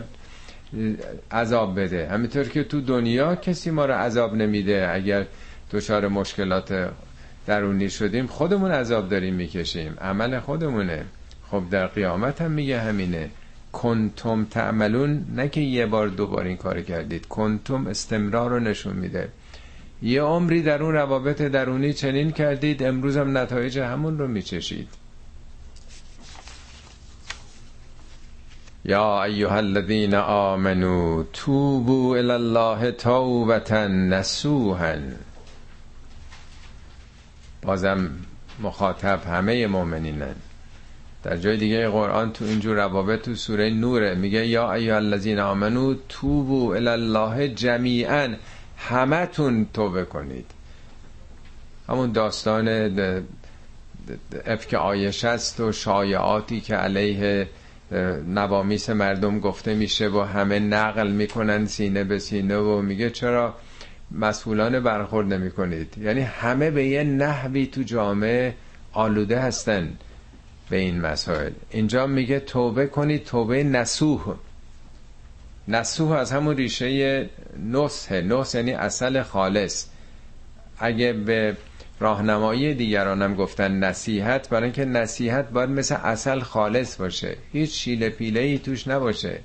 عذاب 1.32 1.80
بده. 1.80 2.08
همینطور 2.08 2.44
که 2.44 2.64
تو 2.64 2.80
دنیا 2.80 3.34
کسی 3.34 3.70
ما 3.70 3.84
را 3.84 3.98
عذاب 3.98 4.34
نمیده 4.34 4.90
اگر 4.92 5.26
دچار 5.72 6.08
مشکلات 6.08 6.90
درونی 7.46 7.90
شدیم 7.90 8.26
خودمون 8.26 8.70
عذاب 8.70 9.08
داریم 9.08 9.34
می‌کشیم. 9.34 9.94
عمل 10.00 10.40
خودمونه. 10.40 11.04
خب 11.50 11.62
در 11.70 11.86
قیامت 11.86 12.40
هم 12.40 12.50
میگه 12.50 12.80
همینه. 12.80 13.30
کنتم 13.72 14.44
تعملون 14.44 15.24
نه 15.34 15.48
که 15.48 15.60
یه 15.60 15.86
بار 15.86 16.08
دوبار 16.08 16.44
این 16.44 16.56
کار 16.56 16.80
کردید. 16.80 17.26
کنتم 17.26 17.86
استمرار 17.86 18.50
رو 18.50 18.60
نشون 18.60 18.96
میده. 18.96 19.28
یه 20.02 20.22
عمری 20.22 20.62
در 20.62 20.82
اون 20.82 20.92
روابط 20.92 21.42
درونی 21.42 21.92
چنین 21.92 22.30
کردید 22.30 22.82
امروز 22.82 23.16
هم 23.16 23.38
نتایج 23.38 23.78
همون 23.78 24.18
رو 24.18 24.28
میچشید. 24.28 24.88
یا 28.84 29.24
ایها 29.24 29.56
الذین 29.56 30.14
آمنو 30.14 31.24
توبو 31.32 32.08
الله 32.10 32.90
توبتا 32.90 33.86
نسوها 33.86 34.94
بازم 37.66 38.10
مخاطب 38.62 39.20
همه 39.26 39.66
مؤمنینن. 39.66 40.34
در 41.22 41.36
جای 41.36 41.56
دیگه 41.56 41.88
قرآن 41.88 42.32
تو 42.32 42.44
اینجور 42.44 42.76
روابط 42.76 43.22
تو 43.22 43.34
سوره 43.34 43.70
نوره 43.70 44.14
میگه 44.14 44.46
یا 44.46 44.72
ایها 44.72 44.96
الذین 44.96 45.38
آمنو 45.38 45.94
توبو 46.08 46.70
الی 46.70 46.88
الله 46.88 47.48
جمیعا 47.48 48.34
همتون 48.78 49.66
توبه 49.74 50.04
کنید. 50.04 50.50
همون 51.88 52.12
داستان 52.12 52.68
افک 54.46 54.74
آیش 54.74 55.24
است 55.24 55.60
و 55.60 55.72
شایعاتی 55.72 56.60
که 56.60 56.74
علیه 56.74 57.48
نوامیس 58.28 58.90
مردم 58.90 59.40
گفته 59.40 59.74
میشه 59.74 60.08
و 60.08 60.20
همه 60.20 60.58
نقل 60.58 61.10
می‌کنن 61.10 61.66
سینه 61.66 62.04
به 62.04 62.18
سینه 62.18 62.56
و 62.56 62.82
میگه 62.82 63.10
چرا 63.10 63.54
مسئولان 64.10 64.80
برخورد 64.80 65.32
نمی 65.32 65.50
کنید 65.50 65.98
یعنی 65.98 66.20
همه 66.20 66.70
به 66.70 66.84
یه 66.84 67.04
نحوی 67.04 67.66
تو 67.66 67.82
جامعه 67.82 68.54
آلوده 68.92 69.40
هستن 69.40 69.92
به 70.70 70.76
این 70.76 71.00
مسائل. 71.00 71.52
اینجا 71.70 72.06
میگه 72.06 72.40
توبه 72.40 72.86
کنید 72.86 73.24
توبه 73.24 73.64
نسوح 73.64 74.36
نسوح 75.68 76.10
از 76.10 76.32
همون 76.32 76.56
ریشه 76.56 77.30
نصح. 77.70 78.20
نصح 78.20 78.58
یعنی 78.58 78.72
اصل 78.72 79.22
خالص. 79.22 79.86
اگه 80.78 81.12
به 81.12 81.56
راهنمایی 82.00 82.74
دیگرانم 82.74 83.34
گفتن 83.34 83.72
نصیحت 83.72 84.48
برای 84.48 84.64
اینکه 84.64 84.84
نصیحت 84.84 85.50
باید 85.50 85.70
مثل 85.70 85.94
اصل 85.94 86.40
خالص 86.40 86.96
باشه. 86.96 87.36
هیچ 87.52 87.82
شیله 87.82 88.08
پیله 88.08 88.40
ای 88.40 88.58
توش 88.58 88.88
نباشه. 88.88 89.40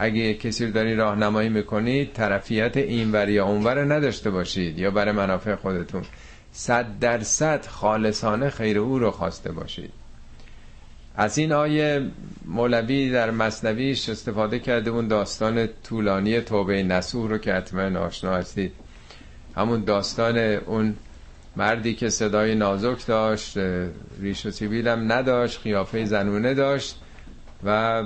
اگه 0.00 0.34
کسی 0.34 0.66
رو 0.66 0.72
داری 0.72 0.94
راهنمایی 0.94 1.48
می‌کنید 1.48 2.12
طرفیت 2.12 2.76
این 2.76 3.14
یا 3.28 3.46
اونور 3.46 3.94
نداشته 3.94 4.30
باشید 4.30 4.78
یا 4.78 4.90
برای 4.90 5.12
منافع 5.12 5.54
خودتون. 5.54 6.02
صد 6.52 6.86
درصد 7.00 7.66
خالصانه 7.66 8.50
خیر 8.50 8.78
او 8.78 8.98
رو 8.98 9.10
خواسته 9.10 9.52
باشید. 9.52 9.90
از 11.16 11.38
این 11.38 11.52
آیه 11.52 12.06
مولوی 12.44 13.10
در 13.10 13.30
مصنویش 13.30 14.08
استفاده 14.08 14.58
کرده 14.58 14.90
اون 14.90 15.08
داستان 15.08 15.68
طولانی 15.84 16.40
توبه 16.40 16.82
نسوح 16.82 17.30
رو 17.30 17.38
که 17.38 17.52
حتما 17.54 17.98
آشنا 17.98 18.36
هستید. 18.36 18.72
همون 19.56 19.84
داستان 19.84 20.38
اون 20.38 20.94
مردی 21.56 21.94
که 21.94 22.08
صدای 22.08 22.54
نازک 22.54 23.06
داشت 23.06 23.58
ریش 24.20 24.46
و 24.46 24.50
سیبیل 24.50 24.88
هم 24.88 25.12
نداشت 25.12 25.60
خیافه 25.60 26.04
زنونه 26.04 26.54
داشت 26.54 27.00
و 27.64 28.02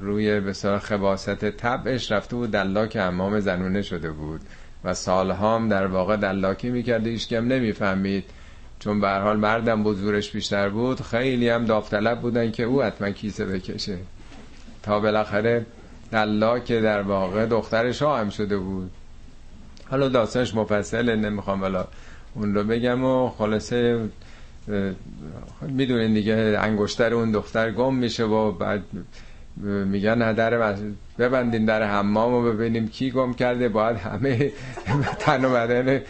روی 0.00 0.40
بسیار 0.40 0.78
خباست 0.78 1.50
طبعش 1.50 2.12
رفته 2.12 2.36
بود 2.36 2.50
دلاک 2.50 2.96
امام 3.00 3.40
زنونه 3.40 3.82
شده 3.82 4.10
بود 4.10 4.40
و 4.84 4.94
سالها 4.94 5.56
هم 5.56 5.68
در 5.68 5.86
واقع 5.86 6.16
دلاکی 6.16 6.70
می‌کرد 6.70 7.06
ایش 7.06 7.28
کم 7.28 7.48
نمی‌فهمید. 7.48 8.24
چون 8.78 9.00
به 9.00 9.08
حال 9.08 9.36
مردم 9.36 9.82
بزرگش 9.82 10.30
بیشتر 10.30 10.68
بود 10.68 11.00
خیلی 11.00 11.48
هم 11.48 11.64
داوطلب 11.64 12.20
بودن 12.20 12.50
که 12.50 12.62
او 12.62 12.82
حتما 12.82 13.10
کیسه 13.10 13.44
بکشه. 13.46 13.98
تا 14.82 15.00
بالاخره 15.00 15.66
دلاک 16.12 16.72
در 16.72 17.02
واقع 17.02 17.46
دخترش 17.46 18.02
هم 18.02 18.30
شده 18.30 18.58
بود. 18.58 18.90
حالا 19.90 20.08
داستانش 20.08 20.54
مفصله 20.54 21.16
نمی‌خوام 21.16 21.62
ولی 21.62 21.76
اون 22.34 22.54
رو 22.54 22.64
بگم 22.64 23.04
و 23.04 23.28
خلاصه 23.28 24.08
می‌دونین 25.60 26.14
دیگه 26.14 26.58
انگشتر 26.60 27.14
اون 27.14 27.32
دختر 27.32 27.70
گم 27.70 27.94
میشه 27.94 28.24
و 28.24 28.52
بعد 28.52 28.82
میگن 29.62 30.18
نه 30.18 30.32
در 30.32 30.74
ببندیم 31.18 31.66
در 31.66 31.82
حمام 31.82 32.34
و 32.34 32.42
ببینیم 32.42 32.88
کی 32.88 33.10
گم 33.10 33.34
کرده. 33.34 33.68
باید 33.68 33.96
همه 33.96 34.52
تن 35.20 35.44
و 35.44 35.50
بدن 35.50 36.00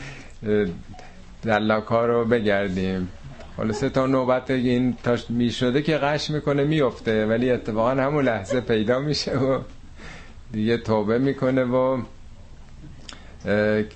دلاک 1.42 1.84
ها 1.84 2.07
رو 2.07 2.24
بگردیم 2.24 3.09
خلاصه 3.57 3.88
تا 3.88 4.07
نوبت 4.07 4.51
این 4.51 4.96
تا 5.03 5.16
می‌شده 5.28 5.82
که 5.82 5.96
قش 5.96 6.30
می‌کنه 6.30 6.64
میفته 6.64 7.26
ولی 7.26 7.51
اتفاقا 7.51 7.90
همون 7.90 8.24
لحظه 8.24 8.61
پیدا 8.61 8.98
میشه 8.98 9.38
و 9.38 9.61
دیگه 10.53 10.76
توبه 10.76 11.18
می‌کنه 11.18 11.64
و 11.64 12.03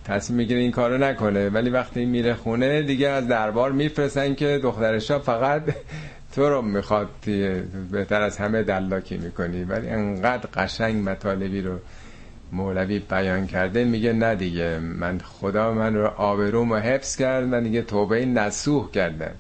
تصمیم 0.04 0.36
می‌گیره 0.36 0.60
این 0.60 0.70
کارو 0.70 0.98
نکنه. 0.98 1.48
ولی 1.48 1.70
وقتی 1.70 2.04
میره 2.04 2.34
خونه 2.34 2.82
دیگه 2.82 3.08
از 3.08 3.28
دربار 3.28 3.72
میفرستن 3.72 4.34
که 4.34 4.60
دخترشا 4.62 5.18
فقط 5.18 5.62
تو 6.34 6.48
رو 6.48 6.62
می‌خواد 6.62 7.08
بهتر 7.90 8.22
از 8.22 8.36
همه 8.36 8.62
دلاکی 8.62 9.16
می‌کنی 9.16 9.64
ولی 9.64 9.88
انقدر 9.88 10.48
قشنگ 10.54 11.08
مطالبی 11.08 11.60
رو 11.60 11.78
مولوی 12.52 12.98
بیان 12.98 13.46
کرده 13.46 13.84
میگه 13.84 14.12
نه 14.12 14.34
دیگه 14.34 14.78
من 14.78 15.18
خدا 15.18 15.72
من 15.72 15.94
رو 15.94 16.06
آبروم 16.06 16.72
و 16.72 16.76
حفظ 16.76 17.16
کرد 17.16 17.44
من 17.44 17.62
دیگه 17.62 17.82
توبه 17.82 18.26
نسوح 18.26 18.90
کردم 18.90 19.34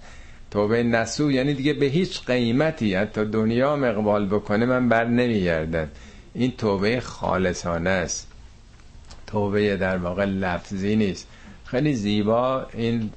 توبه 0.54 0.82
نسوح 0.82 1.32
یعنی 1.32 1.54
دیگه 1.54 1.72
به 1.72 1.86
هیچ 1.86 2.24
قیمتی 2.26 2.94
حتی 2.94 3.24
دنیا 3.24 3.74
اقبال 3.74 4.26
بکنه 4.26 4.66
من 4.66 4.88
بر 4.88 5.04
نمیگردم. 5.04 5.88
این 6.34 6.52
توبه 6.58 7.00
خالصانه 7.00 7.90
است. 7.90 8.28
توبه 9.26 9.76
در 9.76 9.96
واقع 9.96 10.24
لفظی 10.24 10.96
نیست. 10.96 11.28
خیلی 11.64 11.94
زیبا 11.94 12.66
این 12.74 13.10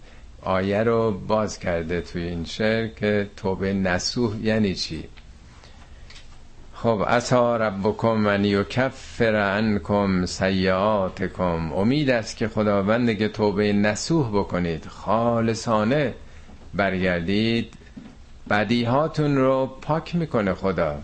آیه 0.47 0.83
رو 0.83 1.11
باز 1.11 1.59
کرده 1.59 2.01
توی 2.01 2.23
این 2.23 2.45
شعر 2.45 2.87
که 2.87 3.29
توبه 3.37 3.73
نسوح 3.73 4.37
یعنی 4.41 4.75
چی؟ 4.75 5.03
خب 6.73 7.03
اتا 7.07 7.57
ربکم 7.57 8.13
من 8.13 8.45
یکفر 8.45 9.35
عنکم 9.35 10.25
سیئاتکم. 10.25 11.73
امید 11.73 12.09
است 12.09 12.37
که 12.37 12.47
خداوند 12.47 13.17
که 13.17 13.27
توبه 13.27 13.73
نسوح 13.73 14.29
بکنید 14.29 14.85
خالصانه 14.85 16.13
برگردید. 16.73 17.73
بدیهاتون 18.49 19.35
رو 19.37 19.65
پاک 19.81 20.15
می‌کنه 20.15 20.53
خدا. 20.53 20.97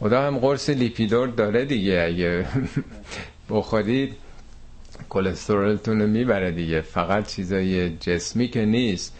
خدا 0.00 0.22
هم 0.26 0.38
قرص 0.38 0.70
لیپیدور 0.70 1.28
داره 1.28 1.64
دیگه 1.64 2.04
اگه 2.08 2.46
بخورید. 3.50 4.21
کلسترولتون 5.08 6.00
رو 6.00 6.06
می‌بره 6.06 6.50
دیگه. 6.50 6.80
فقط 6.80 7.26
چیزای 7.26 7.96
جسمی 7.96 8.48
که 8.48 8.64
نیست. 8.64 9.16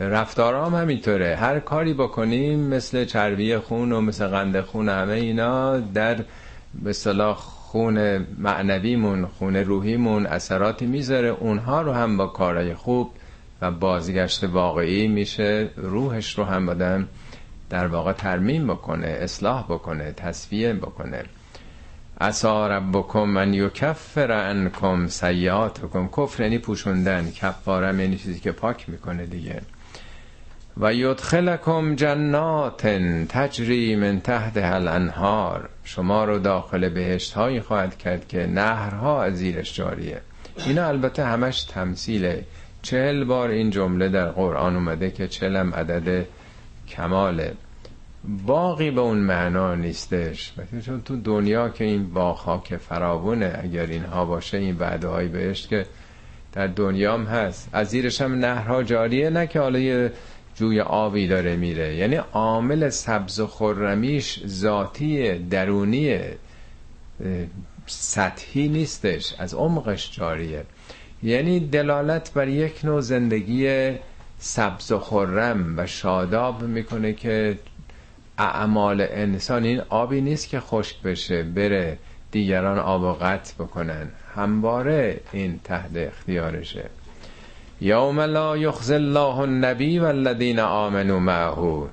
رفتارام 0.00 0.74
همینطوره. 0.74 1.36
هر 1.36 1.60
کاری 1.60 1.94
بکنیم 1.94 2.60
مثل 2.60 3.04
چربی 3.04 3.56
خون 3.56 3.92
و 3.92 4.00
مثل 4.00 4.26
قند 4.26 4.60
خون 4.60 4.88
همه 4.88 5.12
اینا 5.12 5.78
در 5.78 6.24
به 6.74 6.92
صلاح 6.92 7.36
خون 7.36 8.26
معنویمون 8.38 9.26
خون 9.26 9.56
روحیمون 9.56 10.26
اثراتی 10.26 10.86
می‌ذاره. 10.86 11.28
اونها 11.28 11.82
رو 11.82 11.92
هم 11.92 12.16
با 12.16 12.26
کارهای 12.26 12.74
خوب 12.74 13.10
و 13.62 13.70
بازگشت 13.70 14.44
واقعی 14.44 15.08
میشه 15.08 15.68
روحش 15.76 16.38
رو 16.38 16.44
هم 16.44 16.66
بدن 16.66 17.08
در 17.70 17.86
واقع 17.86 18.12
ترمیم 18.12 18.66
بکنه 18.66 19.06
اصلاح 19.06 19.64
بکنه 19.64 20.12
تصفیه 20.12 20.72
بکنه. 20.72 21.22
اسا 22.20 22.66
ربکم 22.66 23.24
من 23.24 23.54
یکفر 23.54 24.32
عنکم 24.32 25.06
سیئاتکم. 25.06 26.08
کفر 26.08 26.42
یعنی 26.42 26.58
پوشوندن 26.58 27.30
کفارم 27.30 28.00
یعنی 28.00 28.16
چیزی 28.16 28.40
که 28.40 28.52
پاک 28.52 28.88
می‌کنه 28.88 29.26
دیگه. 29.26 29.60
و 30.80 30.94
یدخلکم 30.94 31.94
جنات 31.94 32.86
تجری 33.28 33.96
من 33.96 34.20
تحت 34.20 34.56
الانهار. 34.56 35.68
شما 35.84 36.24
رو 36.24 36.38
داخل 36.38 36.88
بهشت 36.88 37.32
هایی 37.32 37.60
خواهد 37.60 37.98
کرد 37.98 38.28
که 38.28 38.46
نهرها 38.46 39.22
از 39.22 39.34
زیرش 39.34 39.76
جاریه. 39.76 40.20
اینا 40.66 40.88
البته 40.88 41.24
همش 41.24 41.64
تمثیله. 41.64 42.44
چهل 42.82 43.24
بار 43.24 43.48
این 43.48 43.70
جمله 43.70 44.08
در 44.08 44.26
قرآن 44.26 44.76
اومده 44.76 45.10
که 45.10 45.28
چلم 45.28 45.74
عدد 45.74 46.26
کماله. 46.88 47.54
باقی 48.46 48.90
به 48.90 49.00
اون 49.00 49.18
معنا 49.18 49.74
نیستش. 49.74 50.52
چون 50.86 51.02
تو 51.02 51.16
دنیا 51.16 51.68
که 51.68 51.84
این 51.84 52.10
باغ 52.10 52.64
که 52.64 52.76
فراونه 52.76 53.60
اگر 53.62 53.86
اینها 53.86 54.24
باشه 54.24 54.58
این 54.58 54.76
وعده 54.78 55.08
های 55.08 55.28
بهشت 55.28 55.68
که 55.68 55.86
در 56.52 56.66
دنیام 56.66 57.24
هست. 57.24 57.68
از 57.72 57.88
زیرش 57.88 58.20
هم 58.20 58.34
نهرها 58.34 58.82
جاریه 58.82 59.30
نه 59.30 59.46
که 59.46 59.60
حالا 59.60 59.78
یه 59.78 60.12
جوی 60.54 60.80
آبی 60.80 61.28
داره 61.28 61.56
میره. 61.56 61.96
یعنی 61.96 62.16
عامل 62.16 62.88
سبز 62.88 63.40
و 63.40 63.46
خرمیش 63.46 64.46
ذاتی 64.46 65.38
درونی 65.38 66.18
سطحی 67.86 68.68
نیستش. 68.68 69.34
از 69.38 69.54
عمقش 69.54 70.16
جاریه. 70.16 70.64
یعنی 71.22 71.60
دلالت 71.60 72.32
بر 72.32 72.48
یک 72.48 72.84
نوع 72.84 73.00
زندگی 73.00 73.90
سبز 74.38 74.92
و 74.92 74.98
خرم 74.98 75.74
و 75.78 75.86
شاداب 75.86 76.62
می‌کنه 76.62 77.12
که 77.12 77.58
اعمال 78.38 79.00
انسان 79.00 79.64
این 79.64 79.82
آبی 79.88 80.20
نیست 80.20 80.48
که 80.48 80.60
خشک 80.60 81.02
بشه 81.02 81.42
بره 81.42 81.98
دیگران 82.30 82.78
آب 82.78 83.02
و 83.02 83.12
قطع 83.12 83.54
بکنن. 83.54 84.08
همواره 84.34 85.20
این 85.32 85.60
تحت 85.64 85.90
اختیارشه. 85.96 86.84
یوم 87.80 88.20
لا 88.20 88.56
یخز 88.56 88.90
الله 88.90 89.38
النبی 89.38 89.98
والذین 89.98 90.60
آمنوا 90.60 91.18
معه. 91.18 91.88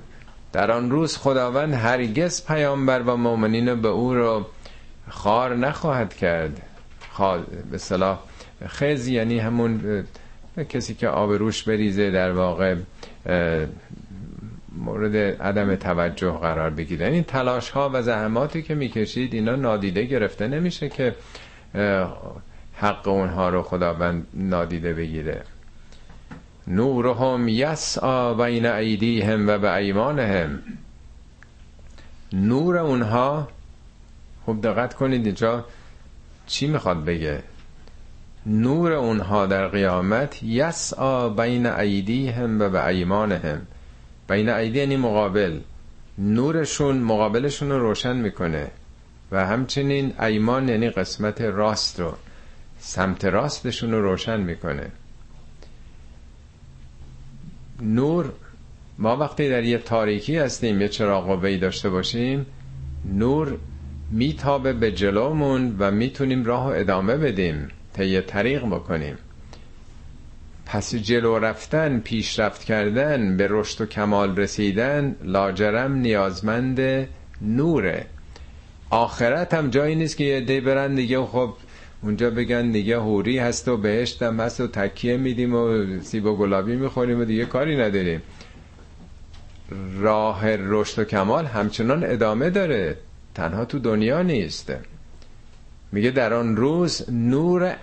در 0.53 0.71
آن 0.71 0.91
روز 0.91 1.17
خداوند 1.17 1.73
هرگز 1.73 2.45
پیامبر 2.45 3.01
و 3.01 3.15
مؤمنین 3.17 3.81
به 3.81 3.87
او 3.87 4.13
رو 4.13 4.45
خار 5.09 5.55
نخواهد 5.55 6.13
کرد. 6.13 6.61
به 7.71 7.77
صلاح 7.77 8.19
خز 8.67 9.07
یعنی 9.07 9.39
همون 9.39 10.03
کسی 10.69 10.93
که 10.93 11.07
آب 11.07 11.31
روش 11.31 11.63
بریزه 11.63 12.11
در 12.11 12.31
واقع 12.31 12.75
مورد 14.77 15.15
عدم 15.41 15.75
توجه 15.75 16.31
قرار 16.31 16.69
بگیره. 16.69 17.07
این 17.07 17.23
تلاش 17.23 17.69
ها 17.69 17.89
و 17.93 18.01
زحماتی 18.01 18.61
که 18.61 18.75
می‌کشید 18.75 19.33
اینا 19.33 19.55
نادیده 19.55 20.05
گرفته 20.05 20.47
نمیشه 20.47 20.89
که 20.89 21.15
حق 22.75 23.07
اونها 23.07 23.49
رو 23.49 23.63
خداوند 23.63 24.27
نادیده 24.33 24.93
بگیره. 24.93 25.43
نورهم 26.67 27.47
یسعا 27.47 28.33
بین 28.33 28.65
ایدیهم 28.65 29.47
و 29.47 29.57
به 29.57 29.75
ایمانهم. 29.75 30.59
نور 32.33 32.77
اونها 32.77 33.47
خوب 34.45 34.61
دقت 34.61 34.93
کنید 34.93 35.25
اینجا 35.25 35.65
چی 36.47 36.67
می‌خواد 36.67 37.05
بگه. 37.05 37.43
نور 38.45 38.93
اونها 38.93 39.45
در 39.45 39.67
قیامت 39.67 40.43
یسعا 40.43 41.29
بین 41.29 41.65
ایدیهم 41.65 42.61
و 42.61 42.69
به 42.69 42.87
ایمانهم. 42.87 43.61
بین 44.27 44.49
ایدی 44.49 44.79
یعنی 44.79 44.97
مقابل. 44.97 45.59
نورشون 46.17 46.97
مقابلشون 46.97 47.69
رو 47.69 47.79
روشن 47.79 48.15
می‌کنه 48.15 48.71
و 49.31 49.45
همچنین 49.45 50.13
ایمان 50.21 50.69
یعنی 50.69 50.89
قسمت 50.89 51.41
راست 51.41 51.99
رو 51.99 52.13
سمت 52.79 53.25
راستشون 53.25 53.91
رو 53.91 54.01
روشن 54.01 54.39
می‌کنه. 54.39 54.91
نور 57.81 58.31
ما 58.97 59.17
وقتی 59.17 59.49
در 59.49 59.63
یه 59.63 59.77
تاریکی 59.77 60.37
هستیم 60.37 60.81
یه 60.81 60.87
چراغ 60.87 61.25
قوه‌ای 61.25 61.57
داشته 61.57 61.89
باشیم 61.89 62.45
نور 63.05 63.57
میتابه 64.11 64.73
به 64.73 64.91
جلومون 64.91 65.75
و 65.79 65.91
می‌تونیم 65.91 66.45
راه 66.45 66.65
ادامه 66.65 67.17
بدیم 67.17 67.67
طی 67.93 68.21
طریق 68.21 68.65
بکنیم. 68.65 69.17
پس 70.65 70.95
جلو 70.95 71.39
رفتن 71.39 71.99
پیشرفت 71.99 72.63
کردن 72.63 73.37
به 73.37 73.47
رشد 73.49 73.81
و 73.81 73.85
کمال 73.85 74.35
رسیدن 74.35 75.15
لاجرم 75.23 75.93
نیازمند 75.93 77.07
نوره. 77.41 78.05
آخرت 78.89 79.53
هم 79.53 79.69
جایی 79.69 79.95
نیست 79.95 80.17
که 80.17 80.23
یه 80.23 80.41
دی 80.41 80.61
برن 80.61 80.95
دیگه 80.95 81.21
خب 81.21 81.53
اونجا 82.03 82.29
بگن 82.29 82.71
دیگه 82.71 82.97
هوری 82.97 83.37
هست 83.37 83.67
و 83.67 83.77
بهشتم 83.77 84.39
هست 84.39 84.61
و 84.61 84.67
تکیه 84.67 85.17
میدیم 85.17 85.55
و 85.55 85.85
سیب 86.01 86.25
و 86.25 86.35
گلابی 86.35 86.75
می‌خوریم 86.75 87.21
و 87.21 87.25
دیگه 87.25 87.45
کاری 87.45 87.77
نداریم. 87.77 88.21
راه 89.99 90.55
رشد 90.55 91.01
و 91.01 91.03
کمال 91.05 91.45
همچنان 91.45 92.03
ادامه 92.03 92.49
داره. 92.49 92.97
تنها 93.35 93.65
تو 93.65 93.79
دنیا 93.79 94.21
نیست. 94.21 94.73
میگه 95.91 96.11
در 96.11 96.33
آن 96.33 96.55
روز 96.55 97.09
نور 97.11 97.75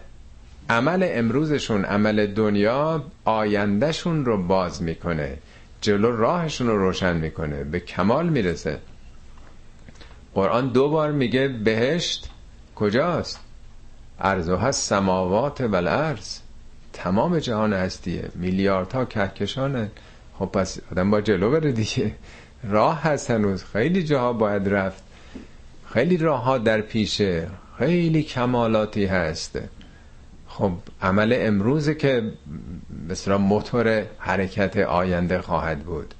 عمل 0.70 1.08
امروزشون 1.10 1.84
عمل 1.84 2.26
دنیا 2.26 3.04
آیندهشون 3.24 4.24
رو 4.24 4.42
باز 4.46 4.82
می‌کنه. 4.82 5.38
جلو 5.80 6.16
راهشون 6.16 6.66
رو 6.66 6.78
روشن 6.78 7.16
می‌کنه. 7.16 7.64
به 7.64 7.80
کمال 7.80 8.28
می‌رسه. 8.28 8.78
قرآن 10.34 10.68
دو 10.68 10.88
بار 10.88 11.12
میگه 11.12 11.48
بهشت 11.48 12.30
کجاست؟ 12.76 13.40
ارزو 14.20 14.56
هست 14.56 14.88
سماوات 14.88 15.60
و 15.60 15.76
الارض 15.76 16.38
تمام 16.92 17.38
جهان 17.38 17.72
هستیه. 17.72 18.28
میلیاردها 18.34 19.04
کهکشانه. 19.04 19.90
خب 20.38 20.46
پس 20.46 20.78
آدم 20.92 21.10
با 21.10 21.20
جلو 21.20 21.50
بره 21.50 21.72
دیگه. 21.72 22.12
راه 22.64 23.02
هست 23.02 23.30
هنوز. 23.30 23.64
خیلی 23.64 24.02
جاها 24.02 24.32
باید 24.32 24.68
رفت. 24.68 25.02
خیلی 25.92 26.16
راه 26.16 26.42
ها 26.44 26.58
در 26.58 26.80
پیشه. 26.80 27.48
خیلی 27.78 28.22
کمالاتی 28.22 29.04
هست. 29.04 29.58
خب 30.50 30.72
عمل 31.02 31.36
امروز 31.38 31.90
که 31.90 32.32
مثلا 33.08 33.38
موتور 33.38 34.02
حرکت 34.18 34.76
آینده 34.76 35.40
خواهد 35.40 35.78
بود. 35.78 36.14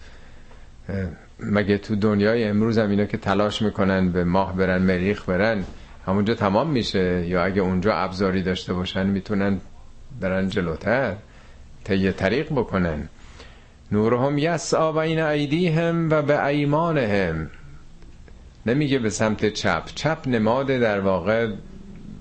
مگه 1.41 1.79
تو 1.79 1.97
دنیای 1.97 2.45
امروز 2.45 2.79
هم 2.79 2.91
اینا 2.91 3.05
که 3.05 3.17
تلاش 3.17 3.63
می‌کنن 3.63 4.13
به 4.13 4.25
ماه 4.25 4.57
برن 4.57 4.83
مریخ 4.83 5.29
برن 5.29 5.65
همونجا 6.07 6.35
تمام 6.35 6.71
میشه؟ 6.71 7.27
یا 7.27 7.45
اگه 7.45 7.63
اونجا 7.63 7.95
ابزاری 7.95 8.43
داشته 8.43 8.73
باشن 8.73 9.07
می‌تونن 9.07 9.61
برن 10.21 10.49
جلوتر 10.49 11.15
طی 11.85 12.13
طریق 12.13 12.53
بکنن؟ 12.53 13.09
نورهم 13.93 14.39
یسعا 14.39 14.93
بین 14.93 15.21
ایدیهم 15.21 16.11
و 16.11 16.23
به 16.23 16.47
ایمانهم. 16.47 17.51
نمیگه 18.67 18.99
به 18.99 19.11
سمت 19.11 19.47
چپ. 19.47 19.83
چپ 19.95 20.19
نماد 20.27 20.67
در 20.67 21.01
واقع 21.01 21.51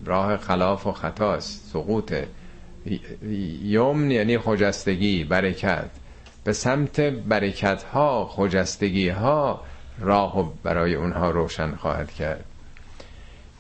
راه 0.05 0.37
خلاف 0.37 0.87
و 0.87 0.91
خطاست 0.91 1.69
سقوطه. 1.73 2.27
یوم 3.63 4.11
یعنی 4.11 4.37
خجستگی 4.37 5.23
برکت. 5.23 5.89
به 6.43 6.53
سمت 6.53 7.01
برکت 7.01 7.83
ها 7.83 8.25
خجستگی 8.25 9.09
ها 9.09 9.61
راه 9.99 10.53
برای 10.63 10.95
اونها 10.95 11.29
روشن 11.29 11.75
خواهد 11.75 12.11
کرد. 12.11 12.45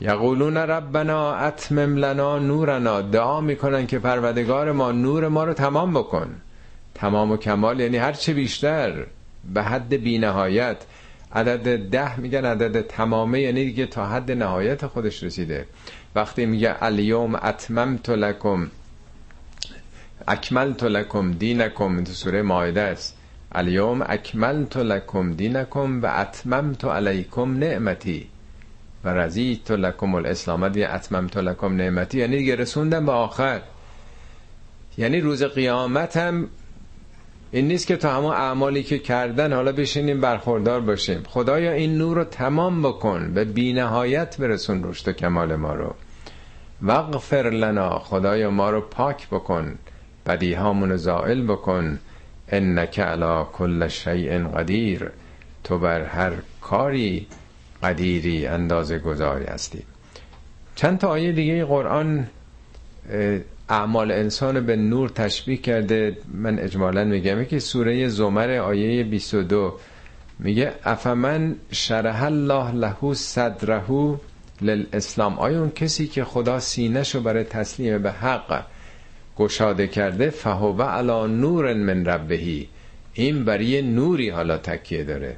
یقولون 0.01 0.57
ربنا 0.57 1.35
اتمم 1.35 1.97
لنا 1.97 2.39
نورنا. 2.39 3.01
دعا 3.01 3.41
می‌کنن 3.41 3.87
که 3.87 3.99
پروردگار 3.99 4.71
ما 4.71 4.91
نور 4.91 5.27
ما 5.27 5.43
رو 5.43 5.53
تمام 5.53 5.93
بکن. 5.93 6.35
تمام 6.95 7.31
و 7.31 7.37
کمال 7.37 7.79
یعنی 7.79 7.97
هر 7.97 8.13
چه 8.13 8.33
بیشتر. 8.33 9.05
به 9.53 9.63
حد 9.63 9.93
بینهایت. 9.93 10.77
عدد 11.33 11.89
ده 11.89 12.19
میگن 12.19 12.45
عدد 12.45 12.87
تمامه 12.87 13.41
یعنی 13.41 13.65
دیگه 13.65 13.85
تا 13.85 14.05
حد 14.05 14.31
نهایت 14.31 14.87
خودش 14.87 15.23
رسیده. 15.23 15.65
وقتی 16.15 16.45
میگه 16.45 16.83
الیوم 16.83 17.35
اتممت 17.35 18.09
لکم 18.09 18.67
اکملت 20.27 20.83
لکم 20.83 21.31
دینکم 21.31 22.03
تو 22.03 22.13
سوره 22.13 22.41
مایده 22.41 22.81
است. 22.81 23.17
الیوم 23.51 24.01
اکملت 24.01 24.77
لکم 24.77 25.33
دینکم 25.33 26.03
و 26.03 26.05
اتممت 26.05 26.85
علیکم 26.85 27.57
نعمتی. 27.57 28.27
و 29.03 29.09
رضیت 29.09 29.71
لکم 29.71 30.15
الاسلام. 30.15 30.69
دی 30.69 30.83
اتممت 30.83 31.37
لکم 31.37 31.75
نعمتی 31.75 32.17
یعنی 32.17 32.37
دیگه 32.37 32.55
رسوندم 32.55 33.05
به 33.05 33.11
آخر. 33.11 33.61
یعنی 34.97 35.21
روز 35.21 35.43
قیامت 35.43 36.17
هم 36.17 36.47
این 37.51 37.67
نیست 37.67 37.87
که 37.87 37.97
تا 37.97 38.13
همون 38.13 38.31
اعمالی 38.31 38.83
که 38.83 38.99
کردن 38.99 39.53
حالا 39.53 39.71
بشینیم 39.71 40.21
برخوردار 40.21 40.81
باشیم. 40.81 41.23
خدایا 41.27 41.71
این 41.71 41.97
نور 41.97 42.17
رو 42.17 42.23
تمام 42.23 42.81
بکن 42.81 43.33
به 43.33 43.45
بینهایت 43.45 44.37
برسون 44.37 44.83
رشد 44.83 45.07
و 45.07 45.11
کمال 45.11 45.55
ما 45.55 45.73
رو. 45.73 45.95
وغفر 46.83 47.49
لنا 47.49 47.99
خدایا 47.99 48.49
ما 48.51 48.69
رو 48.69 48.81
پاک 48.81 49.27
بکن 49.29 49.75
بدیهامون 50.25 50.95
زائل 50.95 51.41
بکن. 51.41 51.99
انک 52.47 52.99
علا 52.99 53.43
کل 53.43 53.87
شیء 53.87 54.47
قدیر 54.47 55.11
تو 55.63 55.79
بر 55.79 56.03
هر 56.03 56.33
کاری 56.61 57.27
قدیری 57.83 58.47
اندازه 58.47 58.99
گذاری 58.99 59.45
هستی. 59.45 59.83
چند 60.75 60.97
تا 60.97 61.07
آیه 61.07 61.31
دیگه 61.31 61.65
قرآن 61.65 62.27
اعمال 63.69 64.11
انسان 64.11 64.65
به 64.65 64.75
نور 64.75 65.09
تشبیه 65.09 65.57
کرده. 65.57 66.17
من 66.33 66.59
اجمالا 66.59 67.03
میگم 67.03 67.43
که 67.45 67.59
سوره 67.59 68.07
زمر 68.07 68.51
آیه 68.51 69.03
22 69.03 69.79
میگه 70.39 70.73
افمن 70.83 71.55
شرح 71.71 72.23
الله 72.23 72.71
له 72.71 73.13
صدره 73.13 74.17
للاسلام. 74.61 75.39
آیا 75.39 75.59
اون 75.59 75.69
کسی 75.69 76.07
که 76.07 76.23
خدا 76.23 76.59
سینهشو 76.59 77.21
برای 77.21 77.43
تسلیم 77.43 78.03
به 78.03 78.11
حق 78.11 78.65
گشاده 79.37 79.87
کرده 79.87 80.29
فهو 80.29 80.81
علا 80.81 81.27
نور 81.27 81.73
من 81.73 82.05
ربهی 82.05 82.67
این 83.13 83.45
برای 83.45 83.81
نوری 83.81 84.29
حالا 84.29 84.57
تکیه 84.57 85.03
داره. 85.03 85.37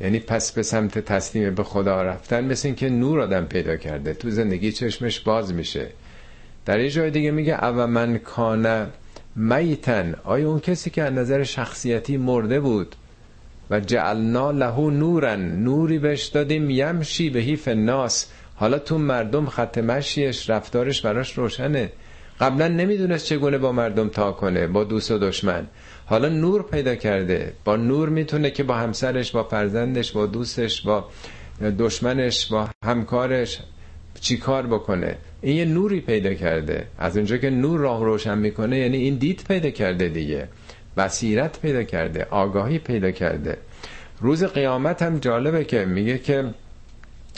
یعنی 0.00 0.18
پس 0.18 0.52
به 0.52 0.62
سمت 0.62 0.98
تسلیم 0.98 1.54
به 1.54 1.62
خدا 1.62 2.02
رفتن 2.02 2.44
مثل 2.44 2.68
این 2.68 2.74
که 2.74 2.88
نور 2.88 3.20
آدم 3.20 3.44
پیدا 3.44 3.76
کرده. 3.76 4.14
تو 4.14 4.30
زندگی 4.30 4.72
چشمش 4.72 5.20
باز 5.20 5.54
میشه. 5.54 5.88
در 6.66 6.80
یه 6.80 6.90
جای 6.90 7.10
دیگه 7.10 7.30
میگه 7.30 7.64
او 7.64 7.86
من 7.86 8.18
کان 8.18 8.86
میتن 9.36 10.14
آیا 10.24 10.48
اون 10.48 10.60
کسی 10.60 10.90
که 10.90 11.02
از 11.02 11.12
نظر 11.12 11.42
شخصیتی 11.42 12.16
مرده 12.16 12.60
بود 12.60 12.96
و 13.70 13.80
جعلنا 13.80 14.50
له 14.50 14.80
نورن 14.80 15.40
نوری 15.40 15.98
بهش 15.98 16.26
دادیم 16.26 16.70
یمشی 16.70 17.30
به 17.30 17.40
حیف 17.40 17.68
ناس 17.68 18.26
حالا 18.54 18.78
تو 18.78 18.98
مردم 18.98 19.46
خط 19.46 19.78
مشیش 19.78 20.50
رفتارش 20.50 21.02
براش 21.02 21.38
روشنه. 21.38 21.92
قبلا 22.40 22.68
نمی‌دونست 22.68 23.26
چگونه 23.26 23.58
با 23.58 23.72
مردم 23.72 24.08
تا 24.08 24.32
کنه 24.32 24.66
با 24.66 24.84
دوست 24.84 25.10
و 25.10 25.18
دشمن. 25.18 25.66
حالا 26.06 26.28
نور 26.28 26.62
پیدا 26.62 26.94
کرده. 26.94 27.52
با 27.64 27.76
نور 27.76 28.08
می‌تونه 28.08 28.50
که 28.50 28.62
با 28.62 28.74
همسرش 28.74 29.32
با 29.32 29.44
فرزندش 29.44 30.12
با 30.12 30.26
دوستش 30.26 30.82
با 30.82 31.04
دشمنش 31.78 32.46
با 32.46 32.68
همکارش 32.84 33.58
چی 34.20 34.36
کار 34.36 34.66
بکنه؟ 34.66 35.16
این 35.42 35.56
یه 35.56 35.64
نوری 35.64 36.00
پیدا 36.00 36.34
کرده. 36.34 36.86
از 36.98 37.16
اونجا 37.16 37.36
که 37.36 37.50
نور 37.50 37.80
راه 37.80 38.04
روشن 38.04 38.38
می‌کنه 38.38 38.78
یعنی 38.78 38.96
این 38.96 39.14
دید 39.14 39.44
پیدا 39.48 39.70
کرده 39.70 40.08
دیگه. 40.08 40.48
بصیرت 40.96 41.60
پیدا 41.60 41.82
کرده 41.82 42.26
آگاهی 42.30 42.78
پیدا 42.78 43.10
کرده. 43.10 43.56
روز 44.20 44.44
قیامت 44.44 45.02
هم 45.02 45.18
جالبه 45.18 45.64
که 45.64 45.84
میگه 45.84 46.18
که 46.18 46.44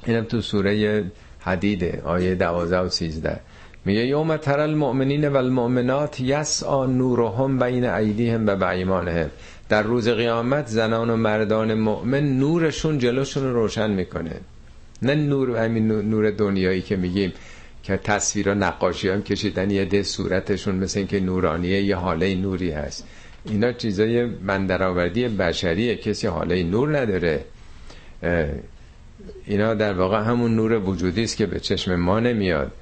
اینم 0.07 0.25
تو 0.25 0.41
سوره 0.41 1.05
حدیده 1.41 2.03
آیه 2.05 2.35
12 2.35 2.79
و 2.79 2.89
13 2.89 3.41
میگه 3.85 4.07
یوم 4.07 4.37
تر 4.37 4.61
المؤمنین 4.61 5.29
و 5.29 5.37
المؤمنات 5.37 6.21
یسعا 6.21 6.87
نورهم 6.87 7.59
بین 7.59 7.85
ایدیهم 7.85 8.47
و 8.47 8.57
بایمانهم 8.57 9.31
در 9.69 9.83
روز 9.83 10.09
قیامت 10.09 10.67
زنان 10.67 11.11
و 11.11 11.17
مردان 11.17 11.75
مؤمن 11.75 12.39
نورشون 12.39 12.99
جلوشون 12.99 13.43
رو 13.43 13.53
روشن 13.53 13.91
می‌کنه. 13.91 14.41
نه 15.03 15.15
نور 15.15 15.57
همین 15.57 15.89
نور 15.89 16.31
دنیایی 16.31 16.83
که 16.83 16.97
میگیم. 16.97 17.33
که 17.85 17.97
تصویر 17.97 18.49
و 18.49 18.55
نقاشی 18.55 19.09
هم 19.09 19.23
کشیدن 19.23 19.71
یه 19.71 19.85
ده 19.85 20.03
صورتشون 20.03 20.75
مثل 20.75 20.99
اینکه 20.99 21.21
نورانیه 21.21 21.83
یه 21.83 21.97
حاله 21.97 22.35
نوری 22.35 22.71
هست. 22.71 23.07
اینا 23.45 23.73
چیزای 23.73 24.25
مندرآوردی 24.25 25.29
بشریه. 25.29 25.97
کسی 25.97 26.27
حاله 26.27 26.63
نور 26.63 26.99
نداره. 26.99 27.45
اینا 29.47 29.75
در 29.75 29.93
واقع 29.93 30.23
همون 30.23 30.57
نور 30.57 30.73
وجودی 30.73 31.25
است 31.25 31.37
که 31.37 31.47
به 31.47 31.61
چشم 31.61 31.95
ما 31.95 32.21
نمیاد. 32.21 32.73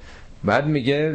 بعد 0.43 0.67
میگه 0.67 1.13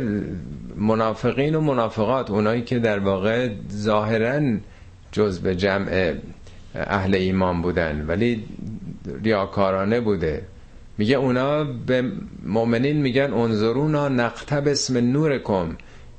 منافقین 0.76 1.54
و 1.54 1.60
منافقات 1.60 2.30
اونایی 2.30 2.62
که 2.62 2.78
در 2.78 2.98
واقع 2.98 3.50
ظاهرا 3.72 4.56
جز 5.12 5.38
به 5.40 5.56
جمع 5.56 6.14
اهل 6.74 7.14
ایمان 7.14 7.62
بودن 7.62 8.04
ولی 8.08 8.44
ریاکارانه 9.22 10.00
بوده. 10.00 10.42
میگه 10.98 11.16
اونا 11.16 11.64
به 11.64 12.12
مؤمنین 12.46 12.96
میگن 12.96 13.32
انظرونا 13.32 14.08
نقتب 14.08 14.68
اسم 14.68 14.98
نورکم. 15.12 15.76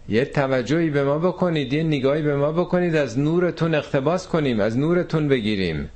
یه 0.09 0.25
توجهی 0.25 0.89
به 0.89 1.03
ما 1.03 1.19
بکنید 1.19 1.73
یه 1.73 1.83
نگاهی 1.83 2.21
به 2.21 2.35
ما 2.35 2.51
بکنید 2.51 2.95
از 2.95 3.19
نورتون 3.19 3.75
اقتباس 3.75 4.27
کنیم 4.27 4.59
از 4.59 4.77
نورتون 4.77 5.27
بگیریم. 5.27 5.89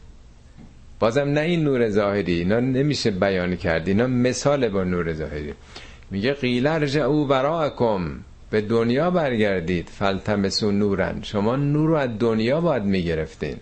بازم 0.99 1.29
نه 1.29 1.41
این 1.41 1.63
نور 1.63 1.89
ظاهری 1.89 2.39
اینا 2.39 2.59
نمیشه 2.59 3.11
بیان 3.11 3.55
کرد 3.55 3.87
اینا 3.87 4.07
مثال 4.07 4.69
با 4.69 4.83
نور 4.83 5.13
ظاهری. 5.13 5.53
میگه 6.11 6.33
قیل 6.33 6.67
ارجعو 6.67 7.25
براکم 7.25 8.11
به 8.49 8.61
دنیا 8.61 9.11
برگردید 9.11 9.89
فلتمسو 9.89 10.71
نورن. 10.71 11.19
شما 11.21 11.55
نور 11.55 11.89
رو 11.89 11.95
از 11.95 12.09
دنیا 12.19 12.61
باید 12.61 12.83
می‌گرفتین. 12.83 13.55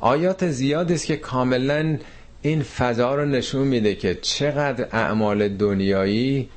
آیات 0.00 0.48
زیاد 0.48 0.92
است 0.92 1.06
که 1.06 1.16
کاملا 1.16 1.98
این 2.42 2.62
فضا 2.62 3.14
رو 3.14 3.24
نشون 3.24 3.66
میده 3.66 3.94
که 3.94 4.14
چقدر 4.14 4.88
اعمال 4.92 5.48
دنیایی 5.48 6.48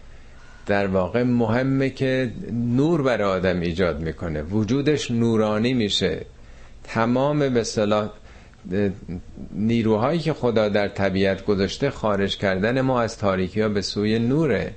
در 0.66 0.88
واقع 0.88 1.24
مهمه 1.24 1.90
که 1.90 2.32
نور 2.52 3.02
برای 3.02 3.28
آدم 3.28 3.60
ایجاد 3.60 4.02
می‌کنه. 4.02 4.42
وجودش 4.42 5.12
نورانی 5.12 5.74
میشه. 5.74 6.26
تمام 6.84 7.50
به 7.50 7.64
صلاح 7.64 8.10
نیروهایی 9.52 10.20
که 10.20 10.34
خدا 10.34 10.70
در 10.70 10.88
طبیعت 10.88 11.46
گذاشته 11.46 11.90
خارج 11.90 12.38
کردن 12.38 12.82
ما 12.82 13.02
از 13.02 13.18
تاریکی 13.18 13.62
ها 13.62 13.70
به 13.70 13.82
سوی 13.82 14.20
نوره. 14.20 14.74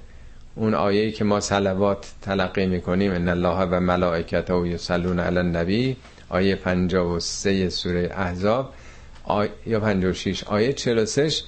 اون 0.55 0.75
آیه 0.75 1.11
که 1.11 1.25
ما 1.25 1.41
صلوات 1.41 2.13
تلقی 2.23 2.67
می‌کنیم 2.67 3.13
ان 3.13 3.29
الله 3.29 3.67
و 3.71 3.81
ملائکته 3.81 4.55
و 4.55 4.67
یصلون 4.67 5.19
علی 5.19 5.39
النبی 5.39 5.97
آیه 6.29 6.57
53 6.57 7.69
سوره 7.69 8.11
احزاب. 8.17 8.73
آیه 9.25 9.51
یا 9.67 9.81
56 9.81 10.45
آیه 10.45 10.73
46 10.73 11.43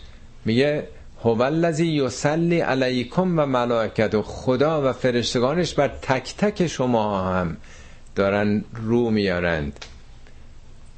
میگه 0.44 0.88
هو 1.24 1.42
الذی 1.42 1.86
یصلی 1.86 2.60
علیکم 2.60 3.38
و 3.38 3.46
ملائکته. 3.46 4.22
خدا 4.22 4.90
و 4.90 4.92
فرشتگانش 4.92 5.74
بر 5.74 5.88
تک 5.88 6.34
تک 6.38 6.66
شما 6.66 7.32
هم 7.32 7.56
دارن 8.16 8.64
رو 8.74 9.10
میارند. 9.10 9.84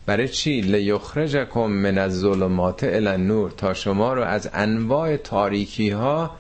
برای 0.07 0.29
چی؟ 0.29 0.61
لیخرجکم 0.61 1.67
من 1.67 1.99
الظلمات 1.99 2.85
الی 2.85 3.17
نور 3.17 3.51
تا 3.51 3.75
شما 3.75 4.15
رو 4.15 4.23
از 4.23 4.51
انواع 4.55 5.17
تاریکی 5.17 5.91
ها 5.91 6.31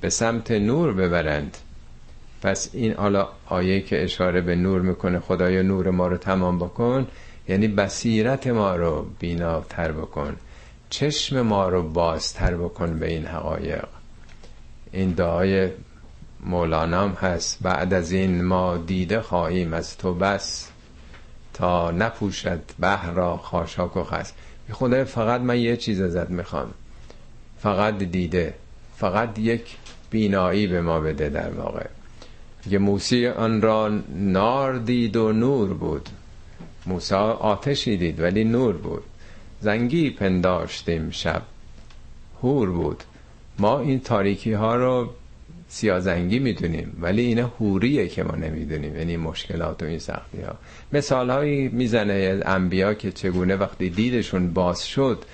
به 0.00 0.10
سمت 0.10 0.50
نور 0.50 0.92
ببرند. 0.92 1.56
پس 2.42 2.70
این 2.72 2.94
حالا 2.94 3.28
آیه 3.46 3.80
که 3.80 4.04
اشاره 4.04 4.40
به 4.40 4.54
نور 4.54 4.80
می‌کنه 4.80 5.20
خدایا 5.20 5.62
نور 5.62 5.90
ما 5.90 6.06
رو 6.06 6.16
تمام 6.16 6.58
بکن. 6.58 7.06
یعنی 7.48 7.68
بصیرت 7.68 8.46
ما 8.46 8.76
رو 8.76 9.06
بیناتر 9.18 9.92
بکن 9.92 10.36
چشم 10.90 11.42
ما 11.42 11.68
رو 11.68 11.82
بازتر 11.82 12.56
بکن 12.56 12.98
به 12.98 13.10
این 13.10 13.26
حقایق. 13.26 13.84
این 14.92 15.10
دعای 15.10 15.70
مولانام 16.40 17.10
هست 17.10 17.58
بعد 17.62 17.94
از 17.94 18.12
این 18.12 18.44
ما 18.44 18.76
دیده 18.76 19.20
خواهیم 19.20 19.74
از 19.74 19.96
تو 19.96 20.14
بس 20.14 20.68
تا 21.54 21.90
نپوشد 21.90 22.60
بحر 22.80 23.10
را 23.10 23.36
خاشاک 23.36 23.96
و 23.96 24.04
خس. 24.04 24.32
خدای 24.72 25.04
فقط 25.04 25.40
من 25.40 25.58
یه 25.58 25.76
چیز 25.76 26.00
ازت 26.00 26.30
می‌خوام. 26.30 26.70
فقط 27.58 27.98
دیده 27.98 28.54
فقط 28.96 29.38
یک 29.38 29.76
بینایی 30.10 30.66
به 30.66 30.80
ما 30.80 31.00
بده 31.00 31.28
در 31.28 31.50
واقع. 31.50 31.86
یه 32.70 32.78
موسی 32.78 33.26
آن 33.26 33.62
را 33.62 33.90
نار 34.08 34.78
دید 34.78 35.16
و 35.16 35.32
نور 35.32 35.74
بود. 35.74 36.08
موسی 36.88 37.14
آتشی 37.14 37.96
دید 37.96 38.20
ولی 38.20 38.44
نور 38.44 38.76
بود. 38.76 39.02
زنگی 39.60 40.10
پنداشتیم 40.10 41.10
شب. 41.10 41.42
هور 42.42 42.70
بود. 42.70 43.02
ما 43.58 43.78
این 43.80 44.00
تاریکی 44.00 44.52
ها 44.52 44.76
رو 44.76 45.08
سیازنگی 45.68 46.38
می‌دونیم 46.38 46.96
ولی 47.00 47.22
اینه 47.22 47.46
هوریه 47.60 48.08
که 48.08 48.22
ما 48.22 48.34
نمی‌دونیم 48.36 48.96
یعنی 48.96 49.16
مشکلات 49.16 49.82
و 49.82 49.86
این 49.86 49.98
سختی 49.98 50.40
ها 50.40 50.54
مثال 50.92 51.30
هایی 51.30 51.68
می‌زنه 51.68 52.40
انبیا 52.44 52.94
که 52.94 53.12
چگونه 53.12 53.56
وقتی 53.56 53.90
دیدشون 53.90 54.52
باز 54.52 54.86
شد 54.86 55.24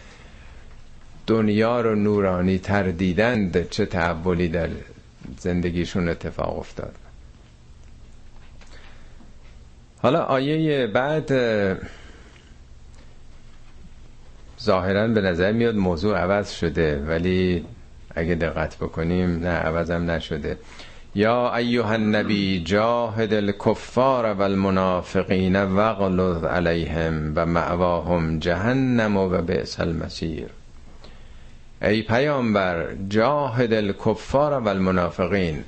دنیا 1.27 1.81
رو 1.81 1.95
نورانی 1.95 2.59
تر 2.59 2.83
دیدند 2.83 3.69
چه 3.69 3.87
تحولی 3.87 4.49
در 4.49 4.69
زندگیشون 5.39 6.09
اتفاق 6.09 6.59
افتاد. 6.59 6.95
حالا 10.05 10.23
آیه 10.23 10.87
بعد 10.87 11.33
ظاهرا 14.63 15.09
به 15.09 15.21
نظر 15.21 15.53
میاد 15.53 15.75
موضوع 15.75 16.19
عوض 16.19 16.51
شده 16.51 17.05
ولی 17.09 17.65
اگه 18.15 18.35
دقت 18.35 18.77
بکنیم 18.77 19.39
نه 19.39 19.49
عوضم 19.49 20.11
نشده. 20.11 20.59
یا 21.15 21.57
ایها 21.57 21.93
النبی 21.93 22.63
جاهد 22.65 23.35
الکفار 23.35 24.33
و 24.33 24.43
المنافقین 24.43 25.65
وغلظ 25.65 26.45
علیهم 26.45 27.33
و 27.37 27.47
معواهم 27.47 28.39
جهنم 28.39 29.17
و 29.17 29.29
بئس 29.29 29.81
المصیر. 29.81 30.49
ای 31.83 32.03
پیامبر 32.03 32.95
جاهد 33.09 33.73
الکفار 33.73 34.53
و 34.53 34.69
المنافقین 34.69 35.65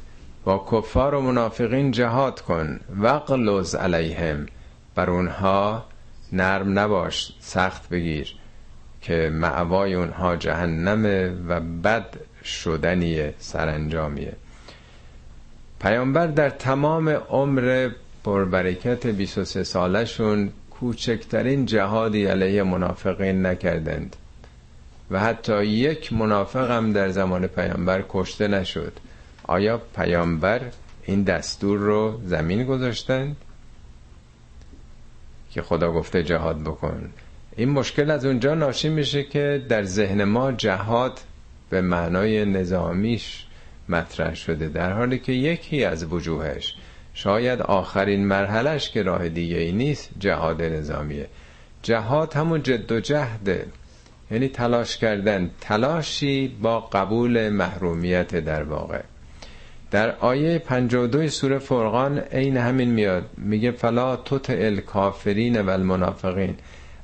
با 0.47 0.67
کفار 0.73 1.15
و 1.15 1.21
منافقین 1.21 1.91
جهاد 1.91 2.41
کن 2.41 2.81
وغلظ 3.01 3.75
علیهم. 3.75 4.47
بر 4.95 5.11
اونها 5.11 5.85
نرم 6.33 6.79
نباش 6.79 7.33
سخت 7.41 7.89
بگیر 7.89 8.35
که 9.03 9.31
معوای 9.33 9.95
اونها 9.95 10.37
جهنمه 10.37 11.29
و 11.49 11.61
بد 11.61 12.17
شدنی 12.45 13.31
سرانجامیه. 13.39 14.33
پیامبر 15.81 16.27
در 16.27 16.51
تمام 16.51 17.09
عمر 17.09 17.91
پربرکت 18.25 19.07
23 19.07 19.65
سالشون 19.65 20.53
کوچکترین 20.71 21.67
جهادی 21.67 22.27
علیه 22.27 22.63
منافقین 22.63 23.47
نکردند. 23.47 24.17
و 25.11 25.21
حتی 25.21 25.65
یک 25.65 26.13
منافق 26.13 26.71
هم 26.71 26.93
در 26.93 27.09
زمان 27.09 27.47
پیامبر 27.47 28.05
کشته 28.09 28.49
نشد. 28.49 28.93
آیا 29.47 29.83
پیامبر 29.97 30.61
این 31.05 31.23
دستور 31.23 31.79
رو 31.79 32.21
زمین 32.25 32.65
گذاشتند 32.65 33.37
که 35.51 35.63
خدا 35.63 35.93
گفته 35.93 36.23
جهاد 36.23 36.61
بکن؟ 36.61 37.11
این 37.57 37.69
مشکل 37.69 38.11
از 38.11 38.25
اونجا 38.25 38.55
ناشی 38.55 38.89
میشه 38.89 39.23
که 39.23 39.65
در 39.69 39.83
ذهن 39.83 40.25
ما 40.25 40.53
جهاد 40.53 41.21
به 41.71 41.81
معنای 41.81 42.45
نظامیش 42.45 43.47
مطرح 43.89 44.35
شده 44.35 44.69
در 44.69 44.93
حالی 44.93 45.19
که 45.19 45.33
یکی 45.33 45.85
از 45.85 46.13
وجوهش 46.13 46.75
شاید 47.15 47.63
آخرین 47.63 48.27
مرحلش 48.27 48.91
که 48.91 49.03
راه 49.03 49.29
دیگه 49.29 49.57
ای 49.57 49.73
نیست 49.73 50.11
جهاد 50.19 50.63
نظامیه. 50.63 51.29
جهاد 51.83 52.35
همون 52.35 52.63
جد 52.63 52.93
و 52.93 53.01
جهده 53.01 53.67
یعنی 54.31 54.49
تلاش 54.49 54.97
کردن 54.97 55.51
تلاشی 55.61 56.49
با 56.63 56.81
قبول 56.81 57.49
محرومیت 57.49 58.37
در 58.37 58.63
واقع. 58.63 59.03
در 59.91 60.17
آیه 60.17 60.59
52 60.59 61.29
سوره 61.29 61.59
فرقان 61.59 62.19
عین 62.19 62.57
همین 62.57 62.91
میاد. 62.91 63.25
میگه 63.37 63.71
فلا 63.71 64.17
توت 64.17 64.51
الکافرین 64.51 65.61
و 65.61 65.71
المنافقین 65.71 66.55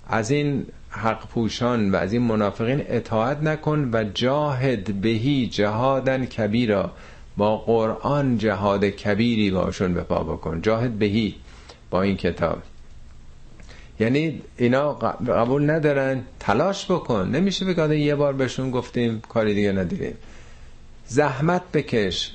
از 0.08 0.30
این 0.30 0.66
حق 0.88 1.26
پوشان 1.28 1.90
و 1.90 1.96
از 1.96 2.12
این 2.12 2.22
منافقین 2.22 2.84
اطاعت 2.88 3.42
نکن 3.42 3.90
و 3.92 4.04
جاهد 4.04 5.00
بهی 5.00 5.46
جهادن 5.46 6.26
کبیرا. 6.26 6.92
با 7.36 7.56
قرآن 7.56 8.38
جهاد 8.38 8.84
کبیری 8.84 9.50
باشون 9.50 9.94
به 9.94 10.00
پا 10.00 10.24
بکن. 10.24 10.62
جاهد 10.62 10.98
بهی 10.98 11.34
با 11.90 12.02
این 12.02 12.16
کتاب. 12.16 12.58
یعنی 14.00 14.42
اینا 14.56 14.92
قبول 14.92 15.70
ندارن. 15.70 16.22
تلاش 16.40 16.90
بکن. 16.90 17.28
نمیشه 17.28 17.64
بگه 17.64 17.98
یه 17.98 18.14
بار 18.14 18.32
بهشون 18.32 18.70
گفتیم 18.70 19.22
کاری 19.28 19.54
دیگه 19.54 19.72
نداریم. 19.72 20.14
زحمت 21.06 21.62
بکش. 21.72 22.32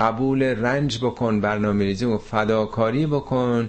قبول 0.00 0.42
رنج 0.42 0.98
بکن 0.98 1.40
برنامه 1.40 1.84
ریزی 1.84 2.04
و 2.04 2.18
فداکاری 2.18 3.06
بکن. 3.06 3.68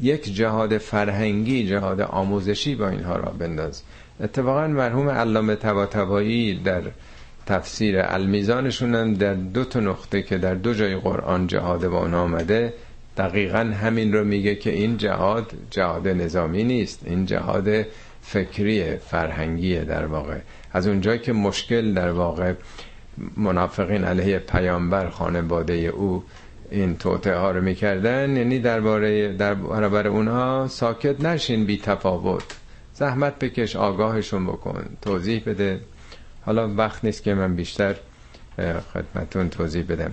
یک 0.00 0.34
جهاد 0.34 0.78
فرهنگی 0.78 1.66
جهاد 1.66 2.00
آموزشی 2.00 2.74
با 2.74 2.88
اینها 2.88 3.16
را 3.16 3.32
بنداز. 3.38 3.82
اتفاقا 4.20 4.66
مرحوم 4.66 5.08
علامه 5.08 5.54
طباطبایی 5.54 6.54
در 6.54 6.82
تفسیر 7.46 8.00
المیزانشون 8.00 8.94
هم 8.94 9.14
در 9.14 9.34
دو 9.34 9.64
تا 9.64 9.80
نقطه 9.80 10.22
که 10.22 10.38
در 10.38 10.54
دو 10.54 10.74
جای 10.74 10.96
قرآن 10.96 11.46
جهاد 11.46 11.88
با 11.88 11.98
اون 11.98 12.14
آمده 12.14 12.74
دقیقا 13.16 13.58
همین 13.58 14.12
رو 14.12 14.24
میگه 14.24 14.54
که 14.54 14.70
این 14.70 14.96
جهاد 14.96 15.52
جهاد 15.70 16.08
نظامی 16.08 16.64
نیست 16.64 17.00
این 17.04 17.26
جهاد 17.26 17.68
فکری 18.22 18.96
فرهنگیه 18.96 19.84
در 19.84 20.06
واقع. 20.06 20.38
از 20.72 20.86
اونجایی 20.86 21.18
که 21.18 21.32
مشکل 21.32 21.94
در 21.94 22.10
واقع 22.10 22.52
منافقین 23.36 24.04
علیه 24.04 24.38
پیامبر 24.38 25.08
خانواده 25.08 25.74
او 25.74 26.24
این 26.70 26.96
توته 26.96 27.34
ها 27.36 27.50
رو 27.50 27.62
می‌کردن. 27.62 28.36
یعنی 28.36 28.58
درباره 28.58 29.32
در 29.32 29.54
برابر 29.54 30.06
اونها 30.08 30.68
ساکت 30.68 31.20
نشین 31.20 31.66
بی 31.66 31.78
تفاوت. 31.78 32.44
زحمت 32.94 33.38
بکش 33.38 33.76
آگاهشون 33.76 34.46
بکن 34.46 34.84
توضیح 35.02 35.42
بده. 35.46 35.80
حالا 36.46 36.74
وقت 36.74 37.04
نیست 37.04 37.22
که 37.22 37.34
من 37.34 37.54
بیشتر 37.56 37.94
خدمتون 38.94 39.48
توضیح 39.48 39.84
بدم. 39.88 40.12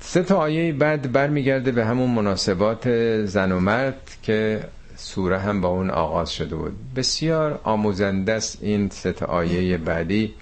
سه 0.00 0.22
تا 0.22 0.36
آیه 0.36 0.72
بعد 0.72 1.12
برمیگرده 1.12 1.72
به 1.72 1.84
همون 1.84 2.10
مناسبات 2.10 2.88
زن 3.24 3.52
و 3.52 3.60
مرد 3.60 4.16
که 4.22 4.64
سوره 4.96 5.38
هم 5.38 5.60
با 5.60 5.68
اون 5.68 5.90
آغاز 5.90 6.32
شده 6.32 6.56
بود. 6.56 6.72
بسیار 6.96 7.60
آموزنده 7.64 8.32
است 8.32 8.58
این 8.60 8.88
سه 8.88 9.12
تا 9.12 9.26
آیه 9.26 9.78
بعدی. 9.78 10.34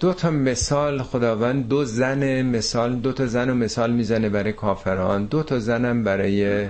دو 0.00 0.12
تا 0.12 0.30
مثال 0.30 1.02
خداوند 1.02 1.68
دو 1.68 1.84
زن 1.84 2.42
مثال 2.42 2.96
دو 2.96 3.12
تا 3.12 3.26
زن 3.26 3.50
و 3.50 3.54
مثال 3.54 3.92
می‌زنه 3.92 4.28
برای 4.28 4.52
کافران 4.52 5.24
دو 5.24 5.42
تا 5.42 5.58
زنم 5.58 6.04
برای 6.04 6.68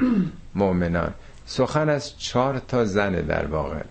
مؤمنان. 0.55 1.15
سخن 1.47 1.89
از 1.89 2.19
چهار 2.19 2.59
تا 2.59 2.85
زنه 2.85 3.23
در 3.23 3.47
واقع. 3.47 3.83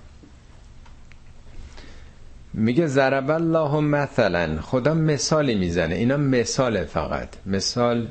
میگه 2.54 2.88
ضرب 2.88 3.32
الله 3.32 3.80
مثلا. 3.80 4.62
خدا 4.62 4.94
مثالی 4.94 5.56
می‌زنه. 5.56 5.96
اینا 5.96 6.18
مثال 6.18 6.86
فقط. 6.86 7.30
مثال 7.46 8.08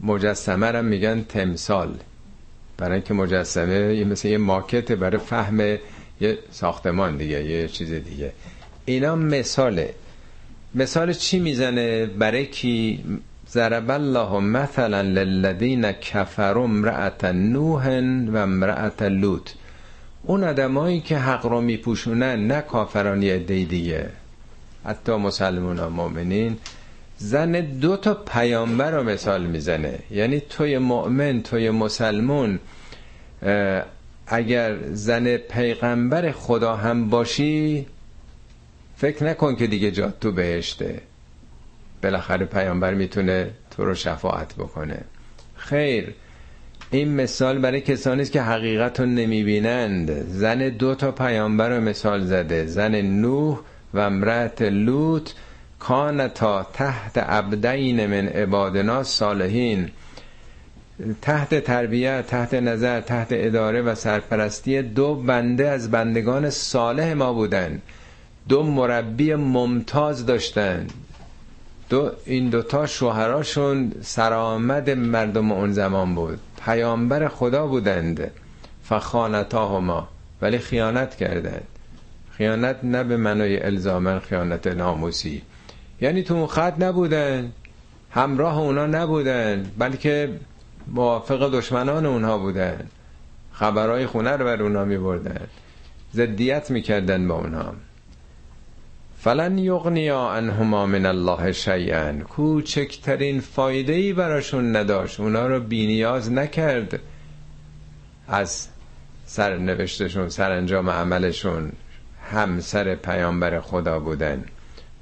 مجسمه 0.00 0.70
رو 0.70 0.82
میگن 0.82 1.22
تمثال. 1.28 1.94
برای 2.76 2.94
اینکه 2.94 3.14
مجسمه 3.14 3.94
یه 3.96 4.04
مثل 4.04 4.28
یه 4.28 4.38
ماکت 4.38 4.92
برای 4.92 5.18
فهم 5.18 5.60
یه 6.20 6.38
ساختمان 6.50 7.16
دیگه 7.16 7.44
یه 7.44 7.68
چیز 7.68 7.92
دیگه. 7.92 8.32
اینا 8.84 9.16
مثاله. 9.16 9.94
مثال 10.74 11.12
چی 11.12 11.38
می‌زنه 11.38 12.06
برای 12.06 12.46
کی؟ 12.46 13.04
ضرب 13.50 13.90
الله 13.90 14.40
مثلا 14.40 15.00
للذین 15.02 15.92
کفروا 15.92 16.64
امرأت 16.64 17.24
نوح 17.24 18.00
و 18.28 18.36
امرأت 18.36 19.02
لوط. 19.02 19.50
اون 20.22 20.44
آدمایی 20.44 21.00
که 21.00 21.18
حق 21.18 21.46
رو 21.46 21.60
میپوشونن 21.60 22.46
نه 22.46 22.60
کافران 22.60 23.22
یه 23.22 23.38
دیگه. 23.38 24.10
حتی 24.84 25.12
مسلمان 25.12 25.78
ها 25.78 25.88
مؤمنین. 25.88 26.56
زن 27.18 27.52
دو 27.52 27.96
تا 27.96 28.14
پیامبر 28.14 28.90
رو 28.90 29.02
مثال 29.02 29.46
می‌زنه. 29.46 29.98
یعنی 30.10 30.40
توی 30.40 30.78
مؤمن 30.78 31.42
توی 31.42 31.70
مسلمون 31.70 32.58
اگر 34.26 34.76
زن 34.92 35.36
پیغمبر 35.36 36.30
خدا 36.30 36.76
هم 36.76 37.10
باشی 37.10 37.86
فکر 38.96 39.24
نکن 39.24 39.56
که 39.56 39.66
دیگه 39.66 39.90
جات 39.90 40.20
تو 40.20 40.32
بهشته. 40.32 41.00
بالاخره 42.02 42.46
پیامبر 42.46 42.94
می‌تونه 42.94 43.50
تو 43.70 43.84
رو 43.84 43.94
شفاعت 43.94 44.54
بکنه. 44.54 44.98
خیر 45.56 46.14
این 46.90 47.14
مثال 47.14 47.58
برای 47.58 47.80
کسانی 47.80 48.22
است 48.22 48.32
که 48.32 48.42
حقیقت 48.42 49.00
رو 49.00 49.06
نمی‌بینند. 49.06 50.28
زن 50.28 50.68
دو 50.68 50.94
تا 50.94 51.12
پیامبر 51.12 51.68
رو 51.68 51.80
مثال 51.80 52.24
زده. 52.24 52.66
زن 52.66 53.00
نوح 53.00 53.60
و 53.94 53.98
امرأت 53.98 54.62
لوط 54.62 55.30
کانتا 55.78 56.66
تحت 56.72 57.18
عبدین 57.18 58.06
من 58.06 58.28
عبادنا 58.28 59.02
صالحین. 59.02 59.90
تحت 61.22 61.64
تربیت 61.64 62.26
تحت 62.26 62.54
نظر 62.54 63.00
تحت 63.00 63.28
اداره 63.30 63.82
و 63.82 63.94
سرپرستی 63.94 64.82
دو 64.82 65.14
بنده 65.14 65.68
از 65.68 65.90
بندگان 65.90 66.50
صالح 66.50 67.12
ما 67.12 67.32
بودن. 67.32 67.82
دو 68.48 68.62
مربی 68.62 69.34
ممتاز 69.34 70.26
داشتن. 70.26 70.86
دو 71.88 72.10
این 72.24 72.48
دوتا 72.48 72.86
شوهراشون 72.86 73.92
سرآمد 74.02 74.90
مردم 74.90 75.52
اون 75.52 75.72
زمان 75.72 76.14
بود. 76.14 76.38
پیامبر 76.64 77.28
خدا 77.28 77.66
بودند. 77.66 78.30
فخانتاهما. 78.84 80.08
ولی 80.42 80.58
خیانت 80.58 81.16
کردند. 81.16 81.66
خیانت 82.30 82.76
نه 82.82 83.04
به 83.04 83.16
منای 83.16 83.62
الزامن 83.62 84.18
خیانت 84.18 84.66
ناموسی. 84.66 85.42
یعنی 86.00 86.22
تو 86.22 86.34
اون 86.34 86.46
خط 86.46 86.74
نبودن. 86.78 87.52
همراه 88.10 88.58
اونا 88.58 88.86
نبودن. 88.86 89.70
بلکه 89.78 90.30
موافق 90.86 91.50
دشمنان 91.50 92.06
اونها 92.06 92.38
بودن. 92.38 92.86
خبرهای 93.52 94.06
خونه 94.06 94.30
رو 94.30 94.44
بر 94.44 94.62
اونا 94.62 94.84
می 94.84 94.98
بردن 94.98 95.46
زدیت 96.12 96.70
می‌کردن 96.70 97.28
با 97.28 97.34
اونها. 97.34 97.74
فلن 99.24 99.58
یغنیا 99.58 100.30
انهما 100.30 100.86
من 100.86 101.06
الله 101.06 101.52
شیئا. 101.52 102.12
کوچکترین 102.12 103.40
فایده 103.40 103.92
ای 103.92 104.12
براشون 104.12 104.76
نداشت. 104.76 105.20
اونا 105.20 105.46
رو 105.46 105.60
بینیاز 105.60 106.32
نکرد 106.32 107.00
از 108.28 108.68
سرنوشتشون 109.26 110.28
سرانجام 110.28 110.90
عملشون. 110.90 111.72
همسر 112.30 112.94
پیامبر 112.94 113.60
خدا 113.60 114.00
بودن. 114.00 114.44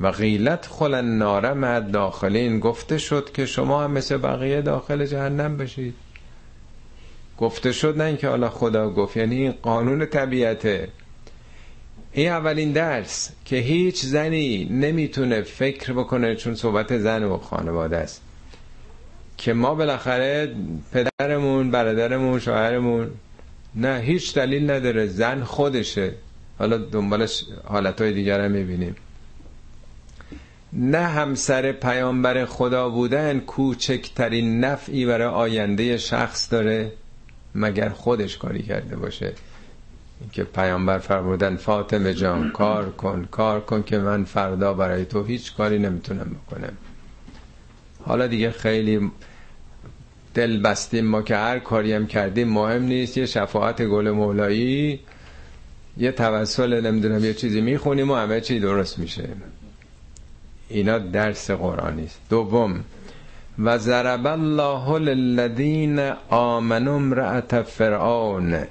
و 0.01 0.11
غیلت 0.11 0.67
خلن 0.67 1.19
ناره 1.19 1.53
مد 1.53 1.91
داخلین 1.91 2.61
گفته 2.61 2.99
شد 2.99 3.33
که 3.33 3.47
شما 3.47 3.85
هم 3.85 3.91
مثل 3.91 4.17
بقیه 4.17 4.63
داخل 4.63 5.07
جهنم 5.07 5.57
بشید. 5.57 5.95
گفته 7.39 7.73
شد 7.73 7.99
نه 7.99 8.05
اینکه 8.05 8.29
حالا 8.29 8.51
خدا 8.51 8.91
گفت. 8.91 9.17
یعنی 9.17 9.37
این 9.37 9.53
قانون 9.53 10.07
طبیعته. 10.07 10.89
این 12.13 12.29
اولین 12.29 12.73
درس 12.73 13.31
که 13.45 13.57
هیچ 13.57 14.05
زنی 14.05 14.65
نمی‌تونه 14.65 15.43
فکر 15.43 15.93
بکنه 15.93 16.37
چون 16.37 16.55
صحبت 16.55 16.99
زن 16.99 17.25
و 17.25 17.37
خانواده 17.37 17.97
است. 17.97 18.23
که 19.37 19.53
ما 19.53 19.75
بالاخره 19.75 20.55
پدرمون 20.93 21.71
برادرمون 21.71 22.39
شوهرمون 22.39 23.11
نه 23.75 24.01
هیچ 24.01 24.35
دلیل 24.35 24.71
نداره 24.71 25.07
زن 25.07 25.43
خودشه. 25.43 26.13
حالا 26.59 26.79
دنبالش 26.79 27.45
حالتهای 27.65 28.13
دیگر 28.13 28.41
هم 28.41 28.51
می‌بینیم. 28.51 28.97
نه 30.73 30.99
همسر 30.99 31.73
پیامبر 31.73 32.45
خدا 32.45 32.89
بودن 32.89 33.41
کوچکترین 33.41 34.61
نفعی 34.61 35.07
برای 35.07 35.27
آینده 35.27 35.97
شخص 35.97 36.53
داره 36.53 36.93
مگر 37.55 37.89
خودش 37.89 38.37
کاری 38.37 38.63
کرده 38.63 38.97
باشه. 38.97 39.33
که 40.33 40.45
پیامبر 40.45 40.99
فرمودن 40.99 41.57
فاطمه 41.57 42.15
جان 42.15 42.51
کار 42.51 42.91
کن 42.91 43.29
کار 43.31 43.61
کن 43.61 43.83
که 43.83 43.99
من 43.99 44.25
فردا 44.25 44.75
برای 44.75 45.05
تو 45.05 45.25
هیچ 45.25 45.57
کاری 45.57 45.79
نمی‌تونم 45.79 46.37
بکنم. 46.47 46.73
حالا 48.05 48.27
دیگه 48.27 48.51
خیلی 48.51 49.11
دل 50.35 50.63
بستیم 50.63 51.07
ما 51.07 51.23
که 51.23 51.37
هر 51.37 51.59
کاری 51.59 51.93
هم 51.93 52.07
کردیم 52.07 52.49
مهم 52.49 52.83
نیست 52.83 53.17
یه 53.17 53.27
شفاعت 53.27 53.83
گل 53.83 54.11
مولایی 54.11 55.01
یه 55.97 56.13
توسل 56.13 56.87
نمی‌دونم 56.87 57.25
یه 57.25 57.35
چیزی 57.35 57.61
می‌خونیم 57.61 58.11
و 58.11 58.15
همه 58.15 58.41
چی 58.41 58.61
درست 58.61 58.99
میشه. 58.99 59.29
اینا 60.69 60.99
درس 60.99 61.51
قرآنی 61.51 62.05
است. 62.05 62.21
دوم 62.31 62.85
و 63.59 63.79
ضرب 63.79 64.27
الله 64.27 64.99
للذین 64.99 65.99
آمنوا 66.29 66.95
امرأة 66.95 67.63
فرعون 67.63 68.65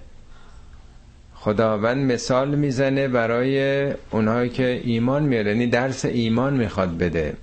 خداوند 1.43 2.11
مثال 2.11 2.55
می‌زنه 2.55 3.07
برای 3.07 3.85
اونهایی 4.11 4.49
که 4.49 4.81
ایمان 4.83 5.23
میاره. 5.23 5.51
یعنی 5.51 5.67
درس 5.67 6.05
ایمان 6.05 6.53
می‌خواد 6.53 6.97
بده. 6.97 7.33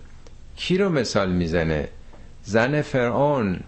کی 0.57 0.79
رو 0.79 0.89
مثال 0.89 1.33
می‌زنه؟ 1.33 1.89
زن 2.45 2.83
فرعون. 2.83 3.61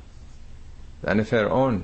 زن 1.02 1.22
فرعون. 1.22 1.82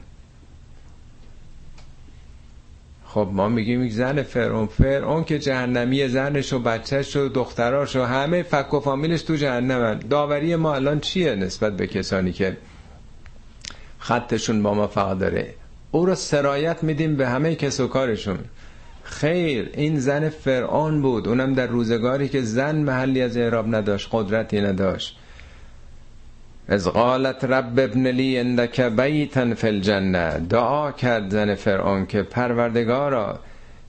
خب 3.07 3.29
ما 3.33 3.49
میگیم 3.49 3.85
یک 3.85 3.93
زن 3.93 4.23
فرعون. 4.23 4.67
فرعون 4.67 5.25
که 5.25 5.39
جهنمی 5.39 6.09
زنش 6.09 6.53
و 6.53 6.59
بچهش 6.59 7.17
و 7.17 7.29
دختراش 7.29 7.97
و 7.97 8.03
همه 8.03 8.43
فک 8.43 8.75
و 8.75 8.81
فامیلش 8.81 9.23
تو 9.23 9.37
جهنمن 9.37 9.99
داوری 9.99 10.57
ما 10.57 10.75
الان 10.75 11.01
چیه 11.01 11.35
نسبت 11.35 11.77
به 11.77 11.87
کسانی 11.87 12.33
که 12.33 12.57
خطشون 13.99 14.63
با 14.63 14.75
ما 14.75 14.87
فقط 14.87 15.19
داره؟ 15.19 15.55
او 15.97 16.07
رو 16.07 16.15
سرایت 16.15 16.83
میدیم 16.83 17.17
به 17.17 17.29
همه 17.29 17.55
کس 17.55 17.81
و 17.81 17.87
کارشون. 17.89 18.39
خیر 19.03 19.71
این 19.75 19.99
زن 19.99 20.29
فرعون 20.29 21.03
بود. 21.03 21.29
اونم 21.29 21.55
در 21.55 21.67
روزگاری 21.67 22.29
که 22.29 22.43
زن 22.43 22.77
محلی 22.77 23.23
از 23.23 23.37
اعراب 23.37 23.75
نداشت 23.75 24.09
قدرتی 24.13 24.61
نداشت. 24.61 25.19
از 26.69 26.89
قالت 26.89 27.45
رب 27.45 27.79
ابن 27.79 28.07
لی 28.07 28.39
اندک 28.39 28.81
بیتن 28.81 29.55
فی 29.55 29.67
الجنه 29.67 30.39
دعا 30.39 30.93
کرد 30.93 31.31
زن 31.31 31.55
فرعون 31.55 32.07
که 32.07 32.23
پروردگارا 32.23 33.39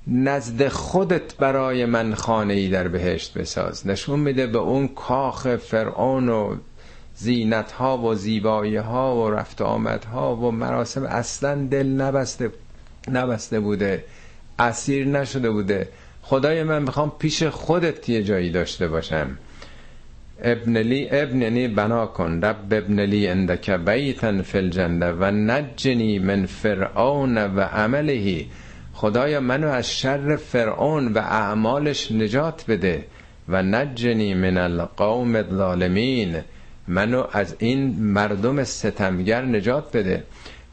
نزد 0.07 0.67
خودت 0.67 1.35
برای 1.35 1.85
من 1.85 2.13
خانه 2.13 2.53
ای 2.53 2.69
در 2.69 2.87
بهشت 2.87 3.37
بساز. 3.37 3.87
نشون 3.87 4.19
میده 4.19 4.47
به 4.47 4.57
اون 4.57 4.87
کاخ 4.87 5.55
فرعون 5.55 6.29
و 6.29 6.55
زینت 7.19 7.71
ها 7.71 7.97
و 7.97 8.15
زیبایی 8.15 8.75
ها 8.75 9.15
و 9.15 9.29
رفت 9.29 9.61
آمد 9.61 10.05
ها 10.05 10.35
و 10.35 10.51
مراسم 10.51 11.03
اصلا 11.03 11.67
دل 11.71 11.87
نبسته 11.87 12.51
نبسته 13.11 13.59
بوده 13.59 14.03
اسیر 14.59 15.07
نشده 15.07 15.51
بوده. 15.51 15.87
خدای 16.21 16.63
من 16.63 16.81
می‌خوام 16.81 17.11
پیش 17.19 17.43
خودت 17.43 18.09
یه 18.09 18.23
جایی 18.23 18.51
داشته 18.51 18.87
باشم. 18.87 19.37
ابن 20.41 20.77
لی 20.77 21.07
ابن 21.11 21.41
یعنی 21.41 21.67
بنا 21.67 22.05
کن. 22.05 22.41
رب 22.43 22.73
ابن 22.73 22.99
لی 22.99 23.27
اندک 23.27 23.69
بیتن 23.69 24.41
فی 24.41 24.57
الجنه 24.57 25.11
و 25.11 25.31
نجنی 25.31 26.19
من 26.19 26.45
فرعون 26.45 27.37
و 27.37 27.61
عملهی 27.61 28.49
خدایا 28.93 29.39
منو 29.39 29.67
از 29.67 29.91
شر 29.91 30.35
فرعون 30.35 31.13
و 31.13 31.17
اعمالش 31.17 32.11
نجات 32.11 32.63
بده 32.67 33.05
و 33.49 33.63
نجنی 33.63 34.33
من 34.33 34.57
القوم 34.57 35.35
الظالمین. 35.35 36.37
منو 36.87 37.27
از 37.31 37.55
این 37.59 37.99
مردم 37.99 38.63
ستمگر 38.63 39.45
نجات 39.45 39.97
بده. 39.97 40.23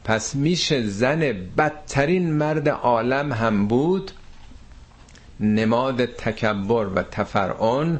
پس 0.03 0.35
میشه 0.35 0.87
زن 0.87 1.19
بدترین 1.57 2.33
مرد 2.33 2.69
عالم 2.69 3.31
هم 3.33 3.67
بود 3.67 4.11
نماد 5.39 6.05
تکبر 6.05 6.87
و 6.95 7.03
تفرعون 7.03 7.99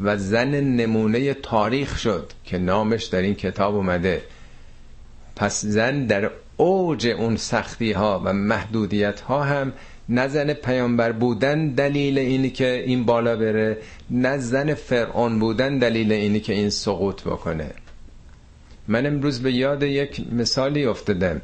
و 0.00 0.16
زن 0.16 0.54
نمونه 0.54 1.34
تاریخ 1.34 1.98
شد 1.98 2.32
که 2.44 2.58
نامش 2.58 3.04
در 3.04 3.22
این 3.22 3.34
کتاب 3.34 3.74
اومده. 3.74 4.22
پس 5.36 5.64
زن 5.64 6.06
در 6.06 6.30
اوج 6.56 7.06
اون 7.06 7.36
سختی 7.36 7.92
ها 7.92 8.22
و 8.24 8.32
محدودیت 8.32 9.20
ها 9.20 9.44
هم 9.44 9.72
نه 10.08 10.28
زن 10.28 10.52
پیامبر 10.52 11.12
بودن 11.12 11.68
دلیل 11.68 12.18
اینی 12.18 12.50
که 12.50 12.82
این 12.86 13.04
بالا 13.04 13.36
بره 13.36 13.78
نه 14.10 14.38
زن 14.38 14.74
فرعون 14.74 15.38
بودن 15.38 15.78
دلیل 15.78 16.12
اینی 16.12 16.40
که 16.40 16.52
این 16.52 16.70
سقوط 16.70 17.22
بکنه. 17.22 17.70
من 18.88 19.06
امروز 19.06 19.42
به 19.42 19.52
یاد 19.52 19.82
یک 19.82 20.32
مثالی 20.32 20.84
افتادم 20.84 21.40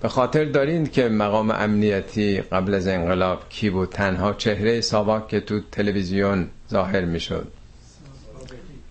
به 0.00 0.08
خاطر 0.08 0.44
دارین 0.44 0.86
که 0.86 1.08
مقام 1.08 1.50
امنیتی 1.50 2.40
قبل 2.40 2.74
از 2.74 2.86
انقلاب 2.86 3.48
کی 3.48 3.70
بود؟ 3.70 3.88
تنها 3.88 4.32
چهره 4.32 4.80
ساواک 4.80 5.28
که 5.28 5.40
تو 5.40 5.60
تلویزیون 5.72 6.48
ظاهر 6.70 7.04
می‌شد. 7.04 7.46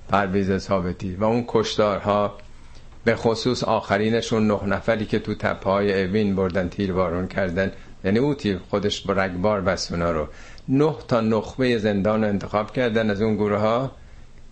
پرویز 0.10 0.58
ثابتی. 0.58 1.16
و 1.16 1.24
اون 1.24 1.44
کشدارها 1.48 2.38
به 3.04 3.16
خصوص 3.16 3.64
آخرینشون 3.64 4.48
نه 4.48 4.66
نفری 4.66 5.06
که 5.06 5.20
تو 5.20 5.36
تپه 5.36 5.70
های 5.70 6.04
اوین 6.04 6.36
بردن 6.36 6.70
تیربارون 6.70 7.28
کردن 7.28 7.72
یعنی 8.04 8.20
او 8.20 8.34
تیر 8.34 8.60
خودش 8.70 9.02
با 9.02 9.14
رگبار 9.14 9.62
بس 9.62 9.92
اونا 9.92 10.12
رو. 10.12 10.28
نه 10.68 10.96
تا 11.08 11.22
نخبه 11.22 11.78
زندان 11.78 12.24
انتخاب 12.24 12.74
کردن 12.74 13.10
از 13.10 13.22
اون 13.22 13.36
گروه 13.36 13.60
ها 13.60 13.92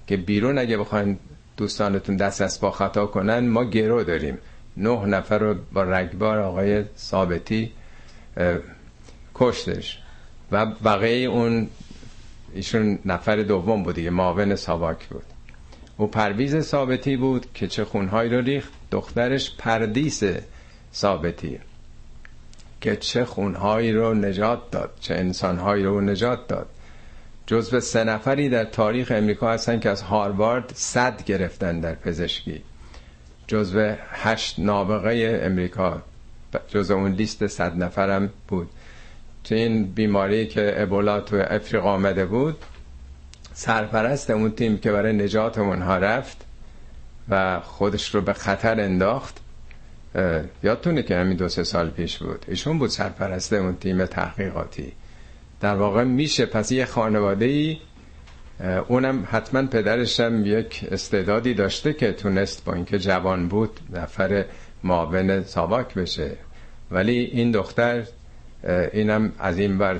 که 0.07 0.17
بیرون 0.17 0.57
اگه 0.57 0.77
بخواین 0.77 1.17
دوستانتون 1.57 2.15
دست 2.15 2.41
از 2.41 2.59
با 2.59 2.71
خطا 2.71 3.05
کنن 3.05 3.47
ما 3.47 3.63
گرو 3.63 4.03
داریم. 4.03 4.37
نه 4.77 5.05
نفر 5.05 5.37
رو 5.37 5.55
با 5.73 5.83
رگبار 5.83 6.39
آقای 6.39 6.83
ثابتی 6.97 7.71
کشتش 9.35 9.99
و 10.51 10.65
بقیه 10.65 11.29
اون 11.29 11.67
ایشون 12.53 12.99
نفر 13.05 13.35
دوم 13.35 13.83
بود 13.83 13.95
دیگه 13.95 14.09
معاون 14.09 14.55
ساواک 14.55 15.07
بود. 15.07 15.23
او 15.97 16.07
پرویز 16.07 16.59
ثابتی 16.61 17.17
بود 17.17 17.45
که 17.53 17.67
چه 17.67 17.85
خونهایی 17.85 18.29
رو 18.29 18.41
ریخت. 18.41 18.71
دخترش 18.91 19.55
پردیس 19.57 20.23
ثابتی. 20.93 21.59
که 22.81 22.95
چه 22.95 23.25
خونهایی 23.25 23.91
رو 23.91 24.13
نجات 24.13 24.71
داد 24.71 24.89
چه 24.99 25.13
انسانهایی 25.15 25.83
رو 25.83 26.01
نجات 26.01 26.47
داد. 26.47 26.67
جزو 27.45 27.79
سه 27.79 28.03
نفری 28.03 28.49
در 28.49 28.63
تاریخ 28.65 29.11
امریکا 29.15 29.51
هستن 29.51 29.79
که 29.79 29.89
از 29.89 30.01
هاروارد 30.01 30.71
صد 30.75 31.23
گرفتن 31.23 31.79
در 31.79 31.95
پزشکی. 31.95 32.61
جزو 33.47 33.93
هشت 34.11 34.59
نابغه 34.59 35.39
امریکا 35.43 36.01
جزو 36.67 36.93
اون 36.93 37.11
لیست 37.11 37.47
صد 37.47 37.83
نفرم 37.83 38.29
بود. 38.47 38.69
تو 39.43 39.55
این 39.55 39.83
بیماری 39.83 40.47
که 40.47 40.73
ابولا 40.77 41.21
تو 41.21 41.43
افریقا 41.49 41.93
آمده 41.93 42.25
بود 42.25 42.57
سرپرست 43.53 44.29
اون 44.29 44.51
تیم 44.51 44.77
که 44.77 44.91
برای 44.91 45.13
نجات 45.13 45.57
اونها 45.57 45.97
رفت 45.97 46.45
و 47.29 47.59
خودش 47.59 48.15
رو 48.15 48.21
به 48.21 48.33
خطر 48.33 48.81
انداخت 48.81 49.37
یادتونه 50.63 51.03
که 51.03 51.15
همین 51.15 51.37
دو 51.37 51.49
سه 51.49 51.63
سال 51.63 51.89
پیش 51.89 52.17
بود. 52.17 52.45
ایشون 52.47 52.79
بود 52.79 52.89
سرپرست 52.89 53.53
اون 53.53 53.75
تیم 53.75 54.05
تحقیقاتی. 54.05 54.93
در 55.61 55.75
واقع 55.75 56.03
میشه 56.03 56.45
پس 56.45 56.71
یه 56.71 56.85
خانواده 56.85 57.45
ای 57.45 57.77
اونم 58.87 59.27
حتما 59.31 59.67
پدرشم 59.67 60.45
یک 60.45 60.85
استعدادی 60.91 61.53
داشته 61.53 61.93
که 61.93 62.11
تونست 62.11 62.65
با 62.65 62.73
اینکه 62.73 62.99
جوان 62.99 63.47
بود 63.47 63.79
نفر 63.89 64.45
معاون 64.83 65.43
ساواک 65.43 65.93
بشه. 65.93 66.31
ولی 66.91 67.17
این 67.17 67.51
دختر 67.51 68.03
اینم 68.93 69.31
از 69.39 69.59
این 69.59 69.77
بر 69.77 69.99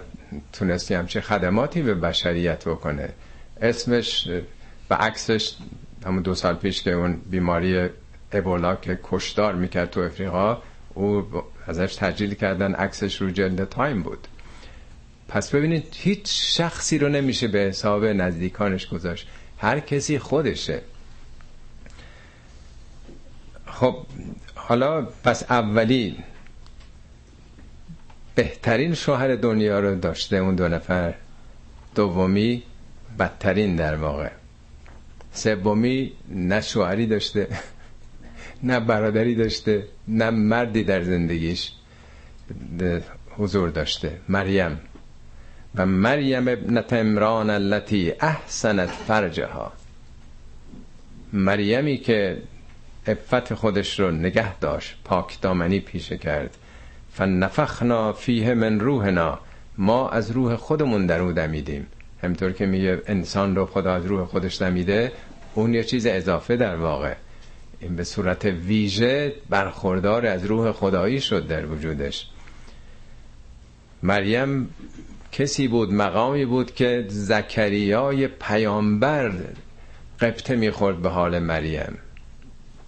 تونستی 0.54 0.94
همچه 0.94 1.22
خدماتی 1.22 1.82
به 1.82 1.94
بشریت 1.94 2.68
بکنه. 2.68 3.10
اسمش 3.62 4.30
و 4.90 4.94
عکسش 4.94 5.56
همون 6.06 6.22
دو 6.22 6.36
سال 6.36 6.56
پیش 6.56 6.84
که 6.84 6.92
اون 6.92 7.22
بیماری 7.30 7.90
ابولا 8.32 8.76
که 8.76 9.00
کشدار 9.04 9.56
می‌کرد 9.56 9.90
تو 9.90 10.00
افریقا 10.00 10.62
او 10.94 11.28
ازش 11.68 11.96
تجلیل 11.96 12.34
کردن 12.34 12.74
عکسش 12.74 13.22
رو 13.22 13.32
جلد 13.32 13.70
تایم 13.70 14.04
بود. 14.04 14.28
پس 15.28 15.56
ببینید 15.56 15.88
هیچ 15.96 16.22
شخصی 16.58 16.98
رو 16.98 17.10
نمیشه 17.10 17.48
به 17.48 17.60
حساب 17.60 18.06
نزدیکانش 18.06 18.88
گذاشت. 18.88 19.28
هر 19.58 19.80
کسی 19.80 20.20
خودشه. 20.20 20.82
خب 23.66 24.06
حالا 24.56 25.02
پس 25.02 25.52
اولی 25.52 26.18
بهترین 28.36 28.94
شوهر 28.94 29.36
دنیا 29.36 29.80
رو 29.80 29.96
داشته 29.96 30.36
اون 30.36 30.56
دو 30.56 30.68
نفر. 30.68 31.14
دومی 31.96 32.64
بدترین 33.20 33.76
در 33.76 33.96
واقع. 33.96 34.30
سومی 35.34 36.12
نه 36.30 36.62
شوهری 36.62 37.06
داشته. 37.06 37.48
نه 38.64 38.80
برادری 38.80 39.36
داشته 39.36 39.84
نه 40.08 40.30
مردی 40.30 40.84
در 40.84 41.04
زندگیش 41.04 41.72
حضور 43.38 43.70
داشته. 43.70 44.18
مریم. 44.30 44.80
و 45.76 45.86
مریم 45.86 46.48
ابنت 46.48 46.94
امران 46.94 47.50
التي 47.50 48.14
احسنت 48.20 48.90
فرجها. 48.90 49.72
مریمی 51.34 51.98
که 51.98 52.38
افت 53.08 53.54
خودش 53.54 54.00
رو 54.00 54.12
نگه 54.12 54.60
داشت 54.60 54.98
پاک 55.04 55.42
دامنی 55.42 55.80
پیشه 55.80 56.18
کرد. 56.18 56.58
فنفخنا 57.14 58.14
فیه 58.14 58.54
من 58.54 58.80
روحنا. 58.80 59.40
ما 59.78 60.10
از 60.10 60.32
روح 60.32 60.56
خودمون 60.56 61.06
در 61.06 61.20
او 61.20 61.32
دمیدیم. 61.32 61.88
همطور 62.24 62.52
که 62.52 62.66
میگه 62.66 63.02
انسان 63.08 63.56
رو 63.56 63.66
خدا 63.66 63.94
از 63.94 64.06
روح 64.06 64.26
خودش 64.26 64.62
دمیده 64.62 65.12
اون 65.54 65.74
یه 65.74 65.84
چیز 65.84 66.06
اضافه 66.06 66.56
در 66.56 66.76
واقع. 66.76 67.14
این 67.80 67.96
به 67.96 68.04
صورت 68.04 68.46
ویژه 68.46 69.36
برخوردار 69.50 70.26
از 70.26 70.46
روح 70.46 70.72
خدایی 70.72 71.22
شد 71.22 71.48
در 71.48 71.66
وجودش. 71.66 72.28
مریم 74.04 74.70
کسی 75.32 75.68
بود 75.68 75.94
مقامی 75.94 76.46
بود 76.46 76.76
که 76.76 77.06
زکریای 77.08 78.28
پیامبر 78.28 79.32
قبطه 80.20 80.56
می‌خورد 80.56 81.02
به 81.02 81.10
حال 81.10 81.40
مریم. 81.40 81.98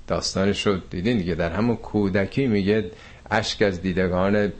داستانش 0.07 0.67
رو 0.67 0.77
دیدین 0.89 1.17
دیگه 1.17 1.35
در 1.35 1.51
همون 1.51 1.75
کودکی 1.75 2.47
میگه 2.47 2.91
اشک 3.31 3.61
از 3.61 3.81
دیدگان 3.81 4.51